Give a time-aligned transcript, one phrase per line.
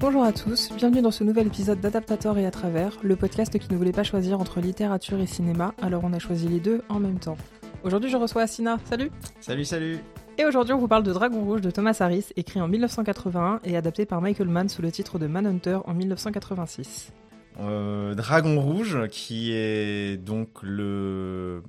[0.00, 3.70] bonjour à tous, bienvenue dans ce nouvel épisode d'Adaptator et à travers, le podcast qui
[3.72, 6.98] ne voulait pas choisir entre littérature et cinéma, alors on a choisi les deux en
[7.00, 7.36] même temps.
[7.82, 9.10] Aujourd'hui je reçois Asina, salut
[9.40, 9.98] Salut, salut
[10.38, 13.76] Et aujourd'hui on vous parle de Dragon Rouge de Thomas Harris, écrit en 1981 et
[13.76, 17.12] adapté par Michael Mann sous le titre de Manhunter en 1986.
[17.60, 21.62] Euh, Dragon Rouge, qui est donc le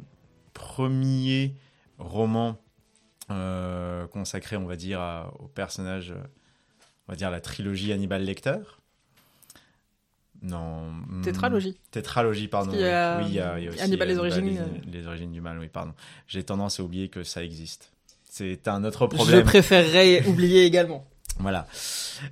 [0.53, 1.55] premier
[1.97, 2.57] roman
[3.29, 6.13] euh, consacré, on va dire, à- au personnage,
[7.11, 8.55] on va dire la trilogie Hannibal Lecter.
[10.41, 10.89] Non.
[10.91, 11.77] hmm, Tétralogie.
[11.91, 12.71] Tétralogie, pardon.
[12.71, 14.57] Qu'il y a, oui, il y a, il y a aussi Hannibal, les origines, Les,
[14.59, 14.63] euh.
[14.93, 15.93] les origines du mal, oui, pardon.
[16.27, 17.91] J'ai tendance à oublier que ça existe.
[18.29, 19.43] C'est un autre Je problème.
[19.43, 21.05] préférerais oublier également.
[21.39, 21.67] Voilà.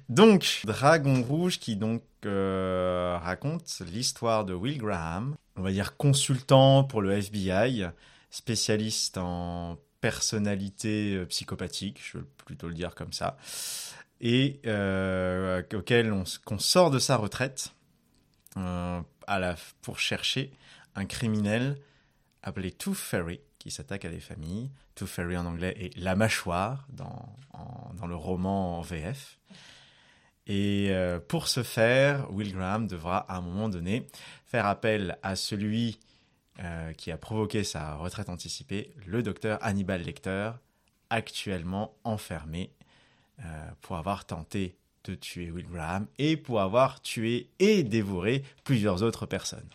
[0.08, 6.86] Donc, Dragon Rouge qui donc euh, raconte l'histoire de Will Graham, on va dire consultant
[6.86, 7.84] pour le FBI,
[8.32, 13.36] spécialiste en personnalité euh, psychopathique, je veux plutôt le dire comme ça,
[14.22, 16.26] et euh, auquel on,
[16.58, 17.74] sort de sa retraite
[18.58, 20.52] euh, à la, pour chercher
[20.96, 21.78] un criminel
[22.44, 24.70] appelé Tooth Fairy qui s'attaque à des familles.
[24.96, 27.36] Tooth Fairy en anglais est la mâchoire dans,
[28.08, 29.38] le roman VF.
[30.48, 34.08] Et euh, pour ce faire, Will Graham devra à un moment donné
[34.46, 36.00] faire appel à celui
[36.98, 40.52] qui a provoqué sa retraite anticipée, le docteur Hannibal Lecter,
[41.10, 42.70] actuellement enfermé
[43.82, 49.26] pour avoir tenté de tuer Will Graham et pour avoir tué et dévoré plusieurs autres
[49.26, 49.68] personnes.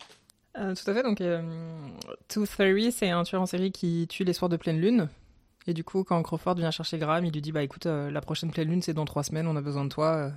[0.57, 1.41] Euh, tout à fait, donc euh,
[2.29, 5.09] Tooth Fairy, c'est un tueur en série qui tue les soirs de pleine lune.
[5.67, 8.21] Et du coup, quand Crawford vient chercher Graham, il lui dit Bah écoute, euh, la
[8.21, 10.15] prochaine pleine lune, c'est dans trois semaines, on a besoin de toi.
[10.15, 10.29] euh,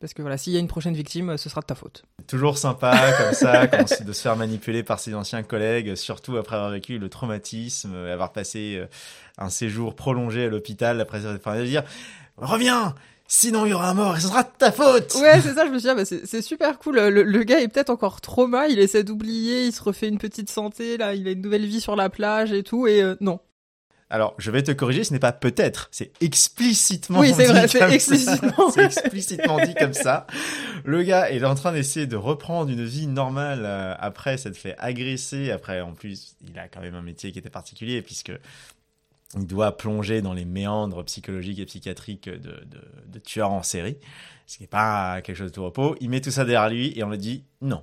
[0.00, 2.04] parce que voilà, s'il y a une prochaine victime, euh, ce sera de ta faute.
[2.28, 3.66] Toujours sympa comme ça,
[4.04, 8.12] de se faire manipuler par ses anciens collègues, surtout après avoir vécu le traumatisme, euh,
[8.12, 8.86] avoir passé euh,
[9.38, 11.82] un séjour prolongé à l'hôpital après enfin, de dire
[12.40, 12.94] reviens,
[13.26, 15.14] sinon il y aura un mort et ce sera de ta faute.
[15.20, 16.96] Ouais, c'est ça, je me suis dit, ah, bah, c'est super cool.
[16.96, 20.50] Le, le gars est peut-être encore trauma, il essaie d'oublier, il se refait une petite
[20.50, 23.40] santé, là, il a une nouvelle vie sur la plage et tout, et euh, non.
[24.10, 27.20] Alors je vais te corriger, ce n'est pas peut-être, c'est explicitement.
[27.20, 28.70] Oui, c'est dit vrai, explicitement.
[28.74, 30.26] c'est explicitement dit comme ça.
[30.84, 34.74] Le gars est en train d'essayer de reprendre une vie normale euh, après s'être fait
[34.78, 35.50] agresser.
[35.50, 38.32] Après, en plus, il a quand même un métier qui était particulier puisque
[39.34, 43.98] il doit plonger dans les méandres psychologiques et psychiatriques de, de, de tueurs en série,
[44.46, 45.96] ce qui n'est pas quelque chose de tout repos.
[46.00, 47.82] Il met tout ça derrière lui et on lui dit non.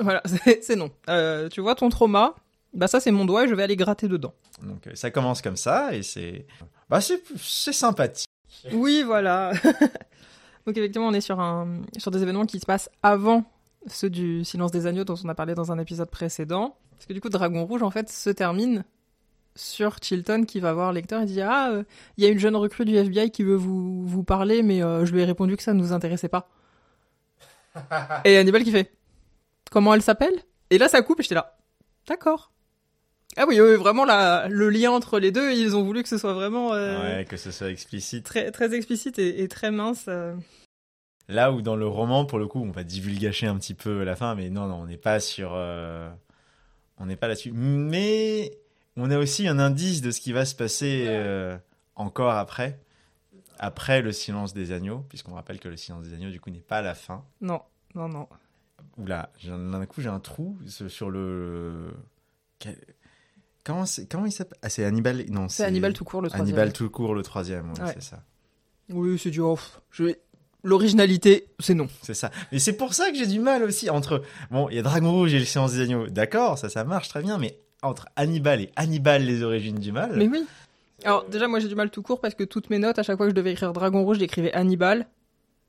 [0.00, 0.22] Voilà,
[0.62, 0.90] c'est non.
[1.08, 2.34] Euh, tu vois ton trauma
[2.74, 4.34] Bah ça, c'est mon doigt et je vais aller gratter dedans.
[4.62, 6.46] Donc euh, ça commence comme ça et c'est
[6.88, 8.28] bah c'est c'est sympathique.
[8.72, 9.52] Oui, voilà.
[10.66, 13.44] Donc effectivement, on est sur, un, sur des événements qui se passent avant
[13.88, 16.76] ceux du Silence des Agneaux dont on a parlé dans un épisode précédent.
[16.92, 18.84] Parce que du coup, Dragon Rouge, en fait, se termine
[19.54, 21.84] sur Chilton qui va voir Lecter et dit Ah, euh,
[22.16, 25.04] il y a une jeune recrue du FBI qui veut vous, vous parler, mais euh,
[25.04, 26.48] je lui ai répondu que ça ne nous intéressait pas.
[28.24, 28.92] et Hannibal qui fait
[29.70, 30.34] Comment elle s'appelle?
[30.70, 31.56] Et là, ça coupe et j'étais là.
[32.06, 32.50] D'accord.
[33.36, 36.18] Ah oui, oui, vraiment, la, le lien entre les deux, ils ont voulu que ce
[36.18, 38.24] soit vraiment euh, Ouais, que ce soit explicite.
[38.26, 40.04] très, très explicite et, et très mince.
[40.08, 40.34] euh.
[41.28, 44.16] Là où dans le roman, pour le coup, on va divulgacher un petit peu la
[44.16, 46.10] fin, mais non, non, on n'est pas sur, euh,
[46.98, 47.52] on n'est pas là-dessus.
[47.54, 48.50] Mais
[48.96, 51.56] on a aussi un indice de ce qui va se passer euh,
[51.96, 52.78] encore après,
[53.58, 56.60] après le silence des agneaux, puisqu'on rappelle que le silence des agneaux, du coup, n'est
[56.60, 57.24] pas la fin.
[57.40, 57.62] Non,
[57.94, 58.28] non, non.
[58.98, 61.90] Oula, j'ai un- d'un coup, j'ai un trou sur le.
[63.64, 64.58] Comment, comment il s'appelle?
[64.62, 65.24] Ah, c'est Hannibal.
[65.30, 66.48] Non, C'est Hannibal tout court le troisième.
[66.48, 67.92] Hannibal tout court, le troisième, ouais, Ouais.
[67.94, 68.22] c'est ça.
[68.90, 69.80] Oui, c'est du off.
[69.90, 70.20] Je vais...
[70.64, 71.88] L'originalité, c'est non.
[72.02, 72.30] C'est ça.
[72.52, 74.22] Mais c'est pour ça que j'ai du mal aussi entre.
[74.50, 76.06] Bon, il y a Dragon Rouge et le Silence des Agneaux.
[76.08, 80.12] D'accord, ça, ça marche très bien, mais entre Hannibal et Hannibal, les origines du mal.
[80.16, 80.46] Mais oui.
[81.04, 83.16] Alors déjà, moi j'ai du mal tout court parce que toutes mes notes, à chaque
[83.16, 85.06] fois que je devais écrire Dragon Rouge, j'écrivais Hannibal.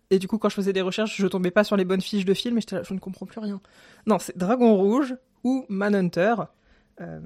[0.09, 2.25] Et du coup, quand je faisais des recherches, je tombais pas sur les bonnes fiches
[2.25, 3.59] de film et là, je ne comprends plus rien.
[4.05, 6.35] Non, c'est Dragon Rouge ou Manhunter.
[7.01, 7.19] Euh...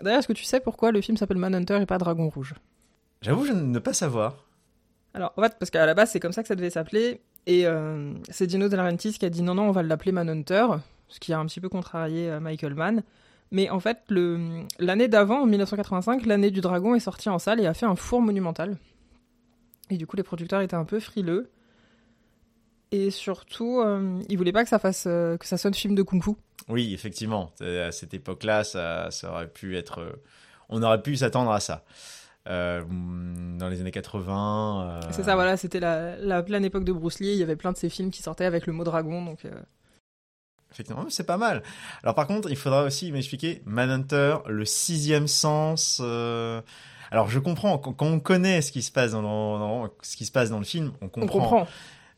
[0.00, 2.54] D'ailleurs, est-ce que tu sais pourquoi le film s'appelle Manhunter et pas Dragon Rouge?
[3.20, 4.46] J'avoue, je ne pas savoir.
[5.12, 7.20] Alors, en fait, parce qu'à la base, c'est comme ça que ça devait s'appeler.
[7.46, 10.66] Et euh, c'est Dino De Laurentiis qui a dit non, non, on va l'appeler Manhunter,
[11.08, 13.02] ce qui a un petit peu contrarié euh, Michael Mann.
[13.50, 13.98] Mais en fait,
[14.78, 17.94] l'année d'avant, en 1985, l'année du dragon est sortie en salle et a fait un
[17.96, 18.76] four monumental.
[19.90, 21.50] Et du coup, les producteurs étaient un peu frileux.
[22.90, 26.02] Et surtout, euh, ils voulaient pas que ça fasse euh, que ça sonne film de
[26.02, 26.30] kung-fu.
[26.68, 27.50] Oui, effectivement.
[27.60, 29.98] Euh, À cette époque-là, ça, ça aurait pu être.
[30.00, 30.12] euh,
[30.68, 31.84] On aurait pu s'attendre à ça.
[32.46, 35.00] Dans les années 80.
[35.04, 37.32] euh, C'est ça, voilà, c'était la, la pleine époque de Bruce Lee.
[37.32, 39.44] Il y avait plein de ces films qui sortaient avec le mot dragon, donc.
[40.74, 41.62] Effectivement, c'est pas mal.
[42.02, 46.00] Alors par contre, il faudra aussi m'expliquer Manhunter, le sixième sens.
[46.04, 46.60] euh,
[47.10, 50.26] Alors je comprends quand, on connaît ce qui se passe dans, le- dans- ce qui
[50.26, 51.66] se passe dans le film, on on comprend.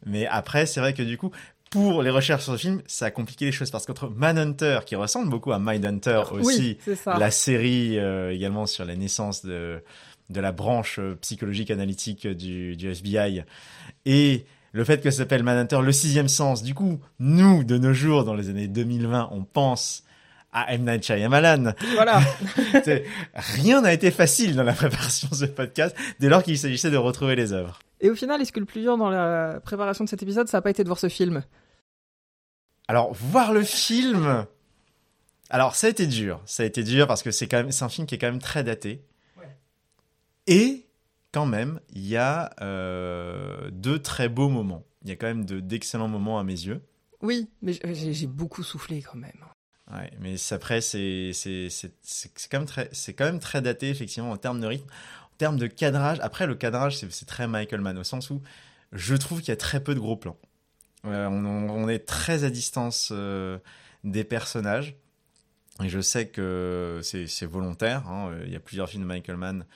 [0.06, 1.30] Mais après, c'est vrai que du coup,
[1.70, 4.94] pour les recherches sur le film, ça a compliqué les choses parce qu'entre Manhunter, qui
[4.96, 6.78] ressemble beaucoup à Mindhunter aussi, oui,
[7.18, 9.82] la série euh, également sur la naissance de,
[10.30, 13.42] de la branche euh, psychologique analytique du, du FBI,
[14.06, 14.46] et
[14.76, 16.62] le fait que ça s'appelle Manhunter, le sixième sens.
[16.62, 20.04] Du coup, nous, de nos jours, dans les années 2020, on pense
[20.52, 20.84] à M.
[20.84, 21.72] Night Shyamalan.
[21.94, 22.20] Voilà.
[23.34, 26.98] Rien n'a été facile dans la préparation de ce podcast, dès lors qu'il s'agissait de
[26.98, 27.78] retrouver les œuvres.
[28.02, 30.58] Et au final, est-ce que le plus dur dans la préparation de cet épisode, ça
[30.58, 31.42] n'a pas été de voir ce film?
[32.86, 34.44] Alors, voir le film.
[35.48, 36.42] Alors, ça a été dur.
[36.44, 38.30] Ça a été dur parce que c'est quand même, c'est un film qui est quand
[38.30, 39.02] même très daté.
[39.38, 39.56] Ouais.
[40.46, 40.85] Et
[41.32, 44.84] quand même, il y a euh, deux très beaux moments.
[45.02, 46.82] Il y a quand même de, d'excellents moments à mes yeux.
[47.22, 49.44] Oui, mais j'ai, beaucoup soufflé quand même.
[49.92, 51.32] Ouais, mais après, c'est,
[52.50, 54.88] quand même très, quand même très daté, effectivement, en termes de rythme.
[55.24, 58.42] En termes de cadrage, après, le cadrage, c'est, très Michael Mann, au sens où
[58.92, 60.38] je trouve qu'il y a très peu de gros plans.
[61.04, 63.58] Euh, on, on, est très à distance euh,
[64.02, 64.96] des personnages.
[65.82, 68.08] Et je sais que c'est, c'est volontaire.
[68.08, 68.34] Hein.
[68.44, 69.66] Il y a plusieurs films de Michael Mann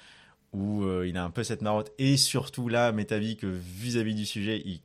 [0.52, 1.92] où euh, il a un peu cette marotte.
[1.98, 4.80] Et surtout là, m'est avis que vis-à-vis du sujet, il,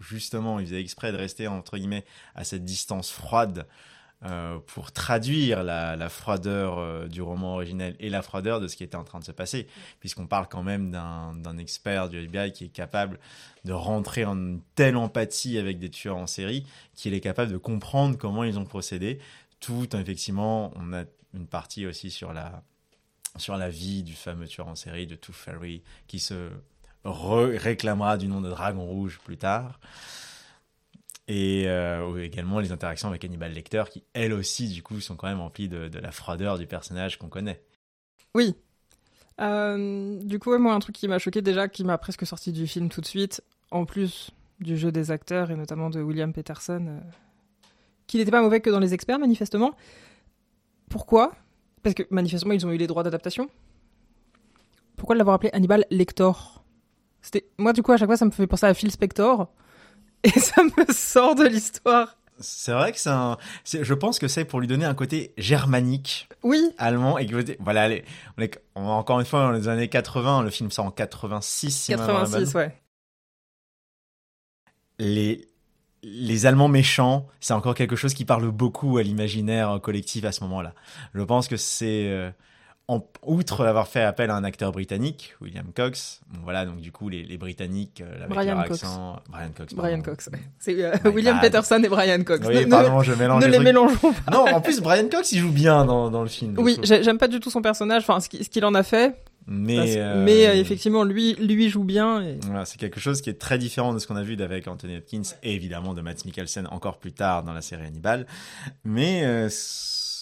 [0.00, 3.66] justement, il faisait exprès de rester, entre guillemets, à cette distance froide
[4.22, 8.84] euh, pour traduire la, froideur euh, du roman originel et la froideur de ce qui
[8.84, 9.66] était en train de se passer,
[9.98, 13.18] puisqu'on parle quand même d'un expert du FBI qui est capable
[13.64, 18.18] de rentrer en telle empathie avec des tueurs en série qu'il est capable de comprendre
[18.18, 19.20] comment ils ont procédé,
[19.58, 22.62] tout en effectivement, on a une partie aussi sur la
[23.36, 26.50] sur la vie du fameux tueur en série de Tooth Fairy qui se
[27.04, 29.80] réclamera du nom de Dragon Rouge plus tard
[31.30, 35.28] et euh, également les interactions avec Hannibal Lecter qui elles aussi du coup sont quand
[35.28, 37.62] même emplies de, la froideur du personnage qu'on connaît.
[38.34, 38.56] Oui.
[39.40, 42.66] Euh, du coup, moi un truc qui m'a choqué déjà, qui m'a presque sorti du
[42.66, 46.84] film tout de suite, en plus du jeu des acteurs et notamment de William Peterson,
[46.88, 47.00] euh,
[48.08, 49.76] qui n'était pas mauvais que dans les experts manifestement.
[50.88, 51.32] Pourquoi?
[51.82, 53.48] Parce que manifestement ils ont eu les droits d'adaptation.
[54.96, 56.32] Pourquoi l'avoir appelé Hannibal Lecter
[57.22, 59.48] C'était moi du coup à chaque fois ça me fait penser à Phil Spector
[60.24, 62.16] et ça me sort de l'histoire.
[62.40, 63.36] C'est vrai que c'est un.
[63.64, 66.28] Je pense que c'est pour lui donner un côté germanique.
[66.42, 66.72] Oui.
[66.78, 68.04] Allemand et que voilà, les,
[68.38, 70.42] on est encore une fois dans les années 80.
[70.42, 71.70] Le film sort en 86.
[71.70, 72.74] Si 86, ouais.
[74.98, 75.49] Les
[76.02, 80.42] les Allemands méchants, c'est encore quelque chose qui parle beaucoup à l'imaginaire collectif à ce
[80.44, 80.72] moment-là.
[81.14, 82.30] Je pense que c'est euh,
[82.88, 86.90] en, outre avoir fait appel à un acteur britannique, William Cox, bon, voilà, donc du
[86.90, 88.82] coup, les, les Britanniques, euh, avec Brian leur Cox.
[88.82, 89.20] accent...
[89.28, 89.74] Brian Cox.
[89.74, 90.02] Brian.
[90.02, 90.30] Cox.
[90.58, 91.38] C'est euh, William.
[91.40, 92.46] Peterson et Brian Cox.
[92.46, 94.32] Oui, ne, pardon, je mélange ne les les mélangeons pas.
[94.32, 96.56] Non, en plus, Brian Cox, il joue bien dans, dans le film.
[96.58, 99.90] Oui, j'aime pas du tout son personnage, enfin ce qu'il en a fait, mais, parce-
[99.96, 102.22] euh, mais euh, effectivement lui lui joue bien.
[102.22, 102.38] Et...
[102.42, 104.96] Voilà, c'est quelque chose qui est très différent de ce qu'on a vu d'avec Anthony
[104.96, 108.26] Hopkins et évidemment de Matt Mikkelsen encore plus tard dans la série Hannibal.
[108.84, 109.48] Mais euh,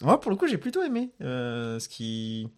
[0.02, 2.48] moi, pour le coup, j'ai plutôt aimé ce qui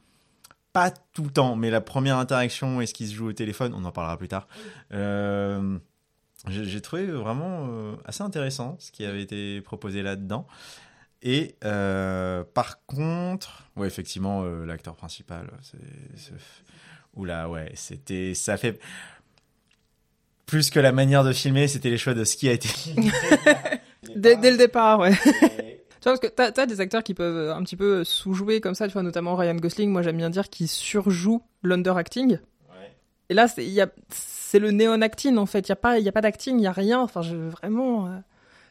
[0.72, 3.74] pas tout le temps, mais la première interaction et ce qui se joue au téléphone,
[3.76, 4.46] on en parlera plus tard.
[6.48, 7.68] J'ai trouvé vraiment
[8.04, 10.46] assez intéressant ce qui avait été proposé là-dedans.
[11.22, 16.32] Et euh, par contre, ouais, effectivement, euh, l'acteur principal, c'est,
[17.14, 18.80] oula, ouais, c'était, ça fait
[20.46, 22.68] plus que la manière de filmer, c'était les choix de ce qui a été.
[22.68, 23.10] filmé.
[24.16, 25.12] Dès, dès le départ, ouais.
[26.00, 28.74] Tu vois, parce que t'as as des acteurs qui peuvent un petit peu sous-jouer comme
[28.74, 32.38] ça, tu vois, notamment Ryan Gosling, moi j'aime bien dire qu'il surjoue l'underacting.
[32.70, 32.96] Ouais.
[33.28, 33.46] Et là,
[34.08, 36.60] c'est le néon-acting en fait, il n'y a pas, il y a pas d'acting, il
[36.62, 37.00] n'y a rien.
[37.00, 38.18] Enfin, je, vraiment, euh,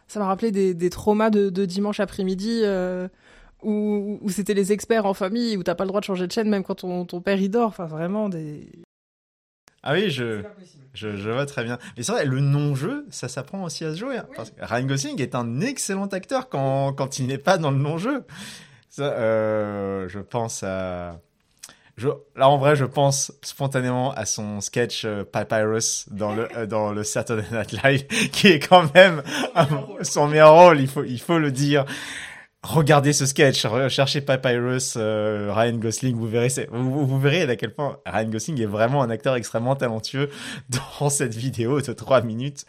[0.09, 3.07] ça m'a rappelé des, des traumas de, de dimanche après-midi euh,
[3.63, 6.31] où, où c'était les experts en famille, où t'as pas le droit de changer de
[6.31, 7.67] chaîne même quand ton, ton père il dort.
[7.69, 8.67] Enfin, vraiment des.
[9.81, 10.41] Ah oui, je,
[10.93, 11.77] je, je vois très bien.
[11.95, 14.17] Mais c'est vrai, le non-jeu, ça s'apprend aussi à se jouer.
[14.17, 14.33] hein, Oui.
[14.35, 17.77] Parce que Ryan Gosling est un excellent acteur quand, quand il n'est pas dans le
[17.77, 18.25] non-jeu.
[18.89, 21.21] Ça, euh, je pense à...
[21.99, 26.65] Je, là, en vrai, je pense spontanément à son sketch euh, Papyrus dans le, euh,
[26.65, 29.21] dans le Saturday Night Live, qui est quand même
[30.01, 31.85] son meilleur rôle, il faut, il faut le dire.
[32.61, 37.73] Regardez ce sketch, recherchez Papyrus, euh, Ryan Gosling, vous verrez, vous, vous verrez à quel
[37.73, 40.29] point Ryan Gosling est vraiment un acteur extrêmement talentueux
[40.99, 42.65] dans cette vidéo de 3 minutes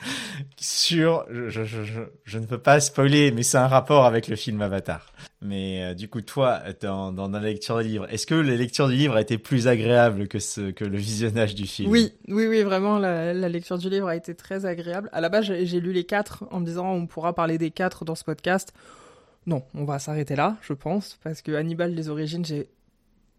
[0.57, 4.37] sur, je, je, je, je, ne peux pas spoiler, mais c'est un rapport avec le
[4.37, 5.13] film Avatar.
[5.43, 8.87] Mais euh, du coup, toi, dans, dans la lecture du livre, est-ce que la lecture
[8.87, 11.91] du livre a été plus agréable que ce que le visionnage du film?
[11.91, 15.09] Oui, oui, oui, vraiment, la, la lecture du livre a été très agréable.
[15.13, 18.05] À la base, j'ai lu les quatre en me disant on pourra parler des quatre
[18.05, 18.73] dans ce podcast.
[19.47, 22.69] Non, on va s'arrêter là, je pense, parce que Hannibal, les origines, j'ai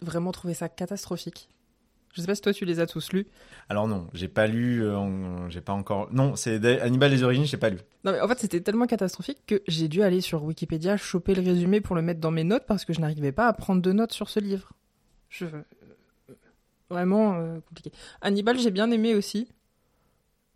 [0.01, 1.50] vraiment trouvé ça catastrophique.
[2.13, 3.27] Je sais pas si toi tu les as tous lus.
[3.70, 6.12] Alors non, j'ai pas lu, euh, j'ai pas encore.
[6.12, 7.77] Non, c'est Hannibal les origines, j'ai pas lu.
[8.03, 11.41] Non mais en fait c'était tellement catastrophique que j'ai dû aller sur Wikipédia choper le
[11.41, 13.91] résumé pour le mettre dans mes notes parce que je n'arrivais pas à prendre de
[13.93, 14.74] notes sur ce livre.
[15.29, 15.46] Je
[16.89, 17.93] vraiment euh, compliqué.
[18.20, 19.48] Hannibal j'ai bien aimé aussi,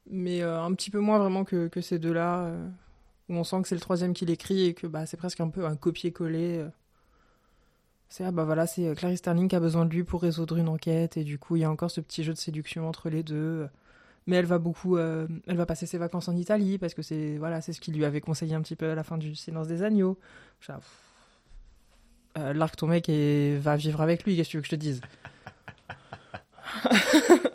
[0.10, 2.52] mais euh, un petit peu moins vraiment que, que ces deux-là
[3.30, 5.50] où on sent que c'est le troisième qui l'écrit et que bah c'est presque un
[5.50, 6.66] peu un copier-coller.
[8.10, 10.58] C'est ah bah voilà, c'est euh, Clarice Sterling qui a besoin de lui pour résoudre
[10.58, 13.10] une enquête et du coup il y a encore ce petit jeu de séduction entre
[13.10, 13.68] les deux.
[14.28, 17.38] Mais elle va beaucoup, euh, elle va passer ses vacances en Italie parce que c'est
[17.38, 19.68] voilà, c'est ce qu'il lui avait conseillé un petit peu à la fin du Silence
[19.68, 20.18] des agneaux.
[22.38, 24.72] Euh, L'arc ton mec et va vivre avec lui, qu'est-ce que tu veux que je
[24.72, 25.02] te dise?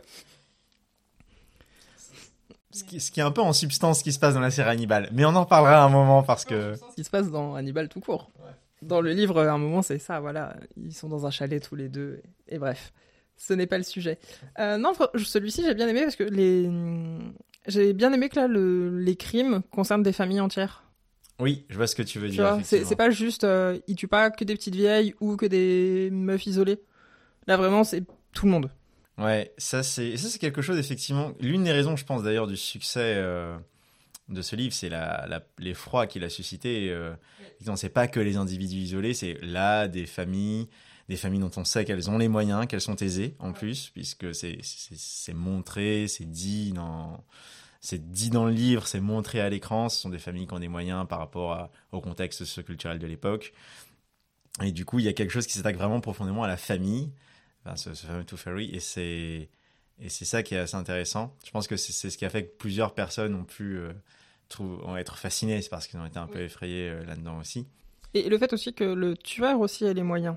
[2.80, 4.50] ce qui, ce qui, est un peu en substance ce qui se passe dans la
[4.50, 6.74] série Hannibal, mais on en parlera un moment parce que.
[6.74, 8.30] Ce qui se passe dans Hannibal tout court.
[8.82, 10.56] Dans le livre, à un moment, c'est ça, voilà.
[10.76, 12.22] Ils sont dans un chalet tous les deux.
[12.48, 12.92] Et, bref,
[13.36, 14.18] ce n'est pas le sujet.
[14.58, 16.70] Euh, non, celui-ci, j'ai bien aimé parce que les...
[17.66, 18.98] j'ai bien aimé que là, le...
[18.98, 20.84] les crimes concernent des familles entières.
[21.38, 22.58] Oui, je vois ce que tu veux dire.
[22.62, 26.46] C'est pas juste, euh, ils tuent pas que des petites vieilles ou que des meufs
[26.46, 26.80] isolées.
[27.46, 28.70] Là, vraiment, c'est tout le monde.
[29.20, 31.32] Ouais, ça c'est ça c'est quelque chose effectivement.
[31.40, 33.56] L'une des raisons, je pense d'ailleurs, du succès euh,
[34.30, 36.90] de ce livre, c'est la, l'effroi qu'il a suscité.
[36.90, 37.14] Euh,
[37.76, 40.68] c'est pas que les individus isolés, c'est là des familles,
[41.10, 44.34] des familles dont on sait qu'elles ont les moyens, qu'elles sont aisées en plus, puisque
[44.34, 47.22] c'est, c'est, montré, c'est dit dans,
[47.82, 49.90] c'est dit dans le livre, c'est montré à l'écran.
[49.90, 53.52] Ce sont des familles qui ont des moyens par rapport au contexte socioculturel de l'époque.
[54.62, 57.10] Et du coup, il y a quelque chose qui s'attaque vraiment profondément à la famille,
[57.64, 59.48] enfin, ce, ce fameux Tooth Fairy, et c'est
[60.02, 61.34] et c'est ça qui est assez intéressant.
[61.44, 65.18] Je pense que c'est ce qui a fait que plusieurs personnes ont pu euh, être
[65.18, 67.66] fascinés, c'est parce qu'ils ont été un peu effrayés euh, là-dedans aussi.
[68.14, 70.36] Et le fait aussi que le tueur aussi a les moyens.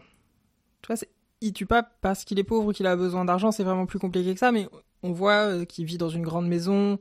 [0.82, 0.98] Tu vois,
[1.42, 4.00] il tue pas parce qu'il est pauvre ou qu'il a besoin d'argent, c'est vraiment plus
[4.00, 4.68] compliqué que ça, mais
[5.02, 7.00] on voit euh, qu'il vit dans une grande maison,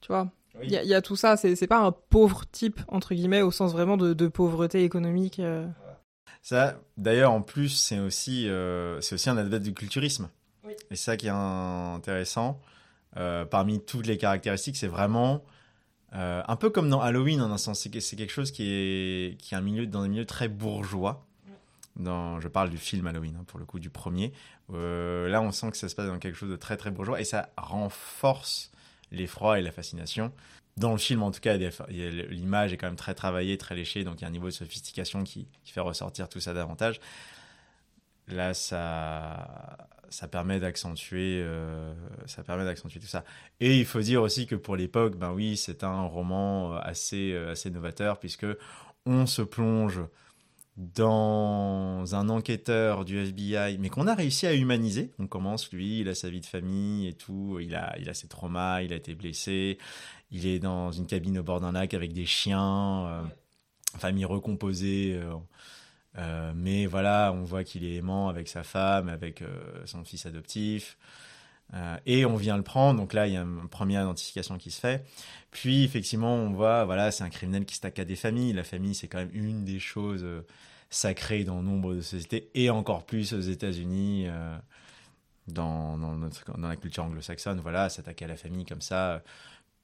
[0.00, 0.30] tu vois.
[0.62, 3.96] Il y, a tout ça, c'est pas un pauvre type, entre guillemets, au sens vraiment
[3.96, 5.38] de, pauvreté économique.
[5.38, 5.66] Euh.
[6.42, 8.48] Ça, d'ailleurs, en plus, c'est aussi,
[9.00, 10.28] c'est aussi un adepte du culturisme.
[10.90, 12.60] Et ça qui est intéressant.
[13.14, 15.42] parmi toutes les caractéristiques, c'est vraiment
[16.14, 19.54] euh, un peu comme dans Halloween, en un sens, c'est quelque chose qui est, qui
[19.54, 21.26] est un milieu, dans un milieu très bourgeois.
[21.96, 24.32] Dans, je parle du film Halloween, hein, pour le coup, du premier.
[24.72, 27.20] Euh, là, on sent que ça se passe dans quelque chose de très très bourgeois
[27.20, 28.70] et ça renforce
[29.10, 30.32] l'effroi et la fascination.
[30.76, 31.56] Dans le film, en tout cas,
[31.88, 34.52] l'image est quand même très travaillée, très léchée, donc il y a un niveau de
[34.52, 37.00] sophistication qui, fait ressortir tout ça davantage.
[38.28, 39.76] Là, ça,
[40.12, 41.92] ça permet d'accentuer euh,
[42.26, 43.24] ça permet d'accentuer tout ça
[43.60, 47.32] et il faut dire aussi que pour l'époque ben oui c'est un roman euh, assez
[47.32, 48.46] euh, assez novateur puisque
[49.06, 50.00] on se plonge
[50.76, 56.08] dans un enquêteur du FBI mais qu'on a réussi à humaniser on commence lui il
[56.08, 58.96] a sa vie de famille et tout il a il a ses traumas il a
[58.96, 59.78] été blessé
[60.32, 63.30] il est dans une cabine au bord d'un lac avec des chiens
[63.98, 65.20] famille recomposée
[66.18, 69.46] euh, mais voilà, on voit qu'il est aimant avec sa femme, avec euh,
[69.86, 70.98] son fils adoptif.
[71.74, 74.70] Euh, et on vient le prendre, donc là il y a une première identification qui
[74.70, 75.06] se fait.
[75.50, 78.52] Puis effectivement on voit, voilà, c'est un criminel qui stack à des familles.
[78.52, 80.26] La famille c'est quand même une des choses
[80.90, 84.26] sacrées dans nombre de sociétés et encore plus aux États-Unis,
[85.48, 86.14] dans, dans,
[86.58, 87.60] dans, la culture anglo-saxonne.
[87.60, 89.22] Voilà, s'attaquer à la famille comme ça,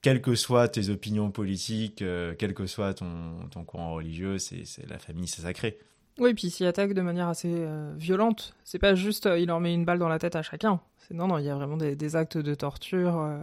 [0.03, 2.05] quelles que soient tes opinions politiques,
[2.39, 5.79] quel que soit ton, ton courant religieux, c'est la famille c'est sacré.
[6.19, 8.55] Oui, puis il s'y attaque de manière assez euh, violente.
[8.65, 10.81] C'est pas juste euh, il en met une balle dans la tête à chacun.
[11.11, 13.19] Non, non, il y a vraiment des, actes de torture.
[13.19, 13.39] Euh.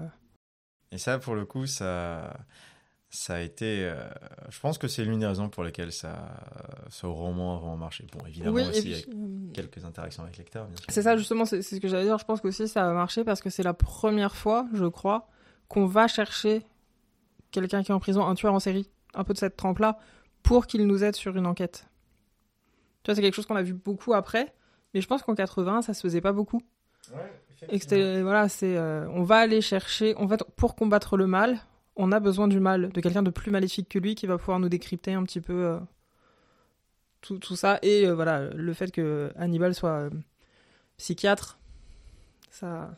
[0.92, 2.38] Et ça, pour le coup, ça,
[3.10, 3.92] ça a été.
[4.50, 6.28] je pense que c'est l'une des raisons pour lesquelles ça,
[6.90, 8.06] ce roman a vraiment marché.
[8.14, 9.08] Bon, évidemment aussi avec
[9.54, 10.86] quelques interactions avec bien sûr.
[10.90, 12.20] C'est ça, justement, c'est ce que j'allais dire.
[12.20, 15.28] Je pense qu'aussi ça a marché parce que c'est la première fois, je crois,
[15.68, 16.64] qu'on va chercher
[17.52, 19.98] quelqu'un qui est en prison, un tueur en série, un peu de cette trempe-là,
[20.44, 21.88] pour qu'il nous aide sur une enquête.
[23.04, 24.54] Tu vois, c'est quelque chose qu'on a vu beaucoup après,
[24.94, 26.62] mais je pense qu'en 80, ça se faisait pas beaucoup.
[27.12, 27.32] Ouais,
[27.70, 31.60] et c'était, voilà, c'est, euh, on va aller chercher, en fait, pour combattre le mal,
[31.96, 34.60] on a besoin du mal, de quelqu'un de plus maléfique que lui qui va pouvoir
[34.60, 35.80] nous décrypter un petit peu euh,
[37.22, 37.80] tout, tout, ça.
[37.82, 40.10] Et euh, voilà, le fait que Hannibal soit
[40.98, 41.60] psychiatre,
[42.50, 42.98] ça.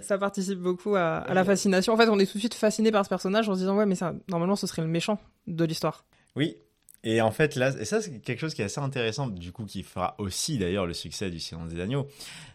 [0.00, 0.58] Ça participe.
[0.58, 1.92] beaucoup à, à, la fascination.
[1.92, 3.86] En fait, on est tout de suite fasciné par ce personnage en se disant ouais,
[3.86, 6.04] mais ça, normalement, ce serait le méchant de l'histoire.
[6.36, 6.56] Oui,
[7.04, 9.64] et en fait, là, et ça, c'est quelque chose qui est assez intéressant, du coup,
[9.64, 12.06] qui fera aussi d'ailleurs le succès du Silence des Agneaux.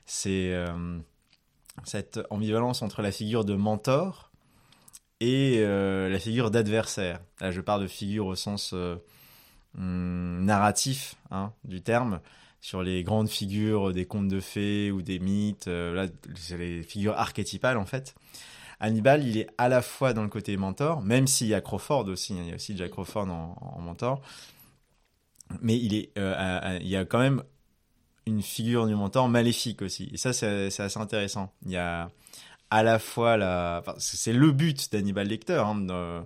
[0.05, 0.98] C'est euh,
[1.84, 4.31] cette ambivalence entre la figure de mentor
[5.19, 7.19] et euh, la figure d'adversaire.
[7.41, 8.96] Là, je parle de figure au sens euh,
[9.77, 12.22] hum, narratif hein, du terme.
[12.62, 15.68] Sur les grandes figures des contes de fées ou des mythes.
[15.68, 18.16] là, c'est les figures archétypales en fait.
[18.80, 22.08] Hannibal, il est à la fois dans le côté mentor, même s'il y a Crawford
[22.08, 24.22] aussi, hein, il y a aussi Jack Crawford en, mentor,
[25.62, 27.42] mais il, est, il y a quand même
[28.28, 30.10] une figure du mentor maléfique aussi.
[30.14, 31.52] Et ça, c'est assez intéressant.
[31.66, 32.12] Il y a
[32.70, 35.64] à la fois la, c'est le but d'Hannibal Lecter.
[35.66, 36.24] Hein, euh,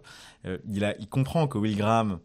[0.67, 2.19] il, il comprend que Will Graham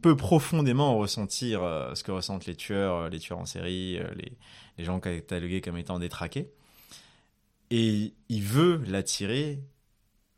[0.00, 4.32] peut profondément ressentir euh, ce que ressentent les tueurs, euh, les tueurs en série, les,
[4.78, 6.52] les gens catalogués comme étant détraqués.
[7.70, 9.62] Et il veut l'attirer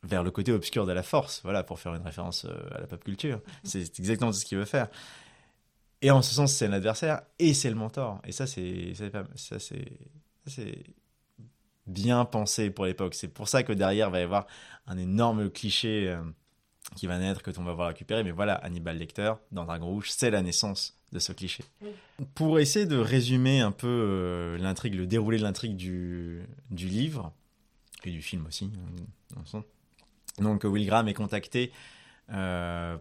[0.03, 3.03] vers le côté obscur de la force, voilà, pour faire une référence à la pop
[3.03, 3.41] culture.
[3.65, 4.89] C'est exactement ce qu'il veut faire.
[6.03, 8.21] Et en ce sens, c'est l'adversaire et c'est le mentor.
[8.25, 10.85] Et ça, c'est ça, c'est
[11.87, 13.15] bien pensé pour l'époque.
[13.15, 14.47] C'est pour ça que derrière va y avoir
[14.87, 16.23] un énorme cliché euh,
[16.95, 18.23] qui va naître que on va voir récupérer.
[18.23, 21.65] Mais voilà, Hannibal Lecter dans Dragon Rouge, c'est la naissance de ce cliché.
[22.35, 27.33] Pour essayer de résumer un peu euh, l'intrigue, le déroulé de l'intrigue du, du livre
[28.05, 28.71] et du film aussi.
[29.37, 29.63] Hein,
[30.39, 31.73] Donc Will Graham est contacté
[32.31, 32.97] euh,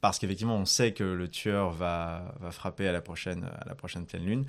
[0.00, 3.74] parce qu'effectivement on sait que le tueur va, va frapper à la prochaine à la
[3.74, 4.46] prochaine pleine lune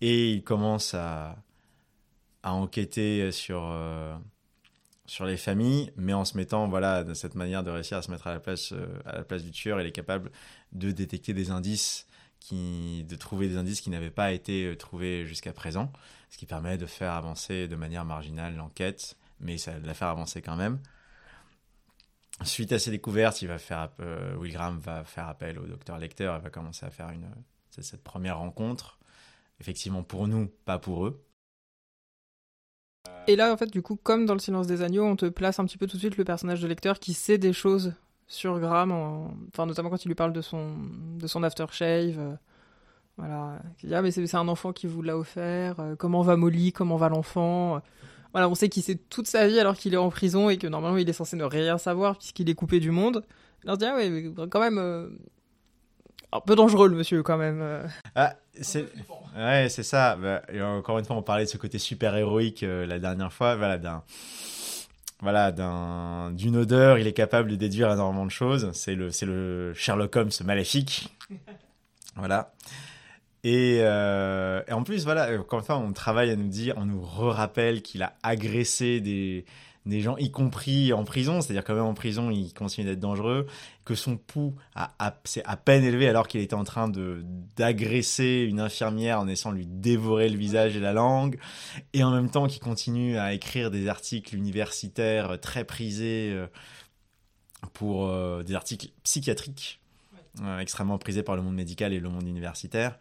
[0.00, 1.36] et il commence à,
[2.42, 4.16] à enquêter sur euh,
[5.06, 8.10] sur les familles mais en se mettant voilà de cette manière de réussir à se
[8.10, 10.30] mettre à la place euh, à la place du tueur il est capable
[10.72, 12.06] de détecter des indices
[12.40, 15.92] qui de trouver des indices qui n'avaient pas été euh, trouvés jusqu'à présent
[16.30, 20.08] ce qui permet de faire avancer de manière marginale l'enquête mais ça de la faire
[20.08, 20.78] avancer quand même
[22.42, 25.98] Suite à ces découvertes, il va faire, euh, Will Graham va faire appel au docteur
[25.98, 27.28] Lecter et va commencer à faire une,
[27.70, 28.98] cette première rencontre.
[29.60, 31.24] Effectivement, pour nous, pas pour eux.
[33.26, 35.58] Et là, en fait, du coup, comme dans Le Silence des Agneaux, on te place
[35.58, 37.94] un petit peu tout de suite le personnage de Lecter qui sait des choses
[38.26, 38.92] sur Graham,
[39.48, 40.74] enfin, notamment quand il lui parle de son,
[41.18, 42.18] de son aftershave.
[42.18, 42.34] Euh,
[43.16, 43.60] voilà.
[43.82, 45.80] Il dit, ah, mais c'est un enfant qui vous l'a offert.
[45.80, 47.80] Euh, comment va Molly Comment va l'enfant
[48.32, 50.66] voilà, on sait qu'il sait toute sa vie alors qu'il est en prison et que
[50.66, 53.22] normalement il est censé ne rien savoir puisqu'il est coupé du monde.
[53.64, 54.78] On se dit, ah ouais, mais quand même.
[54.78, 55.08] Euh,
[56.34, 57.60] un peu dangereux le monsieur quand même.
[57.62, 57.86] Euh.
[58.16, 58.86] Ah, c'est
[59.36, 60.16] ouais, c'est ça.
[60.16, 63.32] Bah, et encore une fois, on parlait de ce côté super héroïque euh, la dernière
[63.32, 63.54] fois.
[63.54, 64.02] Voilà, d'un
[65.20, 68.70] voilà, d'un d'une odeur, il est capable de déduire énormément de choses.
[68.72, 71.16] C'est le c'est le Sherlock Holmes maléfique.
[72.16, 72.52] voilà.
[73.46, 77.82] Euh, et, en plus, voilà, quand enfin, on travaille à nous dire, on nous rappelle
[77.82, 79.44] qu'il a agressé des,
[79.86, 83.46] des gens, y compris en prison, c'est-à-dire quand même en prison, il continue d'être dangereux,
[83.84, 87.22] que son pouls a, s'est à peine élevé alors qu'il était en train de
[87.56, 91.38] d'agresser une infirmière en essayant de lui dévorer le visage et la langue,
[91.92, 96.46] et en même temps qu'il continue à écrire des articles universitaires très prisés euh,
[97.72, 98.12] pour
[98.44, 99.80] des articles psychiatriques
[100.60, 102.98] extrêmement prisés par le monde médical et le monde universitaire.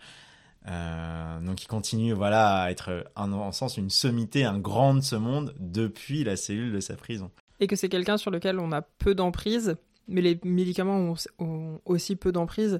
[0.67, 5.15] Euh, donc il continue voilà à être en, sens une sommité, un grand de ce
[5.15, 7.31] monde depuis la cellule de sa prison.
[7.59, 9.75] Et que c'est quelqu'un sur lequel on a peu d'emprise,
[10.07, 12.79] mais les médicaments ont, aussi peu d'emprise,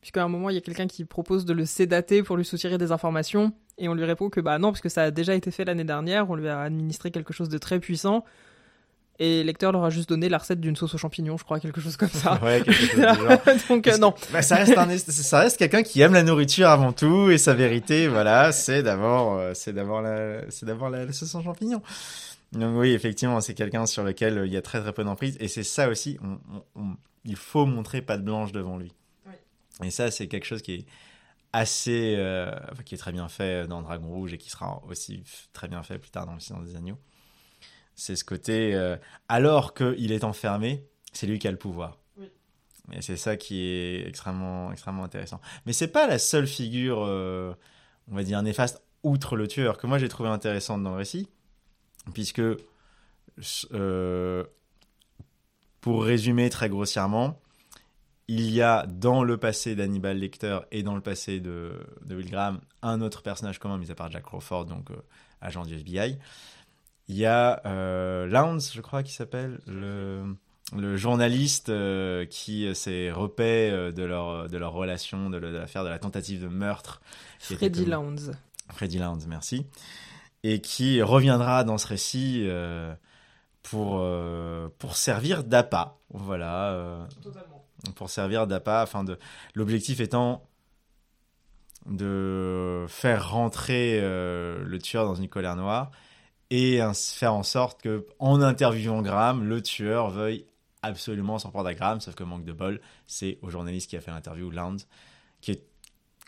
[0.00, 2.78] puisqu'à un moment il y a quelqu'un qui propose de le sédater pour lui soutirer
[2.78, 5.50] des informations, et on lui répond que bah non, parce que ça a déjà été
[5.50, 8.24] fait l'année dernière, on lui a administré quelque chose de très puissant,
[9.22, 11.80] et Lecteur leur a juste donné la recette d'une sauce aux champignons, je crois, quelque
[11.80, 12.42] chose comme ça.
[12.42, 13.38] Ouais, quelque chose du genre.
[13.68, 14.14] Donc euh, non.
[14.32, 17.54] Bah, ça reste un, ça reste quelqu'un qui aime la nourriture avant tout et sa
[17.54, 21.82] vérité, voilà, c'est d'abord, euh, c'est d'abord la, c'est d'abord la, sauce aux champignons.
[22.50, 25.36] Donc oui, effectivement, c'est quelqu'un sur lequel euh, il y a très très peu d'emprise
[25.38, 26.18] et c'est ça aussi.
[26.74, 28.92] On, il faut montrer pas de blanche devant lui.
[29.84, 30.86] Et ça, c'est quelque chose qui est
[31.52, 32.18] assez,
[32.84, 35.98] qui est très bien fait dans Dragon Rouge et qui sera aussi très bien fait
[35.98, 36.98] plus tard dans le Silence des Agneaux.
[37.94, 38.96] C'est ce côté, euh,
[39.28, 41.98] alors qu'il est enfermé, c'est lui qui a le pouvoir.
[42.90, 45.40] Et c'est ça qui est extrêmement, extrêmement intéressant.
[45.66, 47.54] Mais c'est pas la seule figure, euh,
[48.10, 51.28] on va dire, néfaste, outre le tueur, que moi j'ai trouvé intéressante dans le récit,
[52.12, 52.42] puisque,
[53.72, 54.44] euh,
[55.80, 57.40] pour résumer très grossièrement,
[58.28, 61.72] il y a dans le passé d'Hannibal Lecter et dans le passé de,
[62.04, 64.90] de Will Graham un autre personnage commun, mis à part Jack Crawford, donc
[65.40, 66.18] agent du FBI,
[67.12, 70.34] il y a euh, Lowndes, je crois, qui s'appelle, le,
[70.74, 75.90] le journaliste euh, qui s'est repaix euh, de leur, de leur relation, de l'affaire de
[75.90, 77.02] la tentative de meurtre.
[77.38, 78.34] Freddy Lowndes.
[78.70, 79.66] Freddy Lowndes, merci.
[80.42, 82.48] Et qui reviendra dans ce récit
[83.62, 84.02] pour,
[84.78, 85.98] pour servir d'appât.
[86.08, 87.06] Voilà.
[87.22, 87.64] Totalement.
[87.94, 89.18] Pour servir d'appât, afin de.
[89.54, 90.48] L'objectif étant
[91.86, 95.92] de faire rentrer le tueur dans une colère noire
[96.54, 100.44] et faire en sorte que, en interviewant Graham, le tueur veuille
[100.82, 104.00] absolument s'en prendre à Graham, sauf que manque de bol, c'est au journaliste qui a
[104.02, 104.76] fait l'interview, Land,
[105.40, 105.62] qui est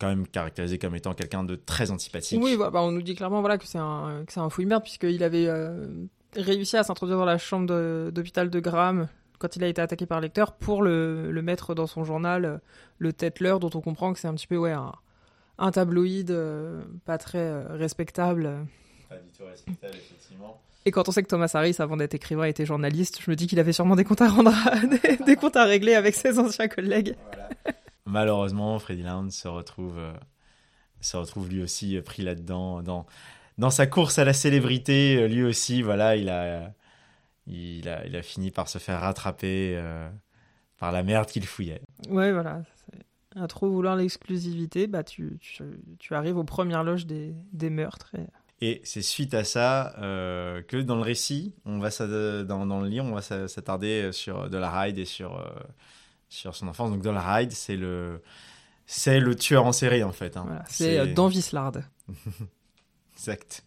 [0.00, 2.40] quand même caractérisé comme étant quelqu'un de très antipathique.
[2.42, 5.22] Oui, bah, bah, on nous dit clairement voilà, que c'est un, un fouille merde, puisqu'il
[5.22, 5.88] avait euh,
[6.34, 9.08] réussi à s'introduire dans la chambre de- d'hôpital de Graham
[9.38, 12.56] quand il a été attaqué par Lecter pour le, mettre dans son journal, euh,
[12.98, 14.92] le Tetler, dont on comprend que c'est un petit peu ouais, un,
[15.58, 18.66] un tabloïd euh, pas très respectable.
[19.16, 20.60] Pas du tout respectable, effectivement.
[20.86, 23.46] Et quand on sait que Thomas Harris, avant d'être écrivain, était journaliste, je me dis
[23.46, 26.38] qu'il avait sûrement des comptes à rendre, à- des, des comptes à régler avec ses
[26.38, 27.14] anciens collègues.
[27.26, 27.48] Voilà.
[28.06, 30.12] Malheureusement, Freddy Lounge se retrouve, euh,
[31.00, 32.82] se retrouve lui aussi euh, pris là-dedans.
[32.82, 33.06] Dans,
[33.56, 36.70] dans sa course à la célébrité, euh, lui aussi, voilà, il a,
[37.46, 40.08] il a, il a fini par se faire rattraper euh,
[40.78, 41.80] par la merde qu'il fouillait.
[42.10, 42.60] Ouais, voilà.
[43.36, 45.62] À trop vouloir l'exclusivité, bah tu, tu,
[45.98, 48.12] tu arrives aux premières loges des, des meurtres.
[48.16, 48.26] et-
[48.66, 51.90] Et c'est suite à ça euh, que dans le récit, on va
[52.44, 55.44] dans, dans le livre, on va s'a- s'attarder sur Dollarhide et sur, euh,
[56.30, 56.90] sur son enfance.
[56.90, 58.22] Donc Dollarhide, c'est le,
[58.86, 60.38] c'est le tueur en série en fait.
[60.38, 60.44] hein.
[60.46, 61.72] Voilà, c'est euh, dans Vislard.
[63.14, 63.64] Exact.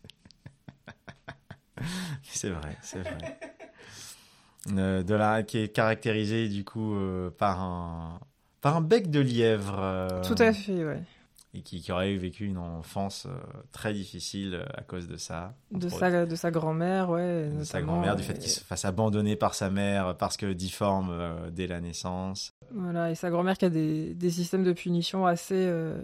[2.23, 3.39] c'est vrai, c'est vrai.
[4.71, 8.19] Euh, Dollarhide qui est caractérisé du coup euh, par un
[8.61, 9.77] par un bec de lièvre.
[9.79, 11.03] euh, Tout à fait, ouais.
[11.53, 13.31] Et qui, qui aurait vécu une enfance euh,
[13.71, 15.55] très difficile euh, à cause de ça.
[15.71, 17.49] De sa, de sa grand-mère, ouais.
[17.57, 21.09] de sa grand-mère, du fait qu'il se fasse abandonner par sa mère parce que difforme
[21.11, 22.53] euh, dès la naissance.
[22.71, 25.55] Voilà, et sa grand-mère qui a des, des systèmes de punition assez.
[25.55, 25.99] euh,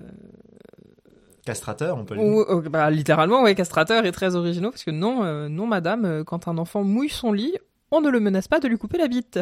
[1.46, 2.50] Castrateur, on peut le dire.
[2.50, 6.58] ou- bah, littéralement, ouais, castrateurs et très originaux, parce que non, non, madame, quand un
[6.58, 7.58] enfant mouille son lit,
[7.92, 9.40] on ne le menace pas de lui couper la bite.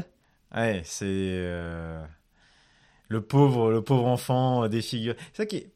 [0.55, 1.47] Ouais, c'est
[3.07, 5.15] le pauvre, le pauvre enfant défiguré.
[5.33, 5.71] C'est ça qui est,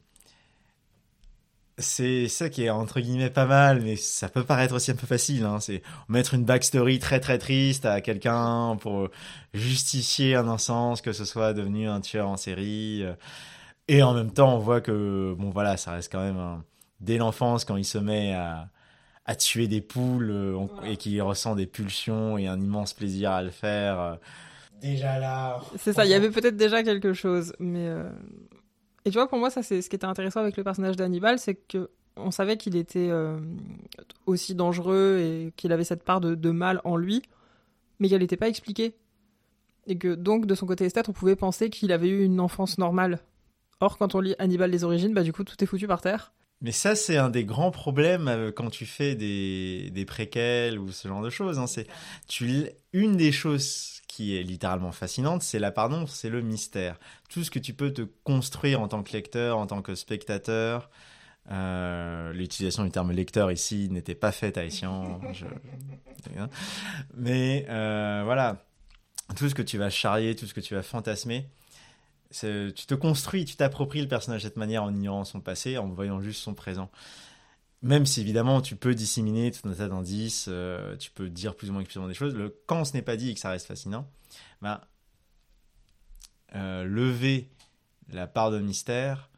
[1.78, 5.08] c'est ça qui est entre guillemets pas mal, mais ça peut paraître aussi un peu
[5.08, 5.44] facile.
[5.44, 5.60] Hein.
[5.60, 9.10] C'est mettre une backstory très très triste à quelqu'un pour
[9.54, 13.04] justifier un innocence, que ce soit devenu un tueur en série.
[13.04, 13.14] euh.
[13.88, 16.64] Et en même temps, on voit que bon voilà, ça reste quand même un-
[17.02, 18.70] dès l'enfance quand il se met à
[19.28, 23.32] à tuer des poules euh, on- et qu'il ressent des pulsions et un immense plaisir
[23.32, 24.00] à le faire.
[24.00, 24.16] euh,
[24.82, 25.62] Déjà là.
[25.80, 27.88] C'est ça, il y avait peut-être déjà quelque chose, mais.
[27.88, 28.10] euh,
[29.06, 31.40] Et tu vois, pour moi, ça, c'est ce qui était intéressant avec le personnage d'Hannibal,
[31.40, 33.38] c'est que on savait qu'il était euh,
[34.26, 37.22] aussi dangereux et qu'il avait cette part de, de mal en lui,
[38.00, 38.96] mais qu'elle n'était pas expliquée.
[39.88, 42.78] Et que donc, de son côté esthète, on pouvait penser qu'il avait eu une enfance
[42.78, 43.20] normale.
[43.82, 46.34] Or, quand on lit Hannibal les origines, bah du coup, tout est foutu par terre.
[46.62, 51.08] Mais ça, c'est un des grands problèmes euh, quand tu fais des, préquels ou ce
[51.08, 51.60] genre de choses.
[51.60, 51.68] Hein.
[51.68, 51.88] C'est
[52.28, 56.98] tu une des choses qui est littéralement fascinante, c'est la pardon, c'est le mystère.
[57.30, 60.90] Tout ce que tu peux te construire en tant que lecteur, en tant que spectateur.
[61.52, 65.20] Euh, L'utilisation du terme lecteur ici n'était pas faite à Essian.
[65.34, 65.46] je-
[67.16, 68.66] Mais euh, voilà,
[69.36, 71.50] tout ce que tu vas charrier, tout ce que tu vas fantasmer,
[72.32, 75.88] tu te construis, tu t'appropries le personnage de cette manière en ignorant son passé, en
[75.88, 76.90] voyant juste son présent.
[77.86, 81.70] Même si évidemment tu peux disséminer tout un tas d'indices, euh, tu peux dire plus
[81.70, 83.68] ou moins explicitement des choses, le, quand ce n'est pas dit et que ça reste
[83.68, 84.10] fascinant,
[84.64, 84.82] ben,
[86.56, 87.48] euh, lever
[88.12, 89.30] la part de mystère,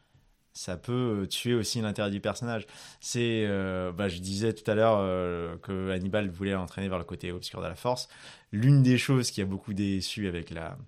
[0.54, 2.66] ça peut euh, tuer aussi l'intérêt du personnage.
[3.00, 3.46] C'est,
[3.94, 7.66] bah, je disais tout à l'heure que Hannibal voulait entraîner vers le côté obscur de
[7.66, 8.08] la force.
[8.50, 10.78] L'une des choses qui a beaucoup déçu avec la,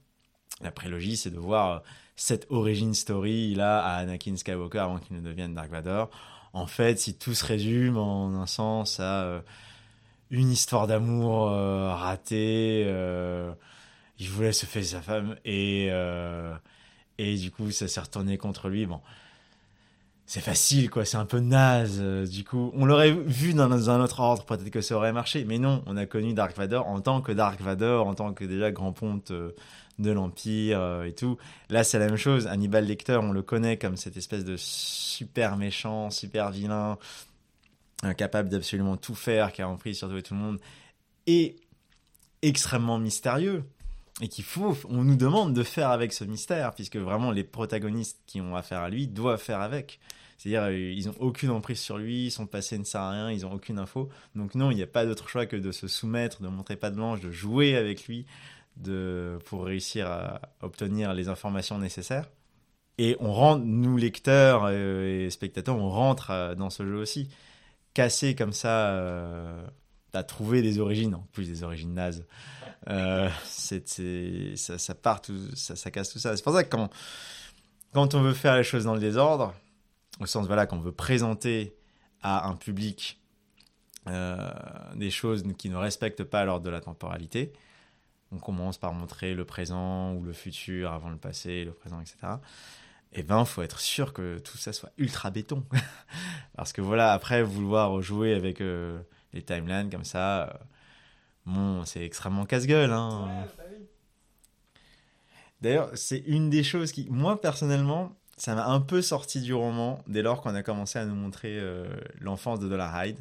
[0.62, 1.82] la prélogie, c'est de voir
[2.16, 6.10] cette origin story là à Anakin Skywalker avant qu'il ne devienne Dark Vador.
[6.52, 9.40] En fait, si tout se résume en un sens à euh,
[10.30, 13.52] une histoire d'amour euh, ratée, euh,
[14.18, 15.90] il voulait se faire sa femme et
[17.18, 18.86] et du coup ça s'est retourné contre lui.
[18.86, 19.00] Bon,
[20.26, 22.02] c'est facile quoi, c'est un peu naze.
[22.52, 25.96] on l'aurait vu dans un autre ordre, peut-être que ça aurait marché, mais non, on
[25.96, 29.32] a connu Dark Vador en tant que Dark Vador, en tant que déjà grand ponte
[30.00, 31.38] de l'Empire euh, et tout.
[31.68, 32.46] Là, c'est la même chose.
[32.46, 36.98] Hannibal Lecter, on le connaît comme cette espèce de super méchant, super vilain,
[38.02, 40.58] incapable d'absolument tout faire, qui a empris sur tout tout le monde,
[41.26, 41.56] et
[42.42, 43.64] extrêmement mystérieux.
[44.22, 48.20] Et qu'il faut, on nous demande de faire avec ce mystère, puisque vraiment les protagonistes
[48.26, 49.98] qui ont affaire à lui doivent faire avec.
[50.40, 53.44] C'est-à-dire, euh, ils ont aucune emprise sur lui, son passé ne sert à rien, ils
[53.44, 54.08] ont aucune info.
[54.34, 56.88] Donc non, il n'y a pas d'autre choix que de se soumettre, de montrer pas
[56.88, 58.24] de blanche, de jouer avec lui,
[58.80, 62.28] de, pour réussir à obtenir les informations nécessaires.
[62.98, 67.30] Et on rentre, nous lecteurs euh, et spectateurs, on rentre euh, dans ce jeu aussi.
[67.94, 69.62] Casser comme ça, euh,
[70.26, 72.26] trouver des origines, en plus des origines nazes.
[72.88, 73.88] Euh, c'est,
[74.56, 76.36] ça, part, tout, ça, casse tout ça.
[76.36, 76.90] C'est pour ça que quand,
[77.94, 79.54] quand on veut faire les choses dans le désordre,
[80.20, 81.74] au sens voilà, qu'on veut présenter
[82.22, 83.16] à un public
[84.96, 87.52] des choses qui ne respectent pas l'ordre de la temporalité,
[88.32, 92.16] on commence par montrer le présent ou le futur avant le passé, le présent, etc.
[93.12, 95.64] eh ben, faut être sûr que tout ça soit ultra béton.
[96.56, 99.00] Parce que voilà, après, vouloir jouer avec euh,
[99.32, 100.52] les timelines comme ça, euh,
[101.46, 102.92] bon, c'est extrêmement casse-gueule.
[102.92, 103.46] Hein.
[103.58, 103.64] bah
[105.60, 110.02] D'ailleurs, c'est une des choses qui, moi, personnellement, ça m'a un peu sorti du roman
[110.06, 111.86] dès lors qu'on a commencé à nous montrer euh,
[112.20, 113.18] l'enfance de Dollar Hyde.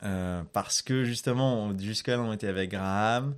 [0.00, 3.34] Parce que justement, jusqu'à là, on était avec Graham.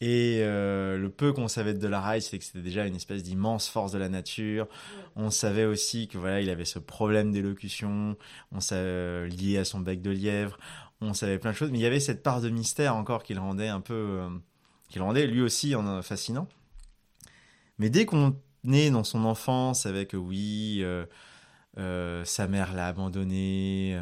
[0.00, 3.68] Et euh, le peu qu'on savait de Dollar c'est que c'était déjà une espèce d'immense
[3.68, 4.68] force de la nature.
[5.14, 8.16] On savait aussi que voilà, il avait ce problème d'élocution,
[8.52, 10.58] on savait euh, lié à son bec de lièvre.
[11.00, 13.34] On savait plein de choses, mais il y avait cette part de mystère encore qui
[13.34, 14.28] le rendait un peu, euh,
[14.88, 16.48] qui le rendait lui aussi en, fascinant.
[17.78, 18.36] Mais dès qu'on
[18.70, 20.82] est dans son enfance avec oui,
[21.76, 23.98] sa mère l'a abandonné,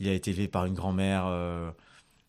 [0.00, 1.26] il a été élevé par une grand-mère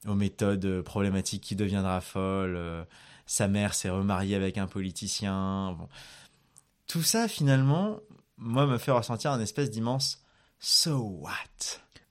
[0.08, 2.56] aux méthodes problématiques qui deviendra folle.
[2.56, 2.84] Euh,
[3.26, 5.78] sa mère s'est remariée avec un politicien.
[6.88, 8.00] Tout ça, finalement,
[8.38, 10.24] moi, me fait ressentir un espèce d'immense
[10.60, 11.32] so what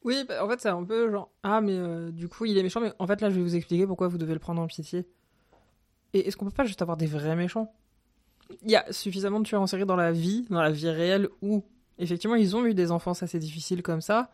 [0.05, 2.63] Oui, bah, en fait, c'est un peu genre Ah, mais euh, du coup, il est
[2.63, 4.67] méchant, mais en fait, là, je vais vous expliquer pourquoi vous devez le prendre en
[4.67, 5.07] pitié.
[6.13, 7.73] Et est-ce qu'on peut pas juste avoir des vrais méchants?
[8.63, 11.29] Il y a suffisamment de tueurs en série dans la vie, dans la vie réelle,
[11.41, 11.65] où
[11.99, 14.31] effectivement, ils ont eu des enfances assez difficiles comme ça.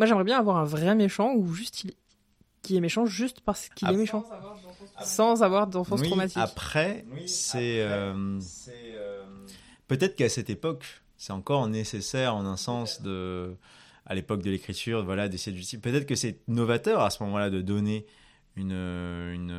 [0.00, 1.92] Moi, j'aimerais bien avoir un vrai méchant où juste il,
[2.62, 4.24] qui est méchant juste parce qu'il est méchant.
[5.02, 6.38] Sans avoir d'enfance traumatique.
[6.38, 7.82] Après, c'est.
[7.82, 9.24] Euh, euh,
[9.88, 10.86] peut-être qu'à cette époque,
[11.18, 13.54] c'est encore nécessaire en un sens de.
[14.06, 17.60] À l'époque de l'écriture, voilà, d'essayer de Peut-être que c'est novateur à ce moment-là de
[17.60, 18.06] donner
[18.56, 19.54] une, une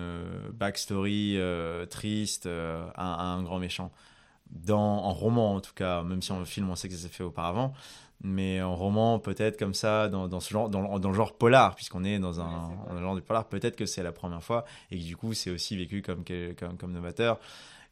[0.53, 3.91] backstory euh, triste à, un grand méchant.
[4.49, 7.09] Dans, en roman, en tout cas, même si en film, on sait que ça s'est
[7.09, 7.75] fait auparavant
[8.23, 11.75] mais en roman peut-être comme ça dans, dans ce genre dans, dans, le genre polar
[11.75, 15.03] puisqu'on est dans un, genre de polar peut-être que c'est la première fois et que
[15.03, 16.23] du coup c'est aussi vécu comme,
[16.57, 17.39] comme comme novateur.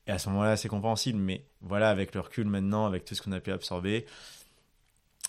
[0.07, 3.21] Et à ce moment-là c'est compréhensible mais voilà avec le recul maintenant avec tout ce
[3.21, 4.05] qu'on a pu absorber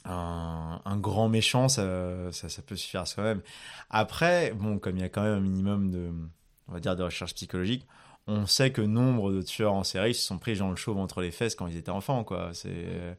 [0.04, 3.40] un, un grand méchant ça, ça, ça peut suffire à soi-même.
[3.88, 6.10] Après bon comme il y a quand même un minimum de
[6.68, 7.86] on va dire de recherche psychologique
[8.30, 11.20] on sait que nombre de tueurs en série se sont pris dans le chauve entre
[11.20, 13.16] les fesses quand ils étaient enfants quoi c'est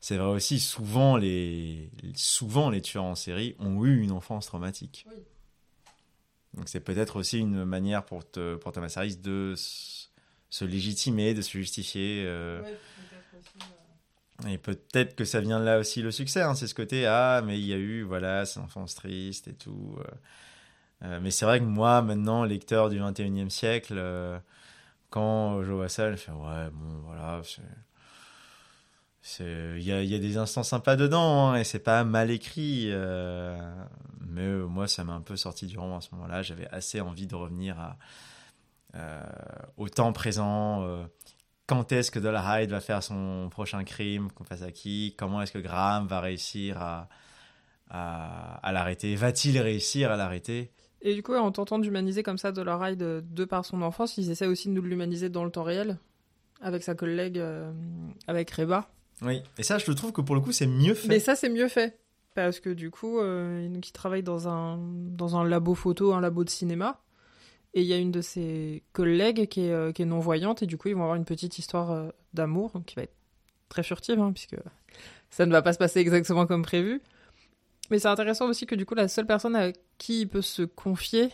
[0.00, 5.06] c'est vrai aussi, souvent les, souvent les tueurs en série ont eu une enfance traumatique.
[6.54, 11.42] Donc c'est peut-être aussi une manière pour, te, pour Thomas Harris de se légitimer, de
[11.42, 12.24] se justifier.
[12.26, 12.62] Euh.
[14.48, 16.42] Et peut-être que ça vient de là aussi le succès.
[16.42, 16.54] Hein.
[16.54, 19.96] c'est ce côté, ah, mais il y a eu, voilà, cette enfance triste et tout.
[19.98, 20.04] Euh.
[21.02, 24.02] Euh, mais c'est vrai que moi, maintenant, lecteur du 21e siècle,
[25.10, 27.42] quand je vois ça, je fais, ouais, bon, voilà,
[29.40, 32.88] il y a, y a, des instants sympas dedans hein, et c'est pas mal écrit
[32.90, 33.58] euh,
[34.20, 36.42] mais euh, moi ça m'a un peu sorti du roman à ce moment-là.
[36.42, 37.96] J'avais assez envie de revenir
[38.94, 39.22] euh,
[39.76, 41.06] au temps présent
[41.66, 45.52] quand est-ce que Hyde va faire son prochain crime qu'on fasse à qui comment est-ce
[45.52, 47.08] que Graham va réussir à,
[47.90, 50.72] à l'arrêter va-t-il réussir à l'arrêter?
[51.02, 54.46] Et du coup en tentant d'humaniser comme ça Hyde de par son enfance ils essaient
[54.46, 55.98] aussi de nous l'humaniser dans le temps réel
[56.60, 57.40] avec sa collègue
[58.26, 58.90] avec Reba
[59.22, 61.08] oui, et ça, je trouve que pour le coup, c'est mieux fait.
[61.08, 61.98] Mais ça, c'est mieux fait.
[62.34, 66.44] Parce que du coup, euh, il travaille dans un, dans un labo photo, un labo
[66.44, 67.00] de cinéma.
[67.74, 70.62] Et il y a une de ses collègues qui est, euh, qui est non-voyante.
[70.62, 73.14] Et du coup, ils vont avoir une petite histoire euh, d'amour qui va être
[73.68, 74.56] très furtive, hein, puisque
[75.30, 77.02] ça ne va pas se passer exactement comme prévu.
[77.90, 80.62] Mais c'est intéressant aussi que du coup, la seule personne à qui il peut se
[80.62, 81.30] confier,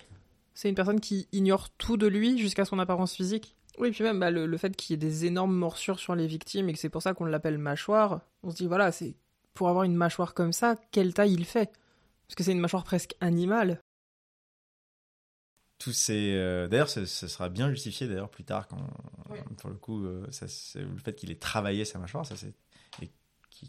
[0.54, 3.56] c'est une personne qui ignore tout de lui jusqu'à son apparence physique.
[3.78, 6.68] Oui, puis même bah, le, fait qu'il y ait des énormes morsures sur les victimes
[6.68, 9.16] et que c'est pour ça qu'on l'appelle mâchoire, on se dit voilà, c'est
[9.52, 11.72] pour avoir une mâchoire comme ça, quelle taille il fait?
[12.26, 13.80] Parce que c'est une mâchoire presque animale.
[15.78, 18.86] Tous ces, euh, d'ailleurs, ce, sera bien justifié d'ailleurs plus tard quand,
[19.58, 20.46] pour le coup, euh, ça,
[20.78, 22.54] le fait qu'il ait travaillé sa mâchoire, ça c'est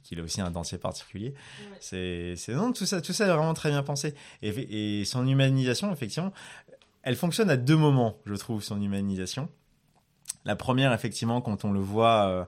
[0.03, 1.33] qu'il ait aussi un dentier particulier.
[1.79, 4.15] C'est, non, tout ça, tout ça est vraiment très bien pensé.
[4.41, 6.33] Et, et son humanisation, effectivement,
[7.05, 9.47] elle fonctionne à deux moments, je trouve, son humanisation.
[10.43, 12.45] La première, effectivement, quand on le voit euh,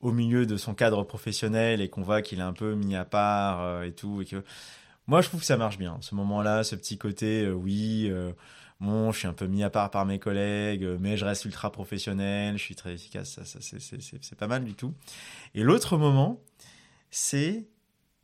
[0.00, 3.04] au milieu de son cadre professionnel et qu'on voit qu'il est un peu mis à
[3.04, 4.44] part euh, et tout, et que
[5.08, 5.98] moi, je trouve que ça marche bien.
[6.00, 8.10] Ce moment-là, ce petit côté, euh, oui,
[8.80, 11.70] bon, je suis un peu mis à part par mes collègues, mais je reste ultra
[11.72, 14.94] professionnel, je suis très efficace, ça, ça c'est pas mal du tout.
[15.54, 16.40] Et l'autre moment,
[17.10, 17.64] c'est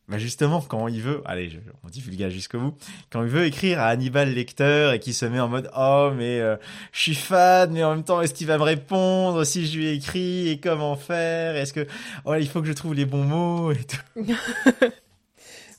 [0.09, 2.75] bah justement, quand il veut, allez, je, on divulgage jusqu'au bout,
[3.11, 6.41] quand il veut écrire à Hannibal Lecter et qui se met en mode oh mais
[6.41, 6.57] euh,
[6.93, 9.89] je suis fan, mais en même temps est-ce qu'il va me répondre si je lui
[9.89, 11.57] écris et comment faire?
[11.57, 11.87] Est-ce que
[12.25, 13.97] oh il faut que je trouve les bons mots et tout.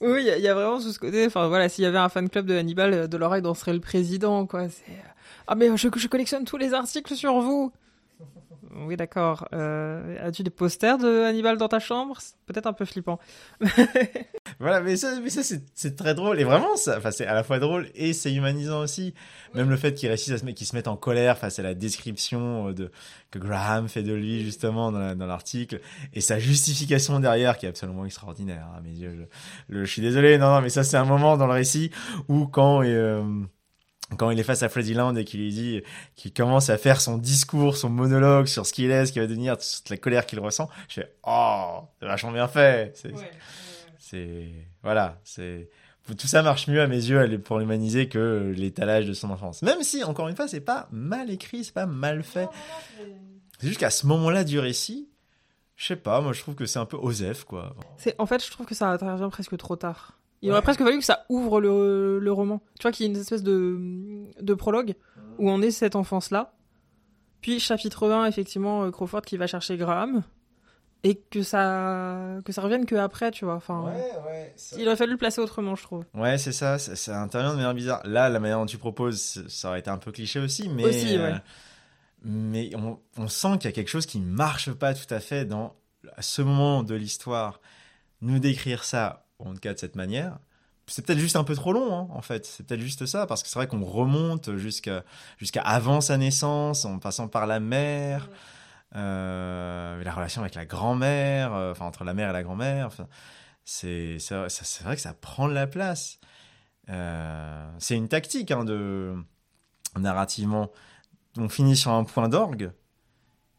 [0.02, 1.28] oui, il y, a vraiment tout ce côté.
[1.28, 3.74] Enfin voilà, s'il y avait un fan club de Hannibal, euh, de l'oreille, on serait
[3.74, 4.62] le président quoi.
[4.62, 4.70] Euh,
[5.48, 7.74] ah mais je, je collectionne tous les articles sur vous.
[8.76, 9.48] Oui, d'accord.
[9.54, 12.18] Euh, As-tu des posters de Hannibal dans ta chambre?
[12.46, 13.20] Peut-être un peu flippant.
[14.60, 15.10] Voilà, mais ça,
[15.74, 16.40] c'est, très drôle.
[16.40, 19.14] Et vraiment, c'est à la fois drôle et c'est humanisant aussi.
[19.56, 22.74] Même le fait qu'il réussisse à se qu'il en colère face à la description euh,
[22.74, 22.92] de,
[23.32, 25.82] que Graham fait de lui, justement, dans, la- dans l'article.
[26.14, 28.96] Et sa justification derrière, qui est absolument extraordinaire, à mes.
[28.96, 31.92] Je, je suis désolé, non, non, mais ça, c'est un moment dans le récit
[32.28, 33.24] où quand, euh,
[34.18, 35.82] quand il est face à Freddy Land et qu'il lui dit,
[36.16, 39.28] qu'il commence à faire son discours, son monologue sur ce qu'il est, ce qu'il va
[39.28, 42.96] devenir, toute la colère qu'il ressent, je fais, oh, c'est vachement bien fait.
[42.96, 43.14] C'est,
[43.98, 44.50] c'est
[44.82, 45.70] voilà, c'est
[46.18, 49.62] tout ça marche mieux à mes yeux pour l'humaniser que l'étalage de son enfance.
[49.62, 52.50] Même si encore une fois c'est pas mal écrit, c'est pas mal fait.
[53.60, 55.10] C'est juste qu'à ce moment-là du récit,
[55.78, 57.76] je sais pas, moi je trouve que c'est un peu osef quoi.
[57.98, 60.18] C'est en fait, je trouve que ça intervient presque trop tard.
[60.44, 60.52] Il Ouais.
[60.52, 62.62] aurait presque fallu que ça ouvre le, le roman.
[62.78, 63.80] Tu vois qu'il y ait une espèce de,
[64.42, 64.94] de prologue
[65.40, 66.54] où on est cette enfance-là.
[67.42, 70.22] Puis chapitre 1, effectivement, euh, Crawford qui va chercher Graham.
[71.06, 73.56] Et que ça, que ça revienne que après, tu vois.
[73.56, 74.54] Enfin, ouais.
[74.78, 76.06] il aurait fallu le placer autrement, je trouve.
[76.14, 78.02] Ouais, c'est ça, ça, intervient de manière bizarre.
[78.06, 81.18] Là, la manière dont tu proposes, ça aurait été un peu cliché aussi, mais Aussi,
[81.18, 81.34] euh,
[82.24, 85.44] mais on, on sent qu'il y a quelque chose qui marche pas tout à fait
[85.44, 85.76] dans
[86.16, 87.60] à ce moment de l'histoire.
[88.22, 90.40] Nous décrire ça, en tout cas de cette manière,
[90.88, 92.46] c'est peut-être juste un peu trop long, hein, en fait.
[92.46, 95.04] C'est peut-être juste ça, parce que c'est vrai qu'on remonte jusqu'à
[95.38, 98.30] jusqu'à avant sa naissance, en passant par la mère,
[98.96, 102.88] euh, la relation avec la grand-mère, euh, enfin entre la mère et la grand-mère.
[102.88, 103.08] Enfin,
[103.66, 106.20] c'est c'est vrai, ça- c'est vrai que ça prend de la place.
[106.90, 109.16] Euh, c'est une tactique hein, de
[109.98, 110.72] narrativement.
[111.38, 112.72] On finit sur un point d'orgue,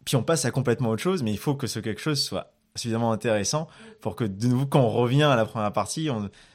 [0.07, 2.54] puis on passe à complètement autre chose, mais il faut que ce quelque chose soit
[2.77, 3.69] suffisamment intéressant
[4.01, 6.09] pour que de nouveau quand on revient à la première partie,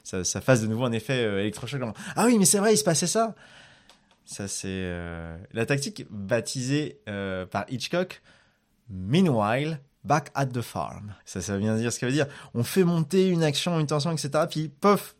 [0.03, 1.81] ça, fasse de nouveau un effet euh, électrochoc.
[2.15, 3.35] Ah oui, mais c'est vrai, il se passait ça.
[4.25, 8.21] Ça c'est euh, la tactique baptisée euh, par Hitchcock.
[8.89, 11.13] Meanwhile, back at the farm.
[11.25, 12.27] Ça, ça veut bien dire ce que veut dire.
[12.53, 14.45] On fait monter une action, une tension, etc.
[14.49, 15.15] Puis, pof,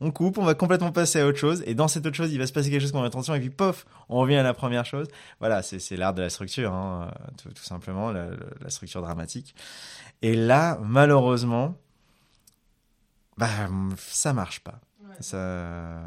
[0.00, 1.62] on coupe, on va complètement passer à autre chose.
[1.66, 3.34] Et dans cette autre chose, il va se passer quelque chose qu'on a tension.
[3.34, 5.06] Et puis, pof, on revient à la première chose.
[5.40, 8.26] Voilà, c'est l'art de la structure, hein, tout, tout simplement, la,
[8.60, 9.54] la structure dramatique.
[10.22, 11.76] Et là, malheureusement,
[13.36, 13.48] bah,
[13.96, 14.80] ça marche pas.
[15.20, 16.00] Ça...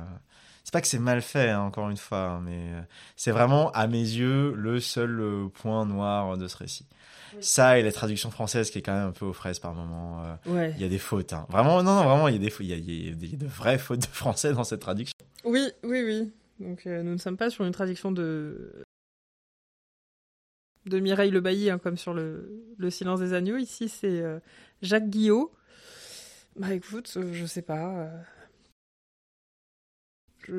[0.64, 2.82] C'est pas que c'est mal fait, hein, encore une fois, hein, mais euh,
[3.18, 6.88] c'est vraiment, à mes yeux, le seul euh, point noir de ce récit.
[7.36, 7.44] Oui.
[7.44, 10.24] Ça et la traduction française qui est quand même un peu aux fraises par moment.
[10.24, 10.74] euh, Ouais.
[10.76, 11.34] Il y a des fautes.
[11.34, 11.46] Hein.
[11.50, 12.54] Vraiment, non, non, vraiment, il y a des.
[12.60, 15.14] Il y a, il y a des- de vraies fautes de français dans cette traduction.
[15.46, 16.32] Oui, oui, oui.
[16.60, 18.84] Donc euh, nous ne sommes pas sur une traduction de
[20.86, 23.56] de Mireille Le Bailly, hein, comme sur le, le Silence des agneaux.
[23.58, 24.40] Ici, c'est euh,
[24.82, 25.52] Jacques Guillot.
[26.58, 28.10] Bah écoute, je sais pas.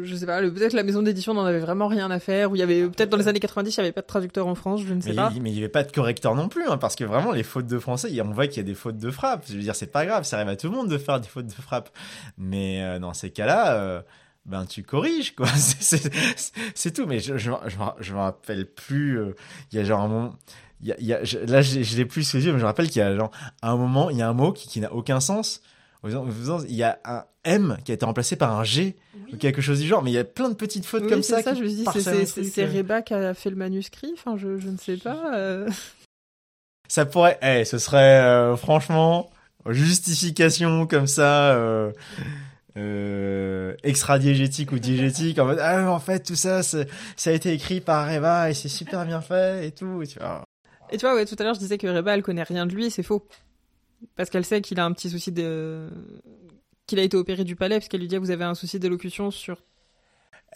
[0.02, 2.58] Je, sais pas, peut-être la maison d'édition n'en avait vraiment rien à faire, ou il
[2.58, 4.80] y avait peut-être dans les années 90, il n'y avait pas de traducteur en France,
[4.86, 5.32] je ne sais Mais pas.
[5.34, 7.42] il mais il n'y avait pas de correcteur non plus, hein, parce que vraiment, les
[7.42, 9.44] fautes de français, on voit qu'il y a des fautes de frappe.
[9.48, 11.28] Je veux dire, c'est pas grave, ça arrive à tout le monde de faire des
[11.28, 11.90] fautes de frappe.
[12.38, 14.02] Mais euh, dans ces cas-là, euh,
[14.46, 15.46] ben tu corriges, quoi.
[15.56, 17.06] C'est- tout.
[17.06, 19.18] Mais je, je, je, me- je me rappelle plus.
[19.18, 19.34] euh,
[19.72, 20.34] Il y a genre un moment.
[20.80, 22.52] Il y a, il y a- je- là, je, je l'ai plus sous les yeux,
[22.52, 23.30] mais je me rappelle qu'il y a genre
[23.62, 25.62] un moment, il y a un mot qui, qui n'a aucun sens.
[26.04, 26.24] Aux gens,
[26.68, 28.94] Il y a un M qui a été remplacé par un G
[29.32, 31.22] ou quelque chose du genre, mais il y a plein de petites fautes Oui, comme
[31.22, 31.54] c'est ça.
[31.54, 31.84] je me dis,
[32.34, 32.66] c'est-.
[32.66, 35.34] Reba qui a fait le manuscrit, enfin, je, je ne sais pas.
[35.34, 35.68] euh.
[36.88, 39.30] Ça pourrait, eh, ce serait euh, franchement
[39.66, 41.90] justification comme ça, euh,
[42.76, 46.84] euh, extra-diégétique ou diégétique, en mode ah en fait tout ça, ça
[47.26, 50.02] a été écrit par Eva et c'est super bien fait et tout.
[50.02, 50.44] Et tu vois.
[50.90, 52.74] Et tu vois, ouais, tout à l'heure, je disais que Reba, elle connaît rien de
[52.74, 53.26] lui, c'est faux.
[54.16, 55.88] Parce qu'elle sait qu'il a un petit souci de.
[56.86, 59.30] qu'il a été opéré du palais, parce qu'elle lui dit, vous avez un souci d'élocution
[59.30, 59.62] sur.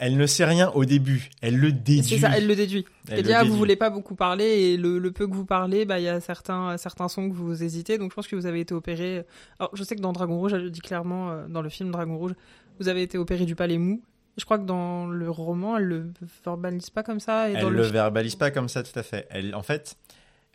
[0.01, 2.03] Elle ne sait rien au début, elle le déduit.
[2.03, 2.85] C'est ça, elle le déduit.
[3.09, 5.33] Elle Elle le dit, ah, vous voulez pas beaucoup parler, et le, le peu que
[5.33, 8.27] vous parlez, bah, il y a certains, certains sons que vous hésitez, donc je pense
[8.27, 9.25] que vous avez été opéré.
[9.59, 11.91] Alors, je sais que dans Dragon Rouge, elle le dit clairement, euh, dans le film
[11.91, 12.31] Dragon Rouge,
[12.79, 14.01] vous avez été opéré du palais mou.
[14.37, 16.13] Je crois que dans le roman, elle le
[16.45, 17.83] verbalise pas comme ça, et Elle dans le le.
[17.83, 19.27] verbalise pas comme ça, tout à fait.
[19.31, 19.97] Elle, en fait,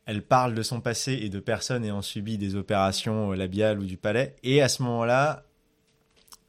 [0.07, 3.85] elle parle de son passé et de personnes ayant subi des opérations euh, labiales ou
[3.85, 4.37] du palais.
[4.43, 5.45] Et à ce moment-là,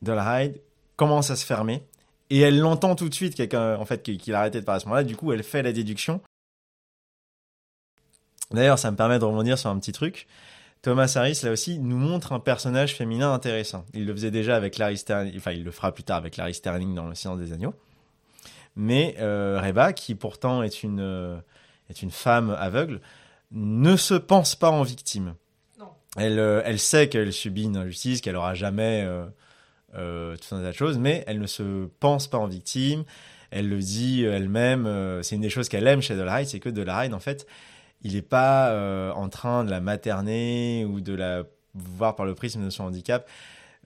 [0.02, 0.62] Dollhide
[0.96, 1.84] commence à se fermer.
[2.30, 4.86] Et elle l'entend tout de suite, quelqu'un, en fait, qu'il a de parler à ce
[4.86, 5.04] moment-là.
[5.04, 6.22] Du coup, elle fait la déduction.
[8.52, 10.28] D'ailleurs, ça me permet de rebondir sur un petit truc.
[10.82, 13.86] Thomas Harris, là aussi, nous montre un personnage féminin intéressant.
[13.94, 16.54] Il le faisait déjà avec Larry Sterling, enfin, il le fera plus tard avec Larry
[16.54, 17.74] Sterling dans Le Silence des Agneaux.
[18.76, 21.40] Mais euh, Reba, qui pourtant est euh,
[21.90, 23.02] est une femme aveugle,
[23.52, 25.36] ne se pense pas en victime.
[25.80, 25.90] Non.
[26.18, 29.26] Elle, euh, elle sait qu'elle subit une injustice, qu'elle aura jamais euh,
[29.96, 33.04] euh, tout un tas de choses, mais elle ne se pense pas en victime.
[33.52, 34.86] Elle le dit elle-même.
[34.86, 37.48] euh, c'est une des choses qu'elle aime chez Dolaride, c'est que Dolaride, en fait,
[38.02, 41.44] il n'est pas euh, en train de la materner ou de la
[41.74, 43.28] voir par le prisme de son handicap.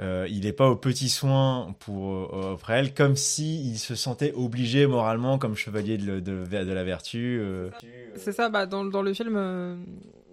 [0.02, 3.95] Euh, il n'est pas aux petits soins pour euh, auprès elle, comme si il se
[3.95, 7.38] sentait obligé moralement comme chevalier de, de, de la vertu.
[7.41, 7.70] euh.
[8.16, 9.76] C'est ça, bah, dans, dans le film, euh,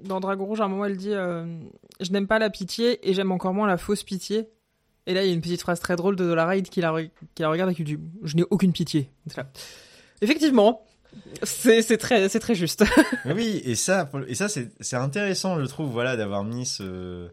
[0.04, 3.32] dans Dragon Rouge, à un moment, elle dit Je n'aime pas la pitié et j'aime
[3.32, 4.48] encore moins la fausse pitié.
[5.08, 6.94] Et là, il y a une petite phrase très drôle de Dollaride qui la,
[7.34, 9.10] qui la regarde et qui dit Je n'ai aucune pitié.
[9.36, 9.48] Là.
[10.20, 10.84] Effectivement,
[11.42, 12.84] c'est très, très juste.
[13.24, 17.28] Oui, et ça, et ça c'est c'est intéressant, je trouve, voilà, d'avoir mis ce,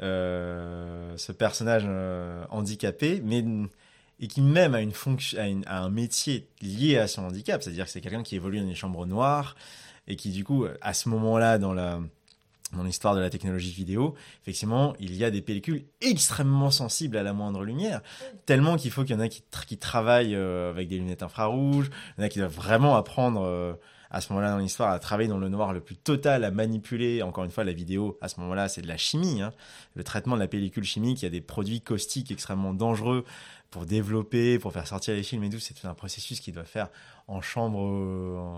[0.00, 3.44] ce personnage euh, handicapé, mais
[4.18, 7.90] et qui même a une fonction, a, un métier lié à son handicap, c'est-à-dire que
[7.90, 9.56] c'est quelqu'un qui évolue dans les chambres noires
[10.08, 11.74] et qui du coup, à ce moment-là, dans
[12.82, 17.32] l'histoire de la technologie vidéo, effectivement, il y a des pellicules extrêmement sensibles à la
[17.32, 18.00] moindre lumière,
[18.46, 21.22] tellement qu'il faut qu'il y en a qui, tra- qui travaillent euh, avec des lunettes
[21.22, 23.74] infrarouges, il y en a qui doivent vraiment apprendre euh,
[24.10, 27.22] à ce moment-là dans l'histoire à travailler dans le noir le plus total, à manipuler.
[27.22, 29.42] Encore une fois, la vidéo, à ce moment-là, c'est de la chimie.
[29.42, 29.52] hein.
[29.94, 33.24] Le traitement de la pellicule chimique, il y a des produits caustiques extrêmement dangereux
[33.70, 35.58] pour développer, pour faire sortir les films et tout.
[35.58, 36.88] C'est tout un processus qui doit faire
[37.26, 37.78] en chambre,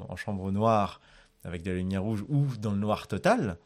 [0.08, 1.00] en, chambre noire
[1.44, 3.56] avec de la lumière rouge ou dans le noir total.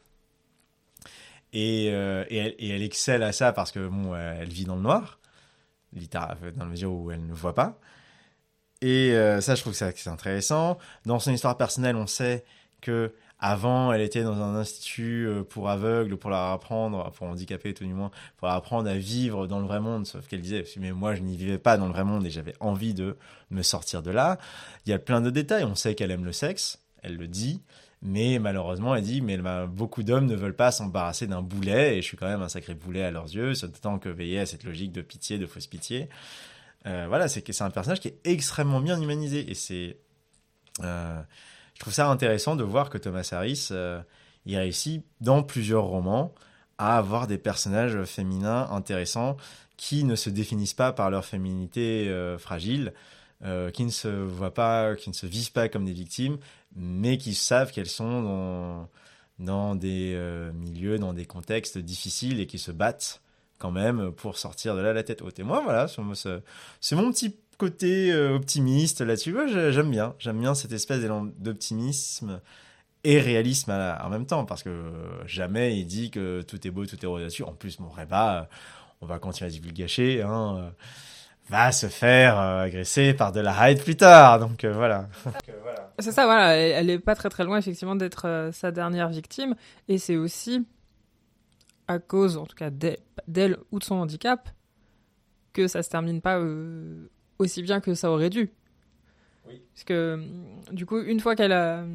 [1.51, 5.19] Et, euh, elle, excelle à ça parce que bon, elle vit dans le noir,
[5.91, 7.79] dans la mesure où elle ne voit pas.
[8.83, 10.77] Et euh, ça, je trouve que c'est intéressant.
[11.05, 12.43] Dans son histoire personnelle, on sait
[12.81, 17.73] que avant, elle était dans un institut euh, pour aveugles, pour leur apprendre, pour handicapés
[17.73, 20.05] tout du moins, pour leur apprendre à vivre dans le vrai monde.
[20.05, 22.55] Sauf qu'elle disait, mais moi, je n'y vivais pas dans le vrai monde et j'avais
[22.59, 23.15] envie de
[23.51, 24.37] me sortir de là.
[24.85, 25.63] Il y a plein de détails.
[25.63, 27.61] On sait qu'elle aime le sexe, elle le dit.
[28.01, 32.05] Mais malheureusement, elle dit, mais beaucoup d'hommes ne veulent pas s'embarrasser d'un boulet, et je
[32.07, 34.91] suis quand même un sacré boulet à leurs yeux, d'autant que veiller à cette logique
[34.91, 36.09] de pitié, de fausse pitié.
[36.85, 39.97] Euh, voilà, c'est c'est un personnage qui est extrêmement bien humanisé, et c'est,
[40.81, 41.21] euh,
[41.75, 44.01] je trouve ça intéressant de voir que Thomas Harris, euh,
[44.45, 46.33] il réussit dans plusieurs romans
[46.77, 49.37] à avoir des personnages féminins intéressants
[49.77, 52.93] qui ne se définissent pas par leur féminité euh, fragile,
[53.73, 56.37] qui ne se voient pas, qui ne se vivent pas comme des victimes,
[56.77, 58.87] mais qui savent qu'elles sont
[59.37, 60.17] dans, des
[60.53, 63.21] milieux, dans des contextes difficiles et qui se battent
[63.63, 65.39] quand même pour sortir de là la tête haute.
[65.39, 69.33] Et moi, voilà, c'est mon petit côté euh, optimiste là-dessus.
[69.47, 72.41] J'aime bien, j'aime bien cette espèce d'élan d'optimisme
[73.05, 76.67] et réalisme à la- en même temps, parce que euh, jamais il dit que tout
[76.67, 77.43] est beau, tout est rose là-dessus.
[77.43, 78.43] En plus, mon Reba, euh,
[79.01, 80.69] on va continuer à divulgacher, hein, euh,
[81.49, 84.39] va se faire euh, agresser par de la Hyde plus tard.
[84.39, 85.07] Donc euh, voilà.
[85.99, 89.07] C'est ça, voilà, elle, elle est pas très très loin effectivement d'être euh, sa dernière
[89.09, 89.55] victime,
[89.87, 90.65] et c'est aussi
[91.93, 92.69] à cause, en tout cas
[93.27, 94.49] d'elle ou de son handicap,
[95.53, 98.51] que ça se termine pas euh, aussi bien que ça aurait dû.
[99.47, 99.61] Oui.
[99.73, 100.19] Parce que
[100.71, 101.85] du coup, une fois qu'elle a,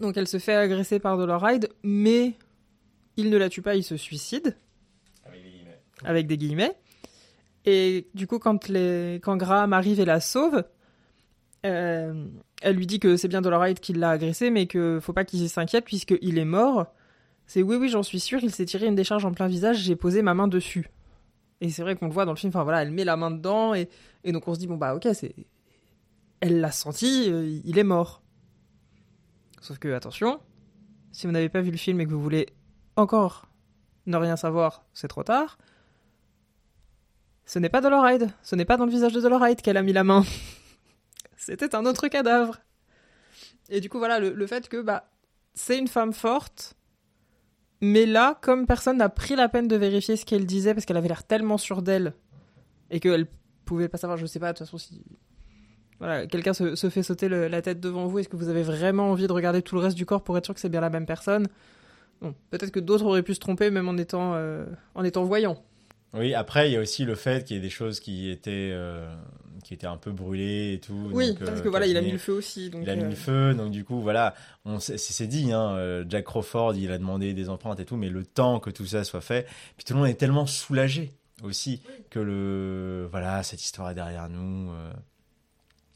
[0.00, 2.34] donc elle se fait agresser par Doloride, mais
[3.16, 4.56] il ne la tue pas, il se suicide
[6.04, 6.76] avec des guillemets.
[7.64, 9.20] Et du coup, quand, les...
[9.22, 10.64] quand Graham arrive et la sauve,
[11.66, 12.26] euh,
[12.62, 15.48] elle lui dit que c'est bien Doloride qui l'a agressé, mais que faut pas qu'il
[15.48, 16.86] s'inquiète puisqu'il est mort.
[17.48, 19.96] C'est oui, oui, j'en suis sûr, il s'est tiré une décharge en plein visage, j'ai
[19.96, 20.90] posé ma main dessus.
[21.62, 23.30] Et c'est vrai qu'on le voit dans le film, enfin voilà, elle met la main
[23.30, 23.88] dedans, et,
[24.22, 25.34] et donc on se dit, bon bah ok, c'est.
[26.40, 28.22] Elle l'a senti, euh, il est mort.
[29.62, 30.40] Sauf que, attention,
[31.10, 32.46] si vous n'avez pas vu le film et que vous voulez
[32.96, 33.48] encore
[34.04, 35.56] ne rien savoir, c'est trop tard.
[37.46, 39.94] Ce n'est pas Doloride, ce n'est pas dans le visage de Doloride qu'elle a mis
[39.94, 40.22] la main.
[41.38, 42.58] C'était un autre cadavre.
[43.70, 45.10] Et du coup, voilà, le, le fait que bah,
[45.54, 46.74] c'est une femme forte,
[47.80, 50.96] mais là, comme personne n'a pris la peine de vérifier ce qu'elle disait, parce qu'elle
[50.96, 52.14] avait l'air tellement sûre d'elle,
[52.90, 53.26] et qu'elle
[53.64, 55.02] pouvait pas savoir, je sais pas, de toute façon, si.
[55.98, 59.26] Voilà, quelqu'un se, fait sauter la tête devant vous, est-ce que vous avez vraiment envie
[59.26, 61.06] de regarder tout le reste du corps pour être sûr que c'est bien la même
[61.06, 61.48] personne?
[62.20, 64.64] Bon, peut-être que d'autres auraient pu se tromper même en étant, euh,
[64.94, 65.60] en étant voyants.
[66.14, 68.70] Oui, après, il y a aussi le fait qu'il y ait des choses qui étaient,
[68.72, 69.12] euh,
[69.62, 71.10] qui étaient un peu brûlées et tout.
[71.12, 72.70] Oui, donc, parce euh, que voilà, il a mis le feu aussi.
[72.70, 74.34] Donc, Il a mis euh, le feu, donc du coup, voilà,
[74.64, 78.08] on c'est dit, hein, euh, Jack Crawford, il a demandé des empreintes et tout, mais
[78.08, 79.46] le temps que tout ça soit fait,
[79.76, 84.28] puis tout le monde est tellement soulagé aussi que le, voilà, cette histoire est derrière
[84.28, 84.92] nous, euh,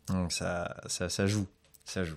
[0.09, 1.47] donc ça, ça, ça joue,
[1.85, 2.17] ça joue.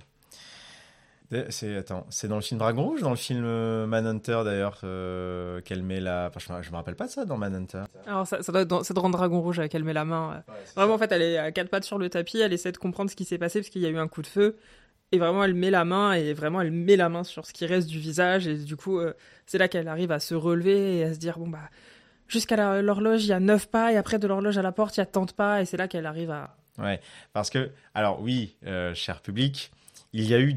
[1.50, 5.60] C'est attends, c'est dans le film Dragon Rouge, dans le film euh, Manhunter d'ailleurs euh,
[5.62, 7.84] qu'elle met la, enfin, je, me- je me rappelle pas de ça dans Manhunter.
[8.06, 10.44] Alors, ça, ça doit être dans, c'est dans Dragon Rouge avec elle met la main.
[10.50, 10.54] euh.
[10.76, 13.10] Vraiment, en fait, elle est à quatre pattes sur le tapis, elle essaie de comprendre
[13.10, 14.58] ce qui s'est passé parce qu'il y a eu un coup de feu.
[15.12, 17.66] Et vraiment, elle met la main et vraiment, elle met la main sur ce qui
[17.66, 18.48] reste du visage.
[18.48, 19.14] Et du coup, euh,
[19.46, 21.60] c'est là qu'elle arrive à se relever et à se dire bon, bah,
[22.28, 23.92] jusqu'à l'horloge, il y a neuf pas.
[23.94, 25.62] Et après, de l'horloge à la porte, il y a tant de pas.
[25.62, 26.56] Et c'est là qu'elle arrive à.
[26.78, 27.00] Ouais,
[27.34, 29.72] parce que, alors oui, euh, cher public,
[30.12, 30.56] il y a eu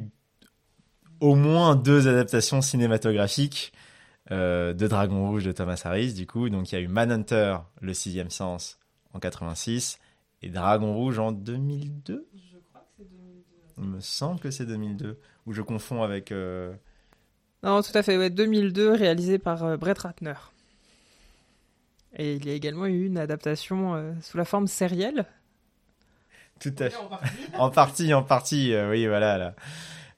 [1.21, 3.73] au moins deux adaptations cinématographiques
[4.31, 6.49] euh, de Dragon Rouge de Thomas Harris, du coup.
[6.49, 8.79] Donc il y a eu Manhunter, Le Sixième Sens,
[9.15, 9.99] en 86,
[10.43, 13.45] et Dragon Rouge en 2002 Je crois que c'est 2002.
[13.79, 16.31] Il me semble que c'est 2002, ou je confonds avec...
[16.33, 16.73] euh,
[17.63, 20.35] Non, tout à fait, ouais, 2002, réalisé par euh, Brett Ratner.
[22.17, 25.27] Et il y a également eu une adaptation euh, sous la forme sérielle.
[26.61, 26.97] Tout à fait.
[27.57, 29.55] En partie, en partie, euh, oui, voilà.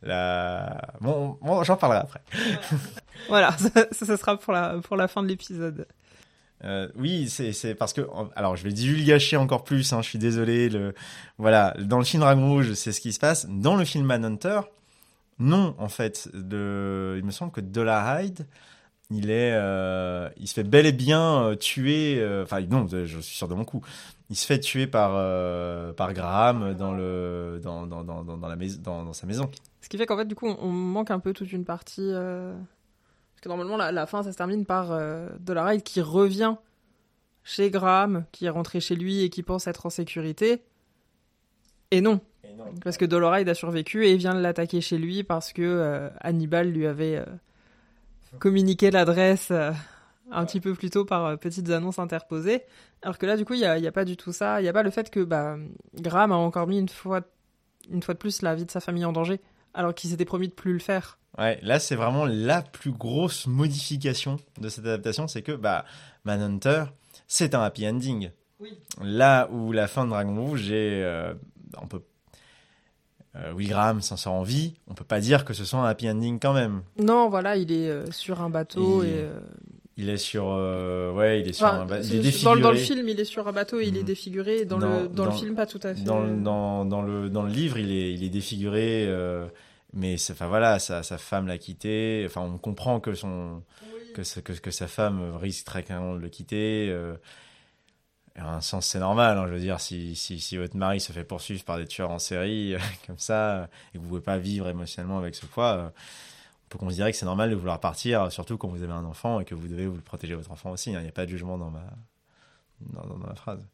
[0.02, 0.94] La...
[1.00, 2.20] Bon, bon j'en parlerai après.
[3.28, 3.54] Voilà,
[3.92, 5.86] ça, sera pour la, pour la fin de l'épisode.
[6.64, 8.02] Euh, oui, c'est parce que
[8.36, 9.92] alors je vais divulgacher encore plus.
[9.92, 10.68] Hein, je suis désolé.
[10.68, 10.94] Le
[11.38, 13.46] voilà, dans le film Dragon Rouge, c'est ce qui se passe.
[13.48, 14.60] Dans le film Manhunter,
[15.38, 18.46] non, en fait, de, il me semble que Dollar Hyde,
[19.10, 22.22] il est, euh, il se fait bel et bien euh, tuer.
[22.42, 23.82] Enfin non, je suis sûr de mon coup.
[24.30, 28.80] Il se fait tuer par euh, par Graham dans le dans dans dans la maison
[28.82, 29.50] dans, sa maison.
[29.80, 32.08] Ce qui fait qu'en fait, du coup, on, on manque un peu toute une partie.
[32.12, 32.54] euh,
[33.34, 36.54] Parce que normalement, la, la fin, ça se termine par euh, Dollarhide qui revient
[37.42, 40.62] chez Graham, qui est rentré chez lui et qui pense être en sécurité.
[41.90, 42.20] Et non,
[42.84, 46.68] parce que Dollarhide a survécu et vient de l'attaquer chez lui parce que euh, Hannibal
[46.70, 47.24] lui avait
[48.38, 49.50] communiqué l'adresse
[50.30, 52.62] un petit peu plus tôt par euh, petites annonces interposées.
[53.02, 54.60] Alors que là, du coup, il n'y a, y a pas du tout ça.
[54.60, 55.56] Il n'y a pas le fait que bah,
[55.94, 57.22] Graham a encore mis une fois,
[57.90, 59.40] une fois de plus la vie de sa famille en danger,
[59.74, 61.18] alors qu'il s'était promis de plus le faire.
[61.38, 65.84] Ouais, là c'est vraiment la plus grosse modification de cette adaptation, c'est que bah
[66.24, 66.84] Manhunter,
[67.28, 68.30] c'est un happy ending.
[68.58, 68.76] Oui.
[69.00, 71.32] Là où la fin de Dragon Rouge est, euh,
[71.80, 72.02] on peut,
[73.36, 75.84] euh, Will Graham s'en sort en vie, on peut pas dire que ce soit un
[75.86, 76.82] happy ending quand même.
[76.98, 79.12] Non, voilà, il est euh, sur un bateau Il- et.
[79.14, 79.38] euh,
[80.02, 82.60] Il est sur, euh, ouais, il est sur enfin, un, ba- il est dans, défiguré.
[82.62, 84.06] dans le film, il est sur un bateau et il est Mhm.
[84.06, 84.64] défiguré.
[84.64, 86.02] Dans, Dans- le, dans, le dans- film, pas tout à fait.
[86.02, 89.46] dans, le- dans, dans le dans le livre, il est il est défiguré, euh,
[89.92, 92.22] mais enfin voilà, sa sa femme l'a quitté.
[92.26, 93.62] Enfin, on comprend que son
[94.14, 96.88] que, ce- que, que sa femme risque très clairement de le quitter.
[96.90, 97.14] Euh,
[98.36, 99.38] et en un sens, c'est normal.
[99.38, 102.10] hein, je veux dire, si, si, si votre mari se fait poursuivre par des tueurs
[102.10, 102.74] en série,
[103.06, 105.88] comme ça, et que vous ne pouvez pas vivre émotionnellement avec ce poids, euh,
[106.70, 109.44] peut considérer que c'est normal de vouloir partir, surtout quand vous avez un enfant et
[109.44, 110.94] que vous devez vous protéger votre enfant aussi.
[110.94, 111.00] hein.
[111.00, 111.84] Il n'y a pas de jugement dans ma,
[112.80, 113.66] dans, dans- phrase.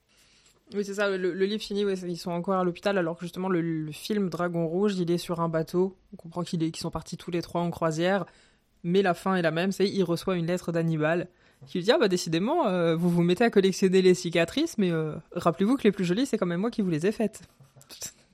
[0.74, 1.16] Oui, c'est ça.
[1.16, 4.96] Le, livre finit, ils sont encore à l'hôpital, alors que justement, le, film Dragon Rouge,
[4.98, 5.96] il est sur un bateau.
[6.12, 8.26] On comprend qu'ils sont partis tous les trois en croisière.
[8.82, 11.28] Mais la fin est la même, c'est il reçoit une lettre d'Hannibal
[11.66, 14.90] qui lui dit Ah bah décidément, euh, vous vous mettez à collectionner les cicatrices, mais
[14.90, 17.42] euh, rappelez-vous que les plus jolies, c'est quand même moi qui vous les ai faites.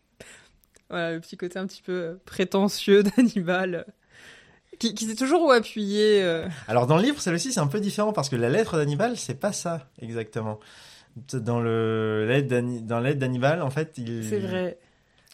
[0.90, 3.86] voilà, le petit côté un petit peu euh, prétentieux d'Hannibal,
[4.88, 6.22] qui, qui s'est toujours appuyé.
[6.22, 9.16] euh, Alors dans le livre, celle-ci, c'est un peu différent parce que la lettre d'Hannibal,
[9.16, 10.58] c'est pas ça exactement.
[11.32, 12.26] Dans le
[12.82, 14.78] dans l'aide d'Hannibal, en fait, il C'est vrai.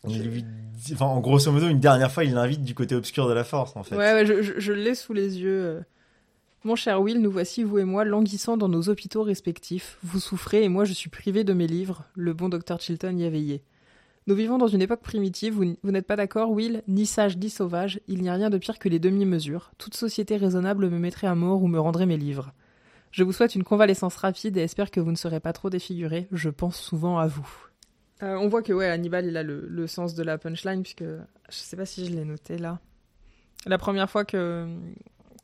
[0.08, 3.28] il lui dit- enfin, en grosso modo, une dernière fois, il l'invite du côté obscur
[3.28, 3.96] de la force, en fait.
[3.96, 5.64] Ouais, ouais, je, je- je l'ai sous les yeux.
[5.64, 5.80] euh.
[6.64, 9.96] Mon cher Will, nous voici, vous et moi, languissant dans nos hôpitaux respectifs.
[10.02, 12.02] Vous souffrez et moi je suis privé de mes livres.
[12.16, 13.62] Le bon docteur Chilton y a veillé.
[14.28, 17.98] Nous vivons dans une époque primitive, vous, n'êtes pas d'accord, Will Ni sage ni sauvage,
[18.08, 19.72] il n'y a rien de pire que les demi-mesures.
[19.78, 22.52] Toute société raisonnable me mettrait à mort ou me rendrait mes livres.
[23.10, 26.28] Je vous souhaite une convalescence rapide et espère que vous ne serez pas trop défiguré.
[26.30, 27.48] Je pense souvent à vous.
[28.22, 31.56] Euh, on voit que ouais, Hannibal, il a le, sens de la punchline, puisque je
[31.56, 32.80] sais pas si je l'ai noté là.
[33.64, 34.68] La première fois que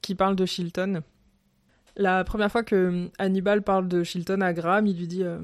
[0.03, 1.01] qu'il parle de Chilton,
[1.97, 5.39] la première fois que Hannibal parle de Chilton à Graham, il lui dit euh,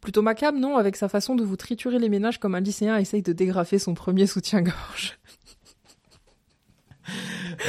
[0.00, 3.22] plutôt macabre, non, avec sa façon de vous triturer les ménages comme un lycéen essaye
[3.22, 5.18] de dégrafer son premier soutien-gorge.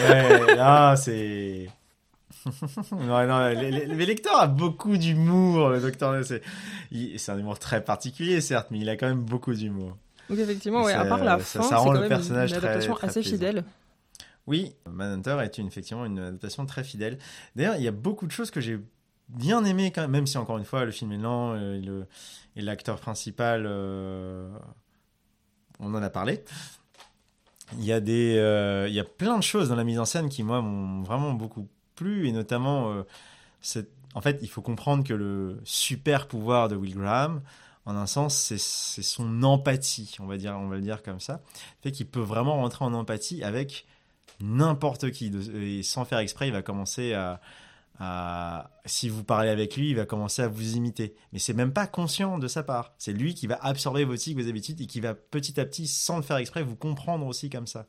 [0.09, 1.69] Ouais, là, c'est.
[2.91, 6.23] non, non, les, les- les lecteurs a beaucoup d'humour, le docteur.
[6.25, 6.41] C'est
[7.17, 9.97] c'est un humour très particulier, certes, mais il a quand même beaucoup d'humour.
[10.29, 12.57] Donc effectivement, ouais, à part la ça- fin, ça rend quand le même personnage une
[12.57, 13.35] très- adaptation très assez plaisant.
[13.35, 13.63] fidèle.
[14.47, 17.19] Oui, Manhunter est une, effectivement une adaptation très fidèle.
[17.55, 18.79] D'ailleurs, il y a beaucoup de choses que j'ai
[19.31, 22.03] bien aimées, quand même, si encore une fois, le film est lent euh,
[22.55, 24.49] et l'acteur principal, euh,
[25.79, 26.43] on en a parlé.
[27.77, 30.05] Il y a des, euh, il y a plein de choses dans la mise en
[30.05, 33.03] scène qui moi m'ont vraiment beaucoup plu et notamment,
[33.61, 37.41] cette- en fait, il faut comprendre que le super pouvoir de Will Graham,
[37.85, 38.57] en un sens, c'est
[39.01, 41.41] son empathie, on va dire, on va le dire comme ça,
[41.81, 43.85] fait qu'il peut vraiment rentrer en empathie avec
[44.41, 47.39] n'importe qui et sans faire exprès, il va commencer à,
[48.03, 51.13] à- si vous parlez avec lui, il va commencer à vous imiter.
[51.33, 52.95] Mais c'est même pas conscient de sa part.
[52.97, 55.85] C'est lui qui va absorber vos tics, vos habitudes et qui va petit à petit,
[55.87, 57.85] sans le faire exprès, vous comprendre aussi comme ça.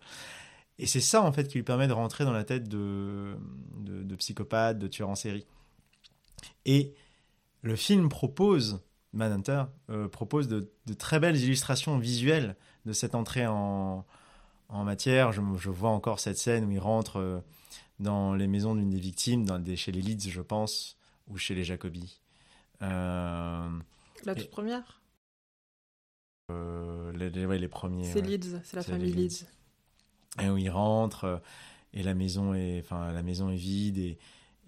[0.78, 3.36] Et c'est ça en fait qui lui permet de rentrer dans la tête de,
[3.80, 5.46] de, psychopathe, de tueur en série.
[6.66, 6.94] Et
[7.62, 8.82] le film propose,
[9.14, 14.04] Manhunter, euh, propose de, très belles illustrations visuelles de cette entrée en,
[14.70, 15.32] matière.
[15.32, 17.40] Je, je vois encore cette scène où il rentre euh,
[18.03, 20.96] dans les maisons d'une des victimes, dans des, chez les Leeds, je pense,
[21.28, 22.20] ou chez les Jacobi.
[22.82, 23.68] Euh,
[24.24, 25.00] La toute Et- première?
[26.50, 28.05] Euh, les, les- ouais, les premiers.
[28.05, 28.26] C'est ouais.
[28.28, 29.46] Leeds, c'est la famille Leeds.
[30.40, 31.36] et où il rentre euh,
[31.94, 34.18] et la maison est enfin la maison est vide et, et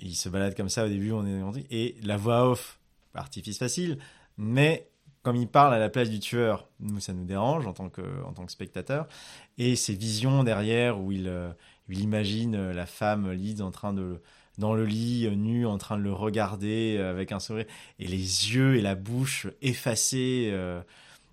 [0.01, 2.79] il se balade comme ça au début on est et la voix off
[3.15, 3.99] artifice facile
[4.37, 4.89] mais
[5.23, 8.03] comme il parle à la place du tueur nous ça nous dérange en tant que
[8.25, 9.09] en tant que spectateur
[9.57, 11.51] et ces visions derrière où il euh,
[11.89, 14.21] il imagine euh, la femme Leeds en train de
[14.57, 17.67] dans le lit euh, nue en train de le regarder euh, avec un sourire
[17.99, 18.17] et les
[18.55, 20.81] yeux et la bouche effacés euh,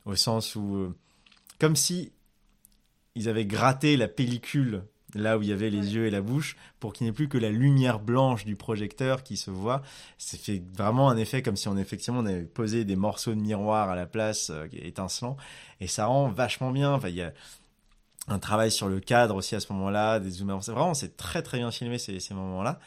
[0.06, 0.96] au sens où euh,
[1.60, 2.12] comme si
[3.16, 4.84] ils avaient gratté la pellicule
[5.16, 7.28] là où il y avait les yeux et la bouche pour qu'il n'y ait plus
[7.28, 9.82] que la lumière blanche du projecteur qui se voit.
[10.18, 13.40] C'est fait vraiment un effet comme si on effectivement on avait posé des morceaux de
[13.40, 15.38] miroir à la place euh, étincelants
[15.80, 16.94] et ça rend vachement bien.
[16.94, 17.34] Enfin, il y a
[18.28, 20.52] un travail sur le cadre aussi à ce moment-là, des zooms.
[20.52, 22.80] Vraiment c'est très très bien filmé ces, ces moments-là.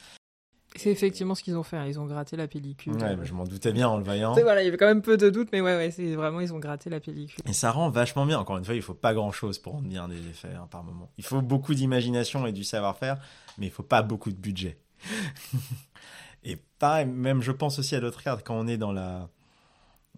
[0.77, 1.77] C'est effectivement ce qu'ils ont fait.
[1.77, 1.87] hein.
[1.87, 2.95] Ils ont gratté la pellicule.
[2.95, 4.33] Ouais, mais je m'en doutais bien en le voyant.
[4.33, 6.53] Voilà, il y avait quand même peu de doutes, mais ouais, ouais, c'est vraiment ils
[6.53, 7.45] ont gratté la pellicule.
[7.49, 8.41] Et ça rend vachement bien.
[8.41, 10.83] Encore une fois, il faut pas grand chose pour rendre bien des effets hein, par
[10.83, 11.13] moment.
[11.17, 13.19] Il faut beaucoup d'imagination et du savoir-faire,
[13.57, 14.77] mais il faut pas beaucoup de budget.
[16.45, 19.29] et pareil, même je pense aussi à d'autres cadres quand on est dans la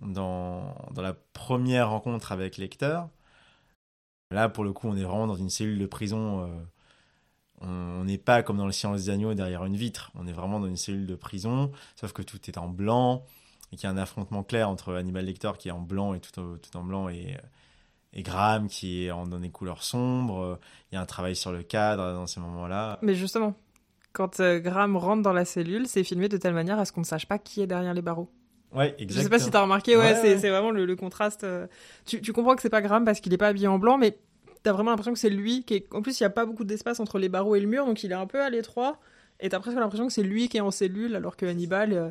[0.01, 3.09] dans, dans la première rencontre avec Lecteur.
[4.31, 6.43] Là, pour le coup, on est vraiment dans une cellule de prison.
[6.43, 6.49] euh,
[7.61, 10.11] on n'est pas comme dans le silence des agneaux derrière une vitre.
[10.15, 13.25] On est vraiment dans une cellule de prison, sauf que tout est en blanc
[13.73, 16.21] et qu'il y a un affrontement clair entre Hannibal Lecter qui est en blanc et
[16.21, 17.37] tout, au- tout en blanc et,
[18.13, 20.59] et Graham qui est en, dans des couleurs sombres.
[20.93, 22.99] Il y a un travail sur le cadre dans ces moments-là.
[23.03, 23.55] Mais justement,
[24.13, 27.01] quand euh, Graham rentre dans la cellule, c'est filmé de telle manière à ce qu'on
[27.01, 28.31] ne sache pas qui est derrière les barreaux.
[28.77, 29.23] Ouais, Je exactement.
[29.25, 30.39] sais pas si t'as remarqué, ouais, Ouais, c'est ouais.
[30.39, 31.45] c'est vraiment le, le contraste.
[31.45, 31.67] euh.
[32.05, 34.19] Tu, tu comprends que c'est pas Graham parce qu'il est pas habillé en blanc, mais
[34.63, 35.87] t'as vraiment l'impression que c'est lui qui est.
[35.95, 38.05] En plus, il y a pas beaucoup d'espace entre les barreaux et le mur, donc
[38.05, 38.99] il est un peu à l'étroit.
[39.41, 42.09] Et t'as presque l'impression que c'est lui qui est en cellule, alors que Hannibal, euh,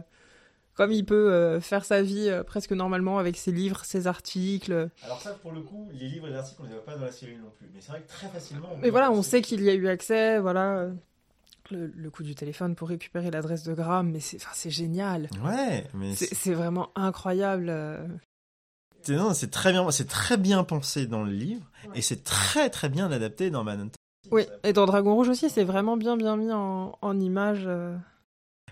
[0.76, 4.90] comme il peut euh, faire sa vie euh, presque normalement avec ses livres, ses articles.
[5.04, 7.06] Alors ça, pour le coup, les livres et les articles, on les voit pas dans
[7.06, 7.68] la cellule non plus.
[7.74, 8.70] Mais c'est vrai que très facilement...
[8.82, 10.88] Mais voilà, on sait qu'il y a eu accès, voilà.
[11.74, 15.30] Euh, Le, le coup du téléphone pour récupérer l'adresse de Graham, mais c'est enfin, génial.
[15.44, 17.68] Ouais, mais C'est vraiment incroyable.
[17.70, 18.06] euh.
[19.02, 22.00] c'est- non, c'est très bien, c'est très bien pensé dans le livre Ouais.
[22.00, 23.96] et c'est très très bien adapté dans Manhunter.
[24.32, 27.64] Oui, et dans Dragon Rouge aussi, c'est vraiment bien bien mis en, en image.
[27.68, 27.96] euh.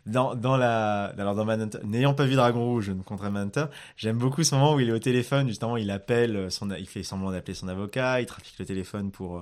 [0.05, 3.65] Dans, dans la, alors dans Manhunter, n'ayant pas vu Dragon Rouge, je ne compterai Manhunter,
[3.95, 7.03] j'aime beaucoup ce moment où il est au téléphone, justement, il appelle son, il fait
[7.03, 9.41] semblant d'appeler son avocat, il trafique le téléphone pour, euh,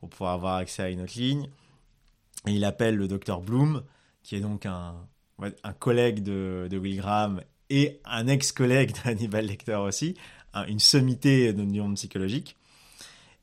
[0.00, 1.50] pour pouvoir avoir accès à une autre ligne.
[2.46, 3.82] Il appelle le docteur Bloom,
[4.22, 4.94] qui est donc un,
[5.78, 10.14] collègue de, Will Graham et un ex-collègue d'Hannibal Lecter aussi,
[10.54, 12.56] un- une sommité de monde psychologique.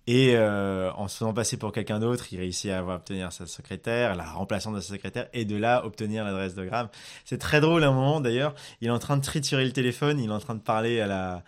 [0.07, 3.47] Et euh, en se faisant passer pour quelqu'un d'autre, il réussit à avoir, obtenir sa
[3.47, 6.89] secrétaire, la remplaçante de sa secrétaire, et de là obtenir l'adresse de Graham.
[7.25, 8.53] C'est très drôle à un moment d'ailleurs.
[8.81, 11.07] Il est en train de triturer le téléphone, il est en train de parler à
[11.07, 11.43] la,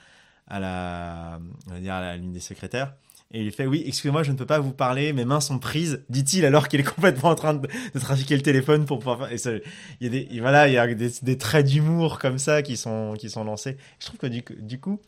[0.47, 1.39] à la,
[1.69, 2.95] on va à l'une des secrétaires.
[3.31, 6.05] Et il fait oui, excusez-moi, je ne peux pas vous parler, mes mains sont prises,
[6.09, 9.29] dit-il alors qu'il est complètement en train de, de trafiquer le téléphone pour pouvoir.
[9.31, 9.61] Et ça, il
[10.01, 13.15] y a des, voilà, il y a des, des traits d'humour comme ça qui sont,
[13.19, 13.75] qui sont lancés.
[13.99, 15.01] Je trouve que du, coup- du coup,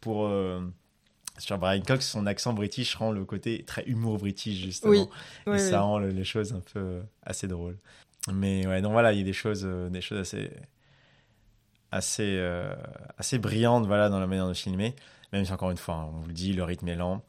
[0.00, 0.60] pour euh,
[1.36, 4.92] sur Brian Cox, son accent british rend le côté très humour british justement.
[5.46, 7.76] Oui, Et ça rend le- les choses un peu euh, assez drôles.
[8.32, 10.50] Mais ouais, donc voilà, il y a des choses, euh, des choses assez,
[11.92, 12.74] assez, euh,
[13.18, 14.94] assez brillantes voilà, dans la manière de filmer.
[15.32, 17.22] Même si encore une fois, hein, on vous le dit, le rythme est lent.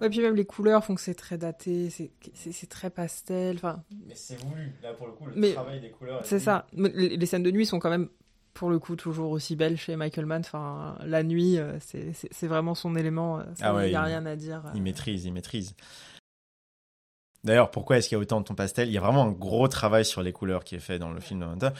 [0.00, 3.56] Ouais, puis même les couleurs font que c'est très daté, c'est très pastel.
[3.56, 6.24] Enfin, Mais c'est voulu, là pour le coup, le Mais travail des couleurs.
[6.24, 6.66] c'est ça.
[6.72, 8.08] Les, les scènes de nuit sont quand même,
[8.54, 10.40] pour le coup, toujours aussi belles chez Michael Mann.
[10.44, 13.40] Enfin, la nuit, euh, c'est vraiment son élément.
[13.40, 14.62] Il Ah ouais, n'y a il- rien à dire.
[14.74, 15.74] Il maîtrise, il maîtrise.
[17.42, 18.88] D'ailleurs, pourquoi est-ce qu'il y a autant de ton pastel?
[18.88, 21.20] Il y a vraiment un gros travail sur les couleurs qui est fait dans le
[21.20, 21.70] film Hunter,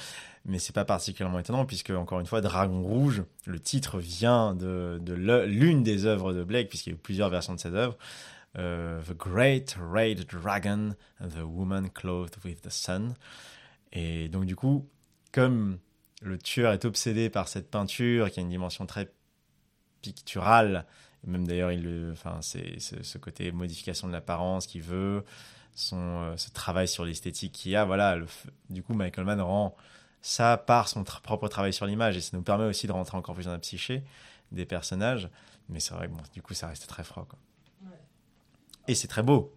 [0.46, 4.98] mais c'est pas particulièrement étonnant puisque encore une fois, Dragon Rouge, le titre vient de,
[5.46, 7.98] l'une des œuvres de Blake puisqu'il y a eu plusieurs versions de cette œuvre.
[8.58, 13.14] euh, the Great Red Dragon, The Woman Clothed with the Sun.
[13.92, 14.88] Et donc du coup,
[15.32, 15.78] comme
[16.22, 19.12] le tueur est obsédé par cette peinture qui a une dimension très
[20.02, 20.86] picturale,
[21.26, 25.24] même d'ailleurs, il le, enfin, c'est ce, côté modification de l'apparence qu'il veut,
[25.74, 27.84] son, euh, ce travail sur l'esthétique qu'il y a.
[27.84, 28.26] Voilà, le
[28.70, 29.76] du coup, Michael Mann rend
[30.22, 33.16] ça par son tra- propre travail sur l'image et ça nous permet aussi de rentrer
[33.16, 34.02] encore plus dans la psyché
[34.52, 35.28] des personnages.
[35.68, 37.26] Mais c'est vrai que bon, du coup, ça reste très froid.
[37.28, 37.38] Quoi.
[38.88, 39.54] Et c'est très beau.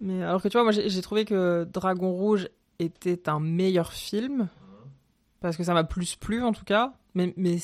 [0.00, 3.92] Mais alors que tu vois, moi j'ai j'ai trouvé que Dragon Rouge était un meilleur
[3.92, 4.48] film
[5.40, 6.92] parce que ça m'a plus plu en tout cas.
[7.14, 7.58] Mais, mais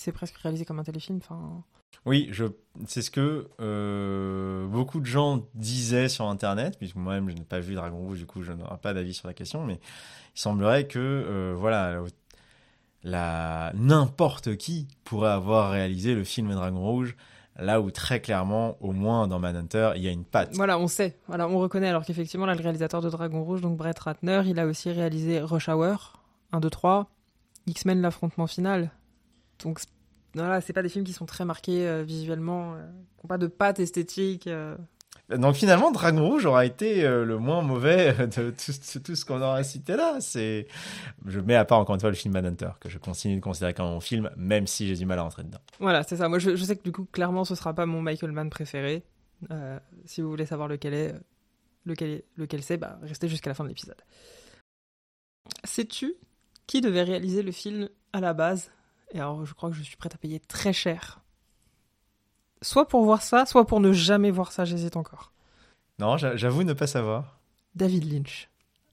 [0.00, 1.18] c'est- presque réalisé comme un téléfilm.
[1.18, 1.62] Enfin,
[2.06, 2.44] Oui, je,
[2.86, 7.60] c'est ce que euh, beaucoup de gens disaient sur Internet, puisque moi-même je n'ai pas
[7.60, 9.80] vu Dragon Rouge, du coup je n'aurai pas d'avis sur la question, mais
[10.34, 12.00] il semblerait que euh, voilà,
[13.02, 17.16] la n'importe qui pourrait avoir réalisé le film Dragon Rouge,
[17.58, 20.54] là où très clairement, au moins dans Manhunter, il y a une patte.
[20.54, 23.76] Voilà, on sait, voilà, on reconnaît, alors qu'effectivement là, le réalisateur de Dragon Rouge, donc
[23.76, 26.22] Brett Ratner, il a aussi réalisé Rush Hour
[26.52, 27.10] 1, 2, 3,
[27.66, 28.90] X-Men l'affrontement final.
[29.62, 29.80] Donc
[30.34, 32.86] voilà, c'est pas des films qui sont très marqués euh, visuellement, euh,
[33.18, 34.46] qui n'ont pas de patte esthétique.
[34.46, 34.76] euh.
[35.28, 39.94] Donc finalement, Dragon Rouge aura été le moins mauvais de tout, ce qu'on aura cité
[39.96, 40.16] là.
[40.20, 40.66] C'est,
[41.24, 43.72] je mets à part encore une fois le film Manhunter que je continue de considérer
[43.72, 45.60] comme mon film, même si j'ai du mal à rentrer dedans.
[45.78, 46.28] Voilà, c'est ça.
[46.28, 49.04] Moi, je, je sais que du coup, clairement, ce sera pas mon Michael Mann préféré.
[50.04, 51.14] Si vous voulez savoir lequel est,
[51.86, 54.02] lequel, est- lequel c'est, bah, restez jusqu'à la fin de l'épisode.
[55.64, 56.14] Sais-tu
[56.66, 58.70] qui devait réaliser le film à la base?
[59.12, 61.20] Et alors, je crois que je suis prête à payer très cher.
[62.62, 65.32] Soit pour voir ça, soit pour ne jamais voir ça, j'hésite encore.
[65.98, 67.40] Non, j'a- j'avoue ne pas savoir.
[67.74, 68.48] David Lynch.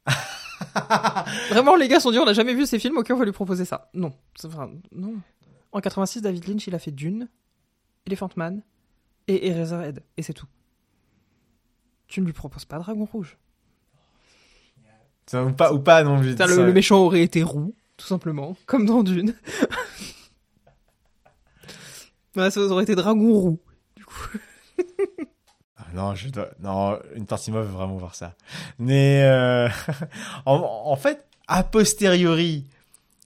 [1.49, 3.31] Vraiment, les gars sont dit, on n'a jamais vu ces films, ok, on va lui
[3.31, 3.89] proposer ça.
[3.93, 4.13] Non.
[4.35, 5.15] C'est- Enfin, non.
[5.71, 7.27] En 86, David Lynch, il a fait Dune,
[8.05, 8.63] Elephant Man
[9.27, 10.01] et Eraserhead.
[10.15, 10.47] Et c'est tout.
[12.07, 13.37] Tu ne lui proposes pas Dragon Rouge.
[15.25, 16.35] Ça, Ou pas, ou pas non plus.
[16.37, 19.33] Le, le méchant aurait été roux, tout simplement, comme dans Dune.
[22.35, 23.59] Ouais, ça aurait été Dragon Roux.
[23.95, 24.37] Du coup.
[25.75, 26.49] Ah, Non, je dois...
[26.59, 28.35] non, une partie de moi veut vraiment voir ça.
[28.77, 29.67] Mais euh,
[30.45, 30.53] en,
[30.85, 32.65] en fait, a posteriori,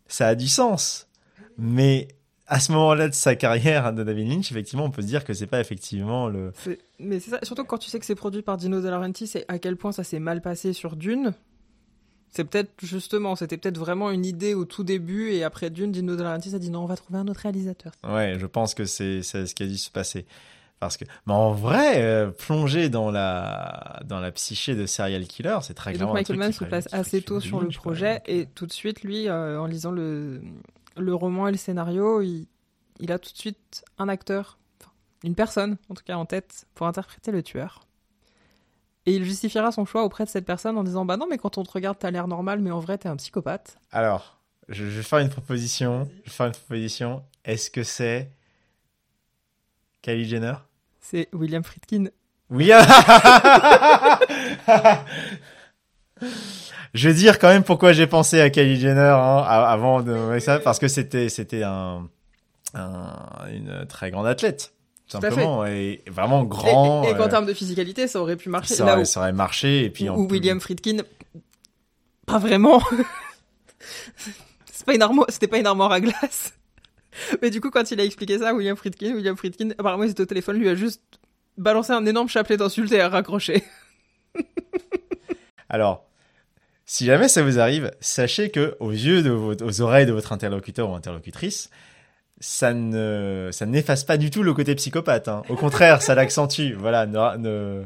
[0.08, 1.10] ça a du sens.
[1.58, 2.08] Mais
[2.48, 5.34] à ce moment-là de sa carrière de David Lynch, effectivement, on peut se dire que
[5.34, 6.54] c'est pas effectivement le.
[7.00, 9.44] Mais c'est ça, surtout quand tu sais que c'est produit par Dino De Laurentiis, c'est
[9.50, 11.34] à quel point ça s'est mal passé sur Dune.
[12.32, 16.16] C'est peut-être justement, c'était peut-être vraiment une idée au tout début et après Dune, Dino
[16.16, 17.92] De Laurentiis a dit non, on va trouver un autre réalisateur.
[18.06, 20.26] Ouais, je pense que c'est c'est ce qui a dû se passer.
[20.80, 25.60] Parce que, mais en vrai, euh, plonger dans la dans la psyché de serial killer,
[25.62, 28.16] c'est très Et donc clairement un Michael Mann se place assez tôt sur le projet
[28.16, 30.42] Donc, et tout de suite, lui, euh, en lisant le,
[30.98, 32.48] le roman et le scénario, il,
[33.00, 34.92] il a tout de suite un acteur, enfin,
[35.24, 37.86] une personne en tout cas en tête pour interpréter le tueur.
[39.08, 41.58] Et il justifiera son choix auprès de cette personne en disant Bah non, mais quand
[41.58, 43.78] on te regarde, t'as l'air normal, mais en vrai, t'es un psychopathe.
[43.92, 44.38] Alors,
[44.70, 46.08] je, je vais faire une proposition.
[46.24, 47.24] Je vais faire une proposition.
[47.44, 48.30] Est-ce que c'est
[50.04, 50.54] Kylie Jenner?
[51.00, 52.06] C'est William Friedkin.
[52.52, 52.70] Oui.
[56.94, 60.60] je vais dire quand même pourquoi j'ai pensé à Kylie Jenner hein, avant de ça,
[60.60, 62.08] parce que c'était c'était un,
[62.74, 64.74] un- une très grande athlète,
[65.12, 67.04] tout Tout à simplement, et vraiment grand.
[67.04, 68.76] et et qu'en euh, termes de physicalité, ça aurait pu marcher.
[68.76, 70.98] ça, Là aurait, où, ça aurait marché, et puis en plus- William Friedkin,
[72.26, 72.82] pas vraiment.
[74.74, 76.54] C'est pas une armoire, c'était pas une armoire à glace.
[77.42, 80.22] Mais du coup, quand il a expliqué ça William Friedkin, William Friedkin, apparemment, il était
[80.24, 81.02] au téléphone, lui a juste
[81.58, 83.64] balancé un énorme chapelet d'insultes et a raccroché.
[85.70, 86.06] Alors,
[86.86, 90.32] si jamais ça vous arrive, sachez que aux yeux de votre, aux oreilles de votre
[90.34, 91.70] interlocuteur ou interlocutrice,
[92.42, 95.30] ça ne, ça n'efface pas du tout le côté psychopathe.
[95.30, 95.44] hein.
[95.48, 96.74] Au contraire, ça l'accentue.
[96.78, 97.84] Voilà, ne, ne-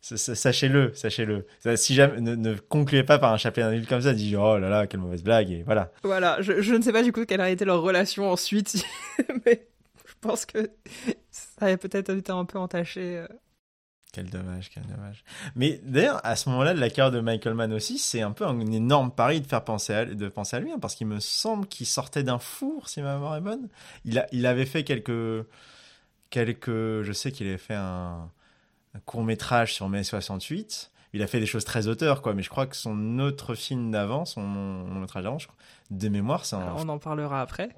[0.00, 1.44] sa- sa- sachez-le, sachez-le.
[1.76, 4.86] Si jamais, ne, concluez pas par un chapelet d'insultes comme ça, dites oh là là,
[4.86, 5.90] quelle mauvaise blague et voilà.
[6.04, 8.82] Voilà, je, je ne sais pas du coup quelle a été leur relation ensuite,
[9.44, 9.66] mais
[10.06, 10.70] je pense que
[11.30, 13.22] ça a peut-être été un peu entaché.
[14.12, 15.22] Quel dommage, quel dommage.
[15.54, 18.44] Mais d'ailleurs, à ce moment-là de la carrière de Michael Mann aussi, c'est un peu
[18.44, 21.20] un énorme pari de faire penser à, de penser à lui, hein, parce qu'il me
[21.20, 23.68] semble qu'il sortait d'un four, si ma mémoire est bonne.
[24.04, 25.46] Il, a, il avait fait quelques,
[26.30, 28.30] quelques, je sais qu'il avait fait un,
[29.04, 30.90] court métrage sur mai 68.
[31.12, 33.90] Il a fait des choses très auteurs, quoi, mais je crois que son autre film
[33.90, 35.38] d'avant, son long métrage d'avant,
[35.90, 36.74] de mémoire, c'est un.
[36.76, 37.70] On en parlera après,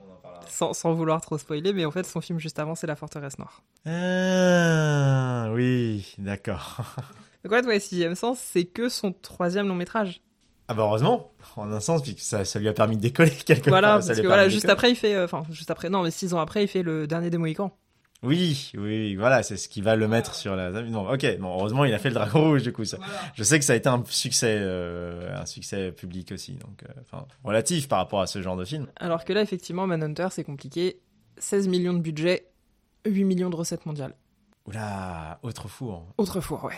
[0.48, 3.38] sans, sans vouloir trop spoiler, mais en fait, son film juste avant, c'est La Forteresse
[3.38, 3.62] Noire.
[3.86, 6.80] Ah, oui, d'accord.
[7.44, 10.20] Donc, en fait, ouais, Sixième Sens, c'est que son troisième long métrage.
[10.68, 13.68] Ah bah heureusement, en un sens, puisque ça, ça lui a permis de décoller quelque
[13.68, 13.96] Voilà, part.
[13.96, 14.72] parce ça que voilà, juste décoller.
[14.72, 15.14] après, il fait.
[15.14, 17.72] euh, Enfin, juste après, non, mais six ans après, il fait le dernier des Mohicans.
[18.22, 20.70] Oui, oui, voilà, c'est ce qui va le mettre sur la.
[20.70, 22.84] Non, ok, bon, heureusement, il a fait le Dragon Rouge du coup.
[22.84, 22.98] Ça.
[23.34, 26.92] Je sais que ça a été un succès, euh, un succès public aussi, donc, euh,
[27.00, 28.86] enfin, relatif par rapport à ce genre de film.
[28.96, 31.00] Alors que là, effectivement, Manhunter, c'est compliqué.
[31.38, 32.46] 16 millions de budget,
[33.06, 34.14] 8 millions de recettes mondiales.
[34.66, 36.06] Oula, autre four.
[36.18, 36.74] Autrefois, ouais.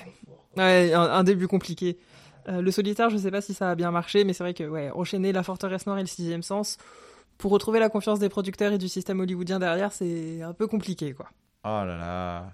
[0.57, 1.99] Ouais, un, un début compliqué.
[2.49, 4.65] Euh, le solitaire, je sais pas si ça a bien marché, mais c'est vrai que,
[4.65, 6.79] ouais, enchaîner la forteresse noire et le sixième sens,
[7.39, 11.13] pour retrouver la confiance des producteurs et du système hollywoodien derrière, c'est un peu compliqué,
[11.13, 11.29] quoi.
[11.65, 12.53] Oh là là.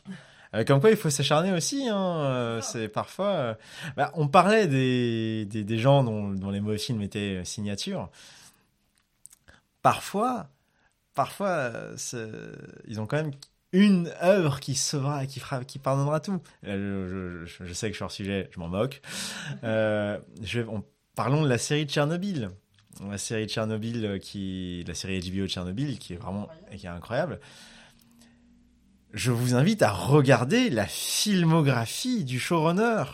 [0.54, 1.88] Euh, comme quoi, il faut s'acharner aussi.
[1.88, 2.20] Hein.
[2.22, 3.26] euh, C'est parfois.
[3.28, 3.54] euh,
[3.96, 8.08] bah, on parlait des, des, des gens dont, dont les mauvais films étaient signatures.
[9.82, 10.48] Parfois,
[11.14, 11.70] parfois,
[12.86, 13.32] ils ont quand même
[13.72, 16.40] une œuvre qui sauvera, qui fera, qui pardonnera tout.
[16.66, 19.00] Euh, je, je- je sais que je suis hors sujet, je m'en moque.
[19.64, 22.50] Euh, je, on- parlons de la série de Tchernobyl.
[23.08, 26.86] La série de Tchernobyl, euh, qui, la série HBO de Tchernobyl, qui est vraiment, qui
[26.86, 27.40] est incroyable.
[29.12, 33.04] Je vous invite à regarder la filmographie du showrunner.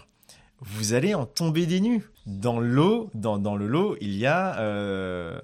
[0.61, 2.05] Vous allez en tomber des nues.
[2.27, 5.41] Dans l'eau, dans, dans le lot, il y a euh,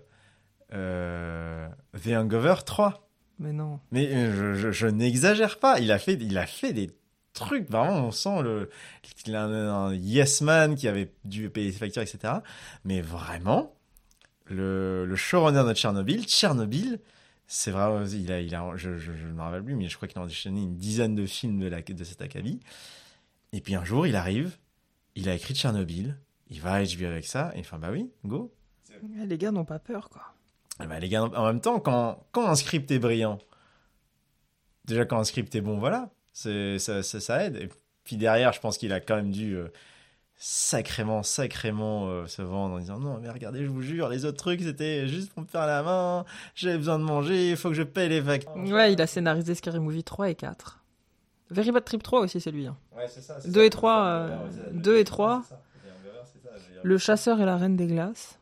[0.72, 1.68] euh,
[2.02, 3.08] The Hangover 3.
[3.38, 3.80] Mais non.
[3.92, 5.80] Mais euh, je, je- je n'exagère pas.
[5.80, 6.90] Il a fait, il a fait des
[7.32, 7.70] trucs.
[7.70, 8.68] Vraiment, on sent le,
[9.16, 12.34] qu'il a un, un yes man qui avait dû payer ses factures, etc.
[12.84, 13.74] Mais vraiment,
[14.52, 17.00] le, le showrunner de Tchernobyl, Tchernobyl,
[17.46, 19.96] c'est vraiment, il a, il a, je, je, je ne me rappelle plus, mais je
[19.96, 22.60] crois qu'il a enchaîné une dizaine de films de, la, de cet acabit.
[23.52, 24.56] Et puis un jour, il arrive,
[25.14, 26.16] il a écrit Tchernobyl,
[26.48, 28.52] il va à HBO avec ça, et enfin, bah oui, go.
[29.26, 30.22] Les gars n'ont pas peur, quoi.
[30.82, 33.38] Eh ben, les gars, en même temps, quand, quand un script est brillant,
[34.84, 37.56] déjà quand un script est bon, voilà, c'est, ça, ça, ça aide.
[37.56, 37.68] Et
[38.04, 39.68] puis derrière, je pense qu'il a quand même dû euh,
[40.36, 44.38] sacrément, sacrément euh, se vendre en disant non, mais regardez, je vous jure, les autres
[44.38, 46.24] trucs, c'était juste pour me faire la main,
[46.54, 48.54] j'avais besoin de manger, il faut que je paye les factures.
[48.56, 50.80] Ouais, il a scénarisé Scary Movie 3 et 4.
[51.50, 52.66] Very Bad Trip 3 aussi, c'est lui.
[52.66, 52.76] hein.
[52.96, 53.36] Ouais, c'est ça.
[53.46, 54.38] Deux et trois, euh,
[54.72, 55.42] deux et trois.
[56.82, 58.38] Le chasseur et la reine des glaces.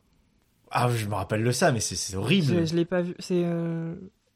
[0.71, 2.47] Ah, je me rappelle de ça, mais c'est, horrible.
[2.61, 3.13] Je, je l'ai pas vu.
[3.19, 3.93] C'est euh,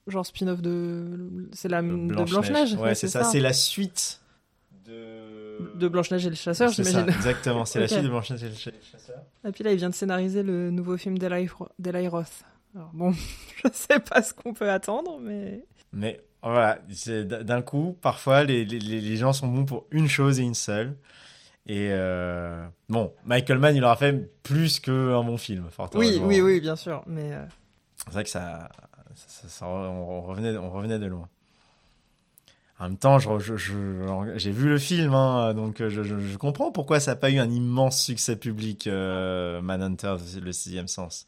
[0.08, 1.47] genre spin-off de.
[1.53, 2.30] C'est la de Blanche-Neige.
[2.32, 2.74] Blanche-Neige.
[2.76, 3.24] Ouais, c'est ça.
[3.24, 4.22] C'est la suite
[4.86, 5.73] de.
[5.75, 7.05] De Blanche-Neige et le chasseur, j'imagine.
[7.09, 7.65] exactement.
[7.65, 9.17] C'est la suite de Blanche-Neige et le chasseur.
[9.47, 12.43] Et puis là, il vient de scénariser le nouveau film d'Eli Ro- d'Eli Roth.
[12.75, 13.11] Alors bon,
[13.63, 15.63] je sais pas ce qu'on peut attendre, mais.
[15.93, 16.79] Mais voilà,
[17.23, 20.95] d'un coup, parfois, les, les, les gens sont bons pour une chose et une seule.
[21.67, 24.13] Et euh, bon, Michael Mann, il aura fait
[24.43, 27.01] plus qu'un bon film, fort Oui, oui, oui, bien sûr.
[27.07, 27.43] Mais euh,
[28.05, 28.69] C'est vrai que ça,
[29.15, 31.27] ça- on revenait, on revenait de loin.
[32.80, 37.15] En même temps, j'ai vu le film, hein, donc je, je- comprends pourquoi ça n'a
[37.15, 41.26] pas eu un immense succès public, euh, Manhunter, le sixième sens.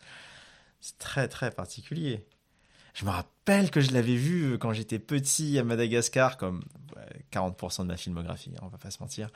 [0.81, 2.25] C'est très, très particulier.
[2.93, 6.63] Je me rappelle que je l'avais vu euh, quand j'étais petit à Madagascar, comme
[6.95, 9.29] ouais, 40% de ma filmographie, hein, on va pas se mentir.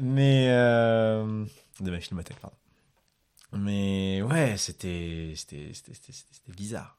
[0.00, 0.48] Mais...
[0.50, 1.44] euh,
[1.80, 2.56] de ma filmothèque, pardon.
[3.52, 5.34] Mais ouais, c'était
[6.48, 6.98] bizarre.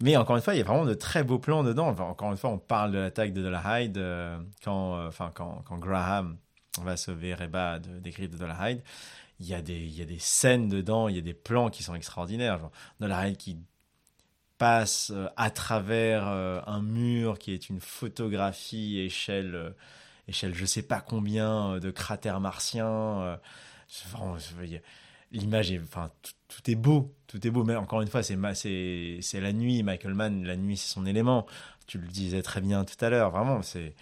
[0.00, 1.88] Mais encore une fois, il y a vraiment de très beaux plans dedans.
[1.88, 6.38] Encore une fois, on parle de l'attaque de Dollarhide euh, quand, euh, quand, Graham
[6.82, 8.82] va sauver Reba de- des griffes de Dollarhide.
[9.40, 11.70] Il y, a des, il y a des scènes dedans, il y a des plans
[11.70, 12.58] qui sont extraordinaires.
[12.58, 12.70] Genre
[13.00, 13.58] Dollarhide qui
[14.58, 19.74] passe euh, à travers euh, un mur qui est une photographie échelle,
[20.28, 23.38] échelle je sais pas combien de cratères martiens.
[25.32, 25.80] L'image est,
[26.48, 27.62] tout est beau, tout est beau.
[27.62, 29.84] Mais encore une fois, c'est la nuit.
[29.84, 31.46] Michael Mann, la nuit, c'est son élément.
[31.86, 33.30] Tu le disais très bien tout à l'heure.
[33.30, 33.94] Vraiment, c'est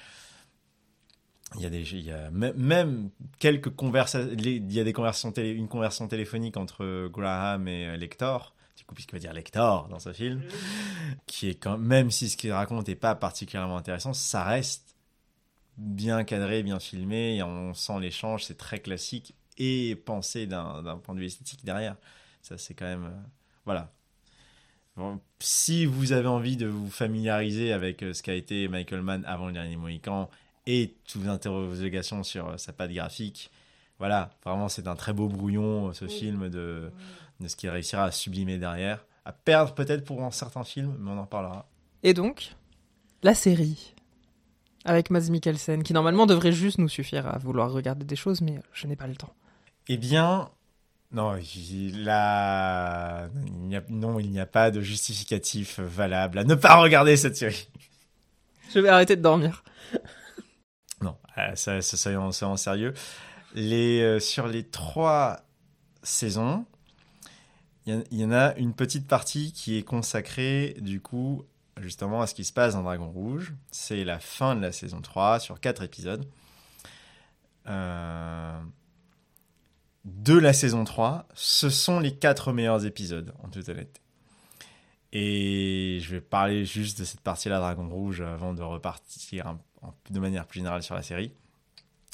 [1.55, 7.09] il y a même- quelques conversations, il y a des conversations une conversation téléphonique entre
[7.09, 10.43] Graham et euh, Lector, du coup, puisqu'il va dire Lector dans ce film,
[11.27, 14.97] qui est quand même si ce qu'il raconte n'est pas particulièrement intéressant, ça reste
[15.79, 21.21] bien cadré, bien filmé, on sent l'échange, c'est très classique et pensé d'un point de
[21.21, 21.97] vue esthétique derrière.
[22.47, 23.23] Ça, c'est quand même, euh,
[23.65, 23.91] voilà.
[24.97, 29.25] Bon, si vous avez envie de vous familiariser avec euh, ce qu'a été Michael Mann
[29.25, 30.31] avant le dernier Mohican
[30.65, 33.51] et toutes vos interrogations sur euh, sa patte graphique,
[33.99, 36.93] voilà, vraiment c'est un très beau brouillon ce film de,
[37.41, 41.11] de ce qu'il réussira à sublimer derrière, à perdre peut-être pour un certain film, mais
[41.11, 41.69] on en parlera.
[42.05, 42.55] Et donc,
[43.25, 43.93] la série.
[44.85, 48.61] Avec Mads Mikkelsen, qui normalement devrait juste nous suffire à vouloir regarder des choses, mais
[48.73, 49.35] je n'ai pas le temps.
[49.89, 50.49] Eh bien,
[51.17, 53.29] non, il a...
[53.47, 57.17] il n'y a- non, il n'y a pas de justificatif valable à ne pas regarder
[57.17, 57.69] cette série.
[58.75, 59.65] Je vais arrêter de dormir.
[61.01, 61.97] Non, euh, ça, ça,
[62.59, 62.93] sérieux.
[63.55, 65.41] Les, euh, sur les trois
[66.03, 66.67] saisons,
[67.87, 71.45] il y, en- il y en a une petite partie qui est consacrée, du coup,
[71.81, 73.55] justement à ce qui se passe dans Dragon Rouge.
[73.71, 76.27] C'est la fin de la saison 3, sur quatre épisodes.
[77.69, 78.59] Euh,
[80.07, 84.01] de la saison 3, ce sont les quatre meilleurs épisodes, en toute honnêteté.
[85.13, 89.57] Et je vais parler juste de cette partie-là, Dragon Rouge, avant de repartir
[90.11, 91.33] de manière plus générale sur la série.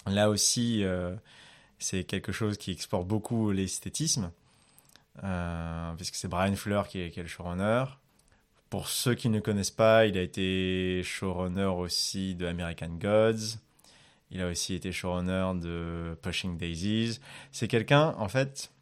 [0.07, 1.15] Là aussi, euh,
[1.79, 4.33] c'est quelque chose qui explore beaucoup l'esthétisme,
[5.23, 7.85] euh, puisque c'est Brian Fuller qui est, qui est le showrunner.
[8.71, 13.59] Pour ceux qui ne connaissent pas, il a été showrunner aussi de American Gods.
[14.33, 17.21] Il a aussi été showrunner de Pushing Daisies.
[17.53, 18.73] C'est quelqu'un, en fait,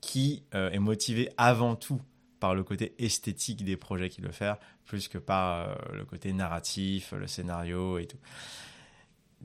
[0.00, 2.00] qui euh, est motivé avant tout
[2.40, 6.32] par le côté esthétique des projets qu'il veut faire, plus que par euh, le côté
[6.32, 8.16] narratif, le scénario et tout.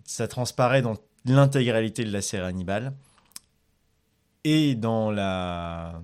[0.06, 2.93] Ça transparaît dans l'intégralité de la série Hannibal
[4.46, 6.02] et dans la,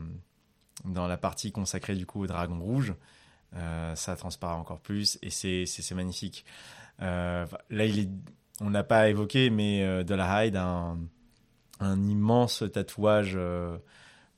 [0.84, 2.94] dans la partie consacrée du coup au Dragon Rouge.
[3.56, 6.44] Euh, ça transparaît encore plus et c'est magnifique.
[7.00, 8.10] Là, il est,
[8.60, 10.95] on n'a pas évoqué, mais euh, De La Hyde a
[11.80, 13.38] un, immense tatouage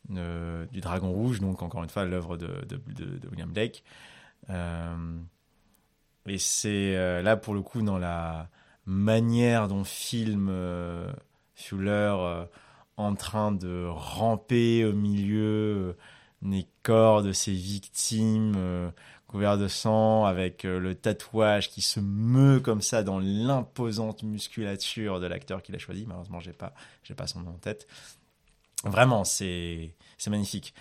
[0.10, 2.50] du Dragon Rouge, donc encore une fois l'œuvre de,
[3.32, 3.84] William Blake.
[4.50, 8.50] et c'est là pour le coup dans la
[8.86, 10.50] manière dont filme
[11.54, 12.16] Fuller
[12.96, 15.98] en train de ramper au milieu
[16.42, 18.56] des corps de ses victimes
[19.34, 25.20] couverts de sang, avec euh, le tatouage qui se meut comme ça dans l'imposante musculature
[25.20, 26.06] de l'acteur qu'il a choisi.
[26.06, 26.72] Malheureusement, j'ai pas,
[27.04, 27.88] j'ai pas son nom en tête.
[28.84, 30.76] Vraiment, c'est, c'est magnifique.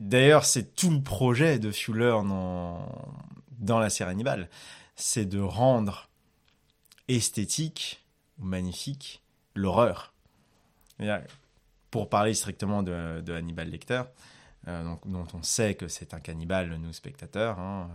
[0.00, 2.88] D'ailleurs, c'est tout le projet de Fuller dans,
[3.58, 4.48] dans la série Hannibal.
[4.96, 6.08] C'est de rendre
[7.08, 8.02] esthétique
[8.38, 9.20] ou magnifique
[9.54, 10.14] l'horreur.
[11.90, 14.04] Pour parler strictement de, de Hannibal Lecter,
[14.66, 17.58] donc, dont on sait que c'est un cannibale, nous spectateurs.
[17.58, 17.90] Hein.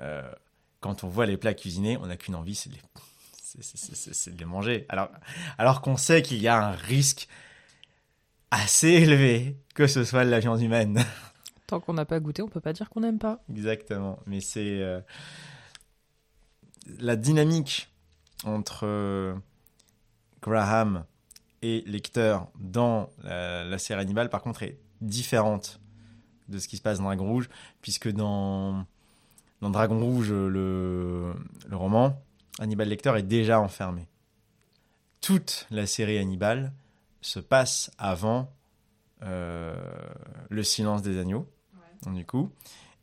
[0.00, 0.30] Euh,
[0.80, 2.76] quand on voit les plats cuisinés, on n'a qu'une envie, c'est de,
[4.30, 4.86] de, les manger.
[4.88, 5.08] Alors,
[5.58, 7.28] alors qu'on sait qu'il y a un risque
[8.50, 11.04] assez élevé que ce soit de la viande humaine.
[11.66, 13.42] Tant qu'on n'a pas goûté, on peut pas dire qu'on n'aime pas.
[13.50, 14.18] Exactement.
[14.26, 15.00] Mais c'est euh,
[16.98, 17.90] la dynamique
[18.44, 19.34] entre
[20.42, 21.04] Graham
[21.64, 25.80] et Lecter dans la, la série Hannibal, par contre, est différente
[26.48, 27.48] de ce qui se passe dans Dragon Rouge,
[27.80, 28.84] puisque dans,
[29.62, 31.32] dans Dragon Rouge, le,
[31.66, 32.22] le roman,
[32.58, 34.06] Hannibal Lecter est déjà enfermé.
[35.22, 36.74] Toute la série Hannibal
[37.22, 38.52] se passe avant
[39.22, 39.74] euh,
[40.50, 41.48] Le silence des agneaux,
[42.06, 42.50] du coup,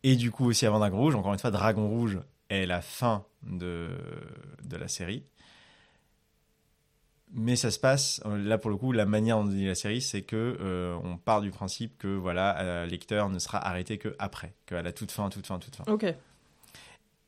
[0.03, 1.15] et du coup aussi avant Dragon Rouge.
[1.15, 3.89] Encore une fois, Dragon Rouge est la fin de,
[4.63, 5.23] de la série
[7.33, 9.75] mais ça se passe euh, là pour le coup la manière dont on dit la
[9.75, 13.97] série c'est que euh, on part du principe que voilà euh, lecteur ne sera arrêté
[13.97, 15.83] que après qu'à la toute fin toute fin toute fin.
[15.87, 16.05] Ok.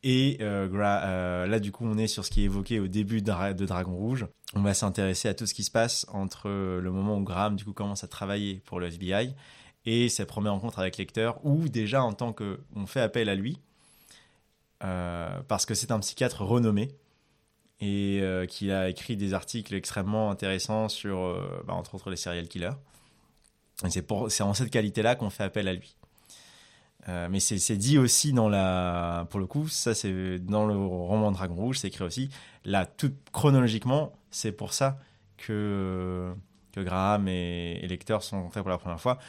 [0.06, 3.96] Et là du coup on est sur ce qui est évoqué au début de, Dragon
[3.96, 4.28] Rouge.
[4.54, 7.64] On va s'intéresser à tout ce qui se passe entre le moment où Graham du
[7.64, 9.34] coup commence à travailler pour le FBI
[9.86, 13.36] et sa première rencontre avec lecteur ou déjà en tant que on fait appel à
[13.36, 13.60] lui
[14.80, 16.90] parce que c'est un psychiatre renommé
[17.84, 22.16] et euh, qui a écrit des articles extrêmement intéressants sur, euh, bah, entre autres, les
[22.16, 22.78] serial killers.
[23.90, 25.98] C'est, pour, c'est en cette qualité-là qu'on fait appel à lui.
[27.10, 30.78] Euh, mais c'est, c'est dit aussi dans la, pour le coup, ça c'est dans le
[30.78, 32.30] roman Dragon Rouge, c'est écrit aussi.
[32.64, 34.98] Là, tout chronologiquement, c'est pour ça
[35.36, 36.34] que
[36.72, 39.20] que Graham et, et Lecter sont rencontrés pour la première fois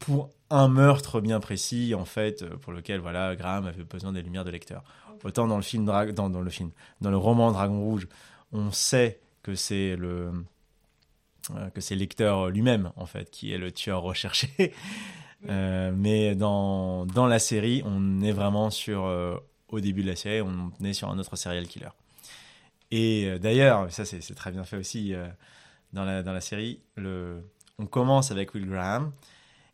[0.00, 4.44] pour un meurtre bien précis en fait pour lequel voilà Graham avait besoin des lumières
[4.44, 4.78] de Lecter.
[5.24, 8.08] Autant dans le film, dans, le film, dans le roman Dragon Rouge,
[8.52, 10.32] on sait que c'est le
[11.56, 14.72] euh, que c'est Lecteur lui-même en fait qui est le tueur recherché.
[15.48, 20.14] Euh, mais dans, dans la série, on est vraiment sur euh, au début de la
[20.14, 21.88] série, on est sur un autre serial killer.
[22.90, 25.14] Et d'ailleurs, ça c'est très bien fait aussi
[25.94, 26.80] dans la dans la série.
[26.98, 29.12] On commence avec Will Graham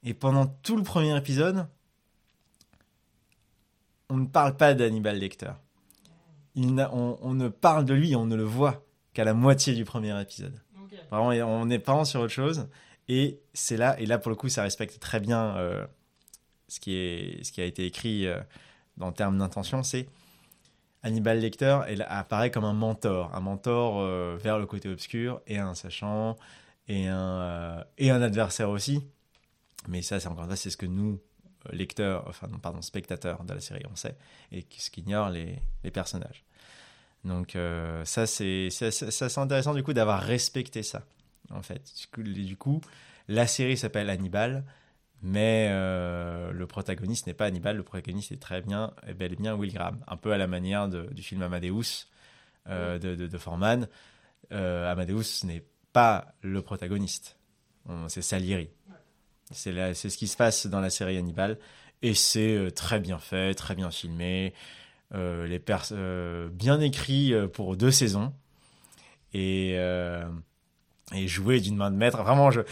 [0.05, 1.67] et pendant tout le premier épisode,
[4.09, 5.53] on ne parle pas d'Hannibal Lecter.
[6.57, 10.61] on, ne parle de lui, on ne le voit qu'à la moitié du premier épisode.
[11.11, 12.69] Vraiment, on est vraiment sur autre chose.
[13.09, 15.87] Et c'est là, et là pour le coup, ça respecte très bien euh,
[16.69, 18.41] ce, qui est, ce qui a été écrit euh,
[18.97, 19.83] dans termes d'intention.
[19.83, 20.09] C'est
[21.03, 25.59] Hannibal Lecter elle apparaît comme un mentor, un mentor euh, vers le côté obscur et
[25.59, 26.37] un sachant
[26.89, 29.03] et un, et un adversaire aussi.
[29.89, 31.21] Mais ça, c'est encore c'est ce que nous,
[31.73, 34.17] lecteur, enfin non, pardon, spectateur de la série, on sait,
[34.53, 36.45] et ce qu'ignore les, les, personnages.
[37.25, 41.05] Donc euh, ça, c'est c'est intéressant du coup d'avoir respecté ça,
[41.51, 41.93] en fait.
[42.17, 42.81] Du coup,
[43.29, 44.65] la série s'appelle Hannibal,
[45.23, 49.37] mais euh, le protagoniste n'est pas Hannibal, le protagoniste est très bien, est bel et
[49.37, 52.07] bien Will Graham, un peu à la manière de, du film Amadeus
[52.69, 53.89] euh, de, de, de, Forman.
[54.51, 57.37] Amadeus n'est pas le protagoniste,
[58.09, 58.71] c'est Salieri.
[59.53, 61.59] C'est ce qui se passe dans la série Hannibal.
[62.03, 64.53] Et c'est euh, très bien fait, très bien filmé,
[65.15, 68.33] euh, les euh, bien écrit pour deux saisons.
[69.35, 69.75] Et,
[71.15, 72.23] et joué d'une main de maître.
[72.23, 72.63] Vraiment, je,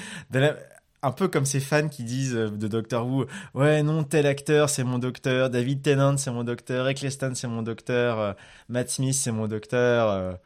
[1.03, 4.85] un peu comme ces fans qui disent de Doctor Who, ouais non tel acteur c'est
[4.85, 8.35] mon docteur, David Tennant c'est mon docteur, Eccleston c'est mon docteur,
[8.71, 10.39] Matt Smith c'est mon docteur.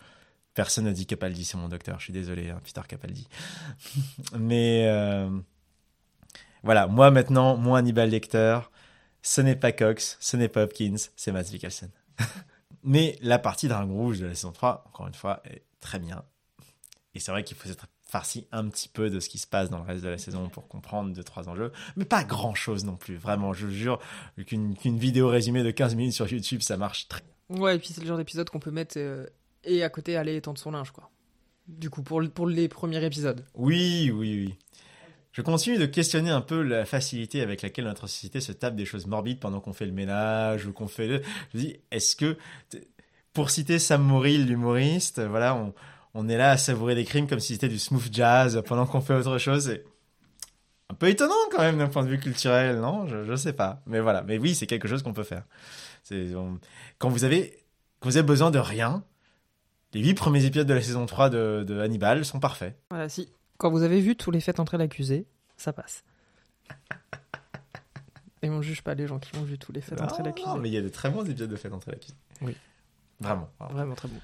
[0.54, 3.28] personne n'a dit Capaldi c'est mon docteur, je suis désolé, hein, Peter Capaldi.
[4.36, 4.88] Mais
[6.62, 8.60] voilà, moi maintenant, mon Hannibal Lecter,
[9.22, 11.90] ce n'est pas Cox, ce n'est pas Hopkins, c'est Matt Mikkelsen.
[12.82, 16.24] Mais la partie Dragon Rouge de la saison 3, encore une fois, est très bien.
[17.14, 19.68] Et c'est vrai qu'il faut être farci un petit peu de ce qui se passe
[19.70, 21.72] dans le reste de la saison pour comprendre deux, trois enjeux.
[21.96, 23.16] Mais pas grand chose non plus.
[23.16, 23.98] Vraiment, je jure
[24.46, 27.60] qu'une vidéo résumée de 15 minutes sur YouTube, ça marche très bien.
[27.60, 29.26] Ouais, et puis c'est le genre d'épisode qu'on peut mettre euh,
[29.64, 31.10] et à côté aller étendre son linge, quoi.
[31.66, 33.44] Du coup, pour, pour les premiers épisodes.
[33.54, 34.54] Oui, oui, oui.
[35.38, 38.84] Je continue de questionner un peu la facilité avec laquelle notre société se tape des
[38.84, 41.22] choses morbides pendant qu'on fait le ménage ou qu'on fait.
[41.54, 42.36] Je dis, est-ce que,
[43.32, 45.56] pour citer Sam Morrill, l'humoriste, voilà,
[46.14, 49.00] on, est là à savourer des crimes comme si c'était du smooth jazz pendant qu'on
[49.00, 49.66] fait autre chose.
[49.66, 49.84] C'est
[50.90, 53.06] un peu étonnant quand même d'un point de vue culturel, non?
[53.06, 54.22] Je, je sais pas, mais voilà.
[54.22, 55.44] Mais oui, c'est quelque chose qu'on peut faire.
[56.98, 57.62] Quand vous avez
[58.00, 59.04] quand vous avez besoin de rien,
[59.92, 62.76] les huit premiers épisodes de la saison 3 de, de Hannibal sont parfaits.
[62.90, 63.28] Voilà, si
[63.58, 66.04] quand vous avez vu tous les faits entrer l'accusé, ça passe.
[68.42, 70.46] Et on juge pas les gens qui ont vu tous les faits entrer l'accusé.
[70.46, 72.14] Non, mais il y a de très bons épisodes de faits entrer l'accusé.
[72.40, 72.56] Oui.
[73.20, 73.94] Vraiment, vraiment.
[73.96, 74.20] très bon.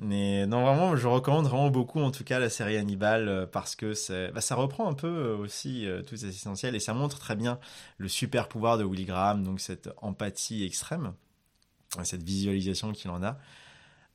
[0.00, 3.74] Mais non, vraiment, je recommande vraiment beaucoup, en tout cas, la série Hannibal, euh, parce
[3.74, 3.94] que
[4.30, 7.34] bah, ça reprend un peu euh, aussi euh, tout ces essentiels et ça montre très
[7.34, 7.58] bien
[7.96, 11.14] le super pouvoir de Willy Graham, donc cette empathie extrême,
[12.04, 13.38] cette visualisation qu'il en a.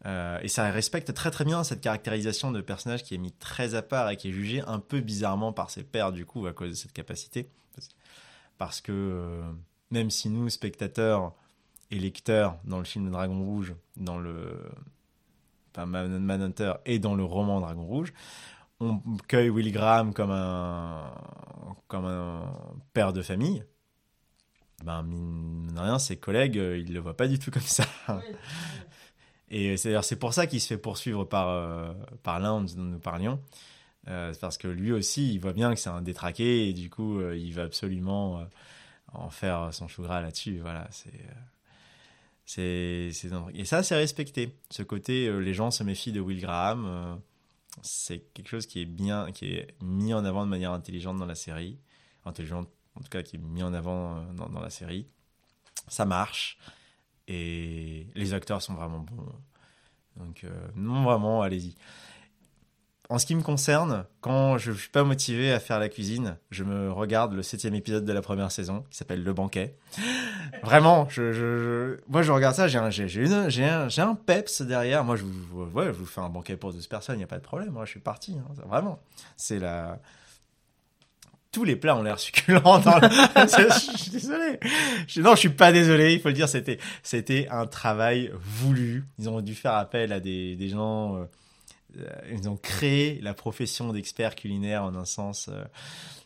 [0.06, 3.76] Euh, et ça respecte très très bien cette caractérisation de personnage qui est mis très
[3.76, 6.54] à part et qui est jugé un peu bizarrement par ses pairs du coup à
[6.54, 7.49] cause de cette capacité.
[8.58, 9.41] Parce que euh,
[9.91, 11.34] même si nous, spectateurs
[11.89, 14.60] et lecteurs dans le film Dragon Rouge, dans le
[15.72, 18.14] enfin, Manhunter et dans le roman Dragon Rouge,
[18.80, 21.14] on cueille Will Graham comme un,
[21.88, 22.54] comme un
[22.93, 23.64] père de famille,
[24.84, 27.86] ben mine de rien, ses collègues, euh, ils le voient pas du tout comme ça.
[29.56, 31.93] Et c'est pour ça qu'il se fait poursuivre par, euh,
[32.24, 33.39] par dont nous parlions.
[34.08, 37.20] Euh, parce que lui aussi, il voit bien que c'est un détraqué et du coup,
[37.20, 38.43] euh, il va absolument
[39.14, 40.58] en faire son chou gras là-dessus.
[40.60, 41.12] Voilà, c'est.
[42.45, 43.12] c'est,
[43.54, 44.58] et ça, c'est respecté.
[44.72, 47.22] Ce côté, les gens se méfient de Will Graham.
[47.84, 51.28] c'est quelque chose qui est bien, qui est mis en avant de manière intelligente dans
[51.28, 51.78] la série.
[52.26, 55.06] Intelligente, en tout cas, qui est mis en avant dans la série.
[55.89, 56.58] Ça marche.
[57.28, 59.26] Et les acteurs sont vraiment bons.
[60.18, 61.76] Donc, euh, non, vraiment, allez-y.
[63.10, 66.64] En ce qui me concerne, quand je suis pas motivé à faire la cuisine, je
[66.64, 69.76] me regarde le septième épisode de la première saison qui s'appelle Le Banquet.
[70.64, 75.04] Vraiment, je, je, moi je regarde ça, j'ai un, un, un peps derrière.
[75.04, 77.28] Moi je vous, ouais, je vous fais un banquet pour 12 personnes, il n'y a
[77.28, 77.72] pas de problème.
[77.72, 79.00] Moi je suis parti, hein, vraiment.
[79.36, 80.00] C'est la,
[81.54, 82.80] tous les plats ont l'air succulents.
[82.80, 84.60] Dans je, suis désolé.
[85.18, 86.14] non, je suis pas désolé.
[86.14, 89.06] Il faut le dire, c'était c'était un travail voulu.
[89.20, 91.16] Ils ont dû faire appel à des, des gens.
[91.16, 91.26] Euh,
[92.32, 95.64] ils ont créé la profession d'expert culinaire en un sens euh,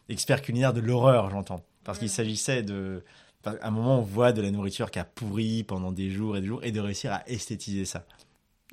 [0.08, 3.04] expert culinaire de l'horreur, j'entends, parce qu'il s'agissait de
[3.44, 6.42] à un moment on voit de la nourriture qui a pourri pendant des jours et
[6.42, 8.06] des jours et de réussir à esthétiser ça.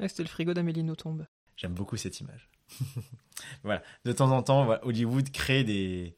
[0.01, 1.27] C'était le frigo d'Amélie Nothomb.
[1.57, 2.49] J'aime beaucoup cette image.
[3.65, 6.15] voilà, de temps en temps, Hollywood crée des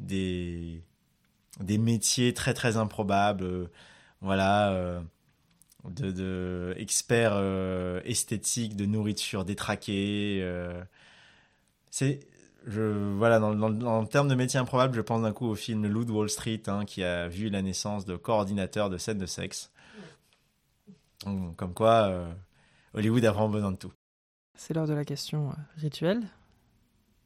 [0.00, 0.82] des,
[1.60, 3.70] des métiers très très improbables, euh,
[4.20, 5.00] voilà, euh,
[5.84, 10.44] de, de, experts euh, esthétiques de nourriture détraqués.
[11.90, 12.20] c'est
[12.66, 15.86] je, voilà, dans, dans, en termes de métiers improbables, je pense d'un coup au film
[15.86, 19.24] Loup de Wall Street, hein, qui a vu la naissance de coordinateurs de scènes de
[19.24, 19.72] sexe.
[21.24, 22.28] Comme quoi,
[22.92, 23.92] Hollywood a vraiment besoin de tout.
[24.56, 26.22] C'est l'heure de la question rituelle.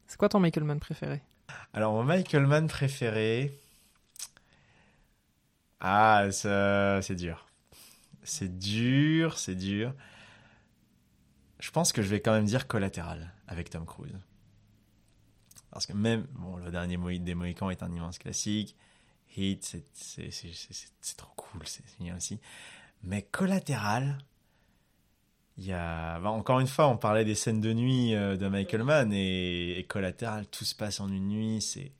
[0.06, 1.20] C'est quoi ton Michael Mann préféré?
[1.72, 3.52] Alors, mon Michael Mann préféré.
[5.80, 7.46] Ah, c'est dur.
[8.22, 9.92] C'est dur, c'est dur.
[11.58, 14.18] Je pense que je vais quand même dire collatéral avec Tom Cruise.
[15.70, 18.76] Parce que même, bon, le dernier des Mohicans est un immense classique.
[19.36, 22.38] Hit, c'est trop cool, c'est génial aussi.
[23.02, 24.18] Mais collatéral,
[25.56, 28.48] il y a, bah, encore une fois, on parlait des scènes de nuit euh, de
[28.48, 31.93] Michael Mann et, et Collateral, tout se passe en une nuit, c'est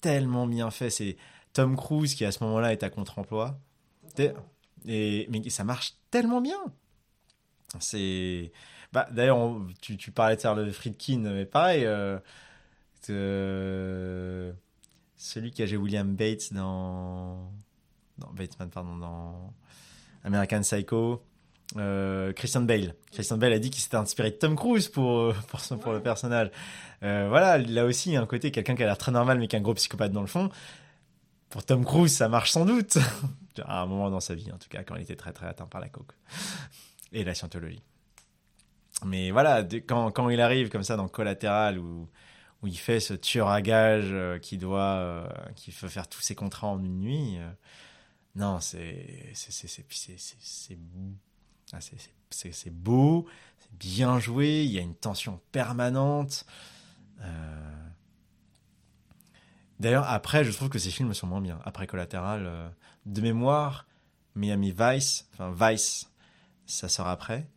[0.00, 0.90] tellement bien fait.
[0.90, 1.16] C'est
[1.52, 3.58] Tom Cruise qui à ce moment-là est à contre-emploi.
[4.86, 6.58] Et, mais ça marche tellement bien.
[7.80, 8.52] C'est,
[8.92, 12.18] bah, d'ailleurs, tu, tu, parlais de Charles Friedkin, mais pareil, euh,
[15.16, 17.50] celui qui a joué William Bates dans,
[18.72, 19.54] pardon, dans
[20.24, 21.22] American Psycho.
[21.76, 22.94] Euh, Christian Bale.
[23.12, 25.92] Christian Bale a dit qu'il s'était inspiré de Tom Cruise pour euh, pour, son, pour
[25.92, 26.50] le personnage.
[27.02, 29.58] Euh, voilà, là aussi un côté quelqu'un qui a l'air très normal mais qui est
[29.58, 30.50] un gros psychopathe dans le fond.
[31.50, 32.98] Pour Tom Cruise, ça marche sans doute
[33.64, 35.66] à un moment dans sa vie, en tout cas quand il était très très atteint
[35.66, 36.12] par la coke
[37.12, 37.82] et la scientologie.
[39.04, 42.08] Mais voilà, quand, quand il arrive comme ça dans Collatéral où
[42.62, 46.36] où il fait ce tueur à gage euh, qui doit, qui veut faire tous ses
[46.36, 47.36] contrats en une nuit.
[48.36, 50.78] non, c'est, c'est,
[51.72, 53.26] ah, c'est, beau,
[53.58, 56.44] c'est bien joué, il y a une tension permanente.
[57.20, 57.72] Euh,
[59.82, 61.58] D'ailleurs, après, je trouve que ces films sont moins bien.
[61.64, 62.68] Après Collateral, euh,
[63.04, 63.86] de mémoire,
[64.36, 66.08] Miami Vice, enfin Vice,
[66.66, 67.48] ça sort après.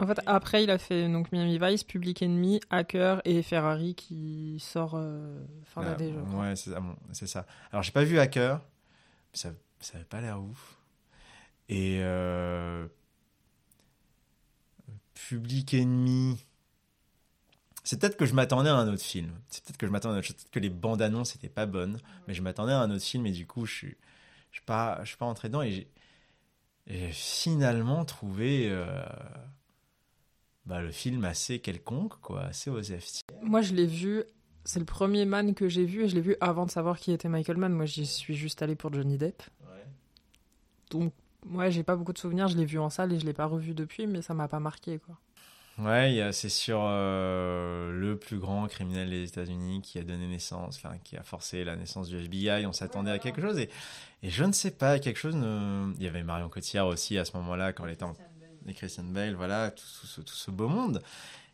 [0.00, 4.58] En fait, après, il a fait donc Miami Vice, Public Enemy, Hacker et Ferrari qui
[4.58, 7.46] sort euh, fin Ah, d'année, ouais, c'est ça, bon, c'est ça.
[7.70, 8.60] Alors, j'ai pas vu Hacker,
[9.32, 10.76] ça, ça avait pas l'air ouf.
[11.68, 12.88] Et euh,
[15.28, 16.38] Public Enemy,
[17.86, 19.30] c'est peut-être que je m'attendais à un autre film.
[19.48, 20.34] C'est peut-être que je m'attendais à autre chose.
[20.34, 23.26] Peut-être que les bandes annonces n'étaient pas bonnes, mais je m'attendais à un autre film
[23.26, 23.96] et du coup, je suis,
[24.50, 25.88] je suis pas, je suis pas rentré dedans et
[26.88, 29.04] j'ai, finalement trouvé euh,
[30.64, 33.22] bah, le film assez quelconque, quoi, assez osef.
[33.42, 34.24] Moi, je l'ai vu.
[34.64, 37.12] C'est le premier Man que j'ai vu et je l'ai vu avant de savoir qui
[37.12, 37.72] était Michael Mann.
[37.72, 39.44] Moi, j'y suis juste allé pour Johnny Depp.
[40.90, 41.12] Donc,
[41.48, 42.48] moi, j'ai pas beaucoup de souvenirs.
[42.48, 44.60] Je l'ai vu en salle et je l'ai pas revu depuis, mais ça m'a pas
[44.60, 45.16] marqué, quoi.
[45.78, 50.96] Ouais, c'est sur euh, le plus grand criminel des États-Unis qui a donné naissance, enfin
[51.04, 52.64] qui a forcé la naissance du FBI.
[52.64, 53.68] On s'attendait à quelque chose et,
[54.22, 55.36] et je ne sais pas, quelque chose.
[55.36, 55.92] Ne...
[55.98, 58.14] Il y avait Marion Cotillard aussi à ce moment-là quand elle était en
[58.68, 61.02] et Christian Bale, voilà, tout, tout ce, tout ce beau monde.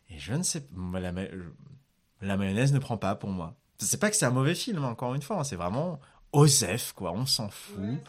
[0.09, 1.21] Et je ne sais la, ma-
[2.21, 3.55] la mayonnaise ne prend pas pour moi.
[3.77, 5.99] C'est pas que c'est un mauvais film, encore une fois, hein, c'est vraiment
[6.31, 7.99] osef, quoi, on s'en fout.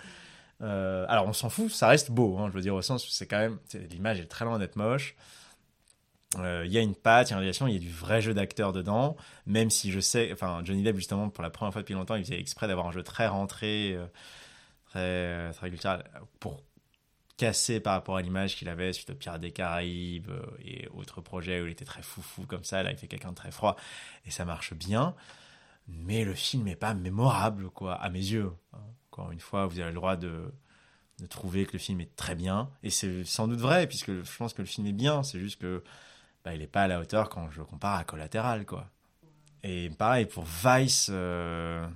[0.63, 3.27] Euh, alors on s'en fout, ça reste beau, hein, je veux dire, au sens c'est
[3.27, 3.59] quand même,
[3.91, 5.17] l'image est très loin d'être moche.
[6.39, 7.91] Euh, Il y a une patte, il y a une réalisation, il y a du
[7.91, 9.17] vrai jeu d'acteur dedans,
[9.47, 12.25] même si je sais, enfin Johnny Depp justement pour la première fois depuis longtemps, il
[12.25, 14.07] faisait exprès d'avoir un jeu très rentré, euh,
[14.87, 16.05] très, très culturel,
[16.41, 16.63] pour
[17.37, 21.21] casser par rapport à l'image qu'il avait suite au Pirates des Caraïbes euh, et autres
[21.21, 22.83] projets où il était très foufou comme ça.
[22.85, 23.77] Là, il fait quelqu'un de très froid
[24.25, 25.15] et ça marche bien.
[25.89, 28.53] Mais le film n'est pas mémorable, quoi, à mes yeux.
[28.73, 28.79] hein.
[29.15, 30.53] Encore une fois, vous avez le droit de,
[31.21, 32.69] de trouver que le film est très bien.
[32.83, 35.23] Et c'est sans doute vrai, puisque je pense que le film est bien.
[35.23, 35.85] C'est juste que
[36.45, 38.91] bah, il n'est pas à la hauteur quand je le compare à Collateral, quoi.
[39.63, 41.07] Et pareil pour Vice.
[41.13, 41.87] euh,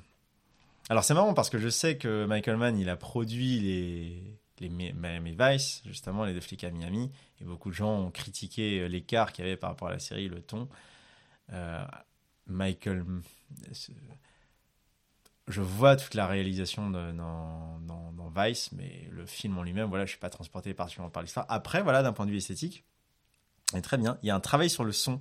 [0.88, 4.22] Alors c'est marrant parce que je sais que Michael Mann, il a produit les,
[4.60, 8.10] les Mi- Miami Vice, justement les deux flics à Miami, et beaucoup de gens ont
[8.12, 10.68] critiqué euh, l'écart qu'il y avait par rapport à la série, le ton.
[11.52, 11.84] Euh,
[12.46, 13.04] Michael,
[15.48, 17.78] je vois toute la réalisation de- dans,
[18.36, 21.46] Vice, mais le film en lui-même, voilà, je suis pas transporté particulièrement par l'histoire.
[21.48, 22.84] Après, voilà, d'un point de vue esthétique,
[23.74, 24.18] est très bien.
[24.22, 25.20] Il y a un travail sur le son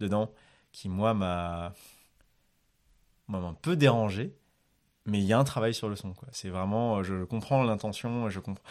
[0.00, 0.30] dedans
[0.72, 1.74] qui, moi, m'a
[3.28, 4.36] un peu dérangé,
[5.06, 6.14] mais il y a un travail sur le son.
[6.32, 8.64] C'est vraiment, je comprends l'intention, je comprends.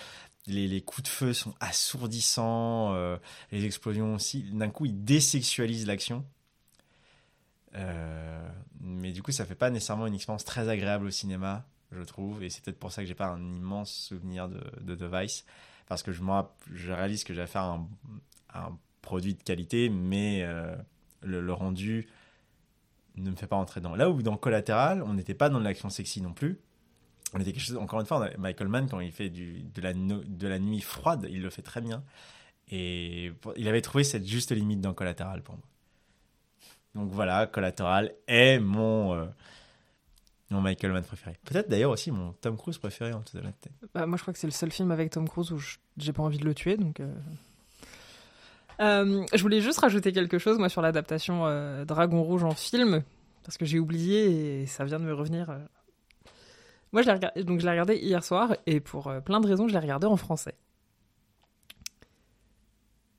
[0.48, 3.18] Les, les coups de feu sont assourdissants, euh,
[3.52, 4.44] les explosions aussi.
[4.54, 6.26] D'un coup, ils désexualisent l'action.
[7.76, 8.50] Euh,
[8.80, 12.44] mais du coup, ça fait pas nécessairement une expérience très agréable au cinéma, je trouve.
[12.44, 15.46] Et c'est peut-être pour ça que j'ai pas un immense souvenir de, de The Vice.
[15.88, 17.88] Parce que je, rapp- je réalise que j'ai affaire à un,
[18.54, 20.76] un produit de qualité, mais euh,
[21.22, 22.08] le, rendu
[23.16, 23.96] ne me fait pas rentrer dedans.
[23.96, 26.60] Là où dans Collateral, on n'était pas dans l'action sexy non plus.
[27.34, 30.82] On était quelque chose, encore une fois, Michael Mann, quand il fait de, la, nuit
[30.82, 32.04] froide, il le fait très bien.
[32.70, 35.64] Et il avait trouvé cette juste limite dans Collateral pour moi.
[36.98, 39.26] Donc voilà, Collateral est mon, euh,
[40.50, 41.38] mon Michael Mann préféré.
[41.46, 43.70] Peut-être d'ailleurs aussi mon Tom Cruise préféré en toute honnêteté.
[43.94, 45.62] Bah, moi, je crois que c'est le seul film avec Tom Cruise où
[45.98, 47.00] j'ai pas envie de le tuer, donc.
[47.00, 47.14] euh.
[48.80, 51.46] Euh, je voulais juste rajouter quelque chose, moi, sur l'adaptation
[51.86, 53.04] Dragon Rouge en film,
[53.44, 55.56] parce que j'ai oublié et ça vient de me revenir.
[56.94, 59.68] Moi, je l'ai regardé, donc je l'ai regardé hier soir et pour plein de raisons,
[59.68, 60.56] je l'ai regardé en français.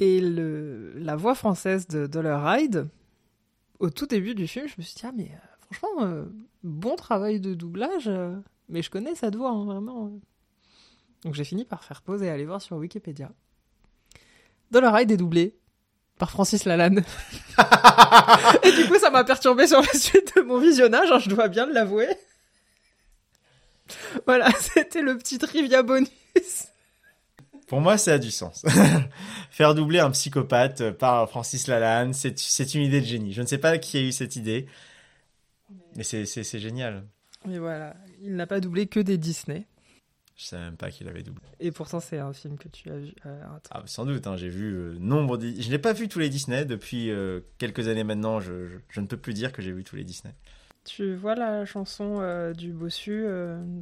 [0.00, 2.88] Et le, la voix française de Dollar Hyde,
[3.78, 6.24] au tout début du film, je me suis dit, ah, mais euh, franchement, euh,
[6.62, 8.34] bon travail de doublage, euh,
[8.68, 10.12] mais je connais cette voix, hein, vraiment.
[11.24, 13.30] Donc j'ai fini par faire pause et aller voir sur Wikipédia.
[14.70, 15.56] Dollar Hyde est doublé
[16.18, 17.04] par Francis Lalanne.
[18.62, 21.48] et du coup, ça m'a perturbé sur la suite de mon visionnage, hein, je dois
[21.48, 22.08] bien l'avouer.
[24.26, 26.08] Voilà, c'était le petit trivia bonus.
[27.68, 28.64] Pour moi, ça a du sens.
[29.50, 33.32] Faire doubler un psychopathe par Francis Lalanne, c'est une idée de génie.
[33.32, 34.66] Je ne sais pas qui a eu cette idée,
[35.96, 37.04] mais c'est- génial.
[37.48, 39.66] Et voilà, il n'a pas doublé que des Disney.
[40.36, 41.42] Je savais même pas qu'il avait doublé.
[41.60, 43.12] Et pourtant, c'est un film que tu as vu.
[43.26, 43.42] euh.
[43.70, 45.48] Ah, sans doute, hein, j'ai vu euh, nombre de...
[45.60, 48.38] Je n'ai pas vu tous les Disney depuis euh, quelques années maintenant.
[48.40, 50.32] Je, je, je ne peux plus dire que j'ai vu tous les Disney.
[50.84, 53.26] Tu vois la chanson du bossu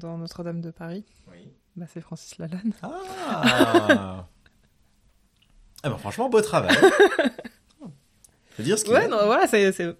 [0.00, 1.04] dans Notre-Dame de Paris?
[1.30, 1.46] Oui.
[1.76, 2.72] Bah, C'est Francis Lalanne.
[2.82, 4.26] Ah
[5.82, 6.76] Ah ben franchement, beau travail.
[8.56, 9.94] Faut dire ce qu'il Ouais, non, voilà, c'est c'est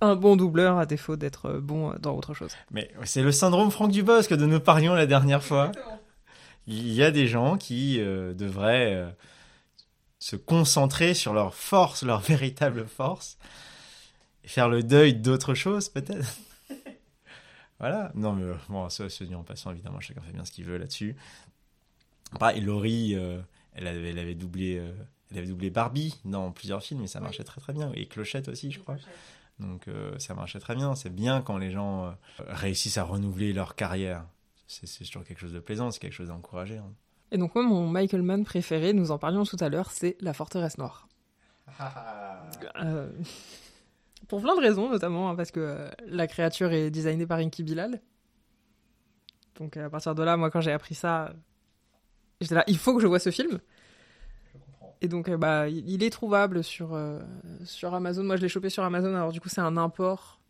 [0.00, 2.52] un bon doubleur à défaut d'être bon dans autre chose.
[2.70, 5.72] Mais c'est le syndrome Franck Dubosc de nous parlions la dernière fois.
[6.66, 9.08] Il y a des gens qui euh, devraient euh,
[10.18, 13.36] se concentrer sur leur force, leur véritable force,
[14.44, 16.36] et faire le deuil d'autre chose peut-être.
[17.82, 18.10] Voilà.
[18.14, 20.78] Non mais bon, ça se dit en passant évidemment, chacun fait bien ce qu'il veut
[20.78, 21.14] là-dessus.
[22.38, 23.38] Pareil, Laurie, euh,
[23.74, 24.82] elle, avait, elle avait doublé,
[25.30, 27.92] elle avait doublé Barbie dans plusieurs films et ça marchait très très bien.
[27.94, 28.96] Et Clochette aussi, je crois.
[29.58, 29.86] Donc
[30.18, 30.94] ça marchait très bien.
[30.94, 34.24] C'est bien quand les gens réussissent à renouveler leur carrière
[34.72, 36.78] c'est toujours quelque chose de plaisant, c'est quelque chose d'encouragé.
[36.78, 36.92] Hein.
[37.30, 40.32] Et donc moi, mon Michael Mann préféré, nous en parlions tout à l'heure, c'est La
[40.32, 41.08] Forteresse Noire.
[42.76, 43.08] Euh,
[44.28, 47.62] pour plein de raisons, notamment hein, parce que euh, la créature est designée par Inky
[47.62, 48.00] Bilal.
[49.58, 51.32] Donc à partir de là, moi quand j'ai appris ça,
[52.40, 53.60] j'étais là, il faut que je vois ce film.
[55.00, 56.98] Et donc euh, bah, il est trouvable sur,
[57.64, 58.24] sur Amazon.
[58.24, 60.40] Moi je l'ai chopé sur Amazon, alors du coup c'est un import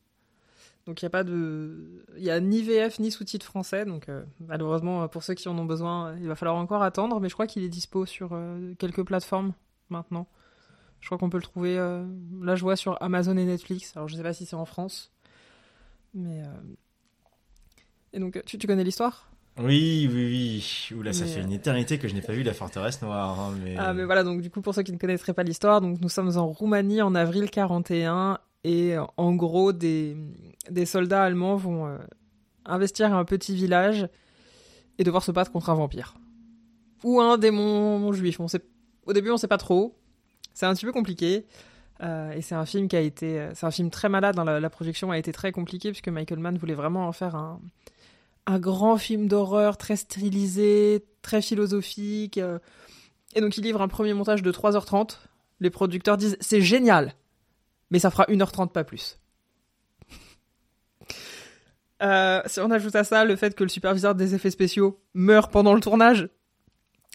[0.86, 3.84] donc il n'y a pas de, il y a ni VF ni sous-titres français.
[3.84, 7.20] Donc euh, malheureusement pour ceux qui en ont besoin, il va falloir encore attendre.
[7.20, 9.52] Mais je crois qu'il est dispo sur euh, quelques plateformes
[9.90, 10.26] maintenant.
[11.02, 11.76] Je crois qu'on peut le trouver.
[11.78, 12.06] Euh,
[12.40, 13.94] là je vois sur Amazon et Netflix.
[13.96, 15.12] Alors je sais pas si c'est en France,
[16.14, 16.42] mais
[18.12, 19.28] et donc tu, tu connais l'histoire?
[19.58, 20.96] Oui, oui, oui.
[20.96, 23.38] Oula, ça fait une éternité que je n'ai pas vu la forteresse noire.
[23.38, 23.76] Hein, mais...
[23.78, 26.08] Ah, mais voilà, donc du coup, pour ceux qui ne connaîtraient pas l'histoire, donc nous
[26.08, 30.16] sommes en Roumanie en avril 41 et en gros, des,
[30.70, 31.98] des soldats allemands vont euh,
[32.64, 34.08] investir un petit village
[34.98, 36.14] et devoir se battre contre un vampire.
[37.04, 38.40] Ou un démon juif.
[38.40, 38.62] On sait...
[39.04, 39.98] Au début, on sait pas trop.
[40.54, 41.46] C'est un petit peu compliqué.
[42.02, 43.38] Euh, et c'est un film qui a été.
[43.38, 44.38] Euh, c'est un film très malade.
[44.38, 44.44] Hein.
[44.44, 47.60] la, la, projection a été très compliquée puisque Michael Mann voulait vraiment en faire un,
[48.46, 52.40] un grand film d'horreur très stylisé, très philosophique.
[53.34, 55.18] Et donc, il livre un premier montage de 3h30.
[55.60, 57.14] Les producteurs disent c'est génial
[57.92, 59.20] mais ça fera 1h30 pas plus.
[62.02, 65.52] Euh, si on ajoute à ça le fait que le superviseur des effets spéciaux meurt
[65.52, 66.28] pendant le tournage,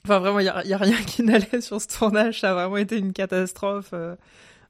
[0.08, 2.78] enfin vraiment, il n'y a, a, rien qui n'allait sur ce tournage, ça a vraiment
[2.78, 3.92] été une catastrophe.
[3.94, 4.16] Euh,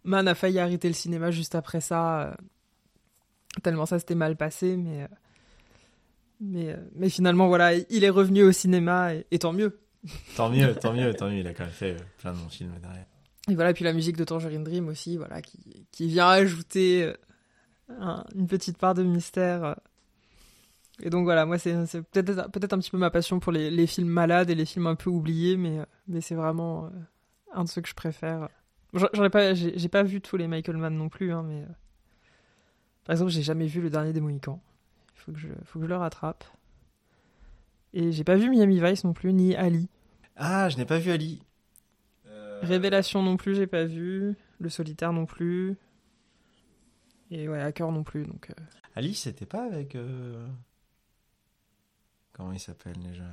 [0.03, 2.33] Man a failli arrêter le cinéma juste après ça, euh,
[3.61, 5.07] tellement ça s'était mal passé, mais,
[6.39, 9.79] mais, mais finalement, voilà, il est revenu au cinéma et, et tant mieux.
[10.35, 12.71] Tant mieux, tant mieux, tant mieux, il a quand même fait plein de bons films
[12.81, 13.05] derrière.
[13.49, 17.13] Et voilà, puis la musique de Tangerine Dream aussi, voilà, qui, qui vient ajouter
[17.89, 19.75] euh, une petite part de mystère.
[21.01, 21.73] Et donc voilà, moi c'est
[22.11, 24.87] peut-être peut-être un petit peu ma passion pour les, les, films malades et les films
[24.87, 26.89] un peu oubliés, mais, mais c'est vraiment euh,
[27.53, 28.49] un de ceux que je préfère.
[29.31, 31.67] Pas, j'ai pas vu tous les Michael Mann non plus, hein, mais euh,
[33.05, 34.59] par exemple j'ai jamais vu le dernier des Mohicans.
[35.15, 36.43] Il faut que je, faut que je le rattrape.
[37.93, 39.89] Et j'ai pas vu Miami Vice non plus, ni Ali.
[40.35, 41.41] Ah, je n'ai pas vu Ali.
[42.61, 44.35] Révélation non plus, j'ai pas vu.
[44.59, 45.77] Le solitaire non plus.
[47.29, 48.25] Et ouais, Hacker non plus.
[48.25, 48.63] Donc, euh...
[48.95, 49.95] Alice, c'était pas avec.
[49.95, 50.47] Euh...
[52.37, 53.23] Comment il s'appelle déjà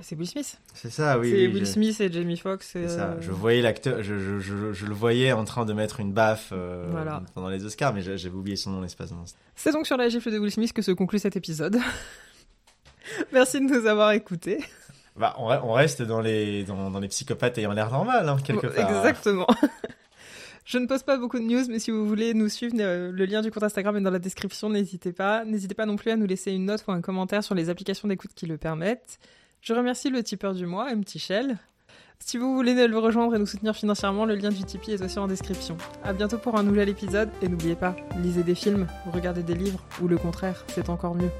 [0.00, 0.58] C'est Will Smith.
[0.74, 1.30] C'est ça, oui.
[1.30, 1.66] C'est oui, Will.
[1.66, 2.68] Smith et Jamie Foxx.
[2.72, 3.16] C'est ça.
[3.20, 6.50] Je voyais l'acteur, je, je, je, je, le voyais en train de mettre une baffe
[6.52, 7.22] euh, voilà.
[7.34, 9.38] pendant les Oscars, mais j'avais oublié son nom l'espace d'un instant.
[9.54, 11.78] C'est donc sur la gifle de Will Smith que se conclut cet épisode.
[13.32, 14.64] Merci de nous avoir écoutés.
[15.14, 18.66] Bah, on, on, reste dans les, dans, dans les psychopathes ayant l'air normal, hein, quelque
[18.66, 19.06] part.
[19.06, 19.46] Exactement.
[20.64, 23.42] Je ne poste pas beaucoup de news, mais si vous voulez nous suivre, le lien
[23.42, 25.44] du compte Instagram est dans la description, n'hésitez pas.
[25.44, 28.06] N'hésitez pas non plus à nous laisser une note ou un commentaire sur les applications
[28.06, 29.18] d'écoute qui le permettent.
[29.60, 31.02] Je remercie le tipeur du mois, M.
[31.06, 31.58] Shell.
[32.20, 35.18] Si vous voulez le rejoindre et nous soutenir financièrement, le lien du Tipeee est aussi
[35.18, 35.76] en description.
[36.04, 39.84] À bientôt pour un nouvel épisode, et n'oubliez pas, lisez des films, regardez des livres,
[40.00, 41.30] ou le contraire, c'est encore mieux.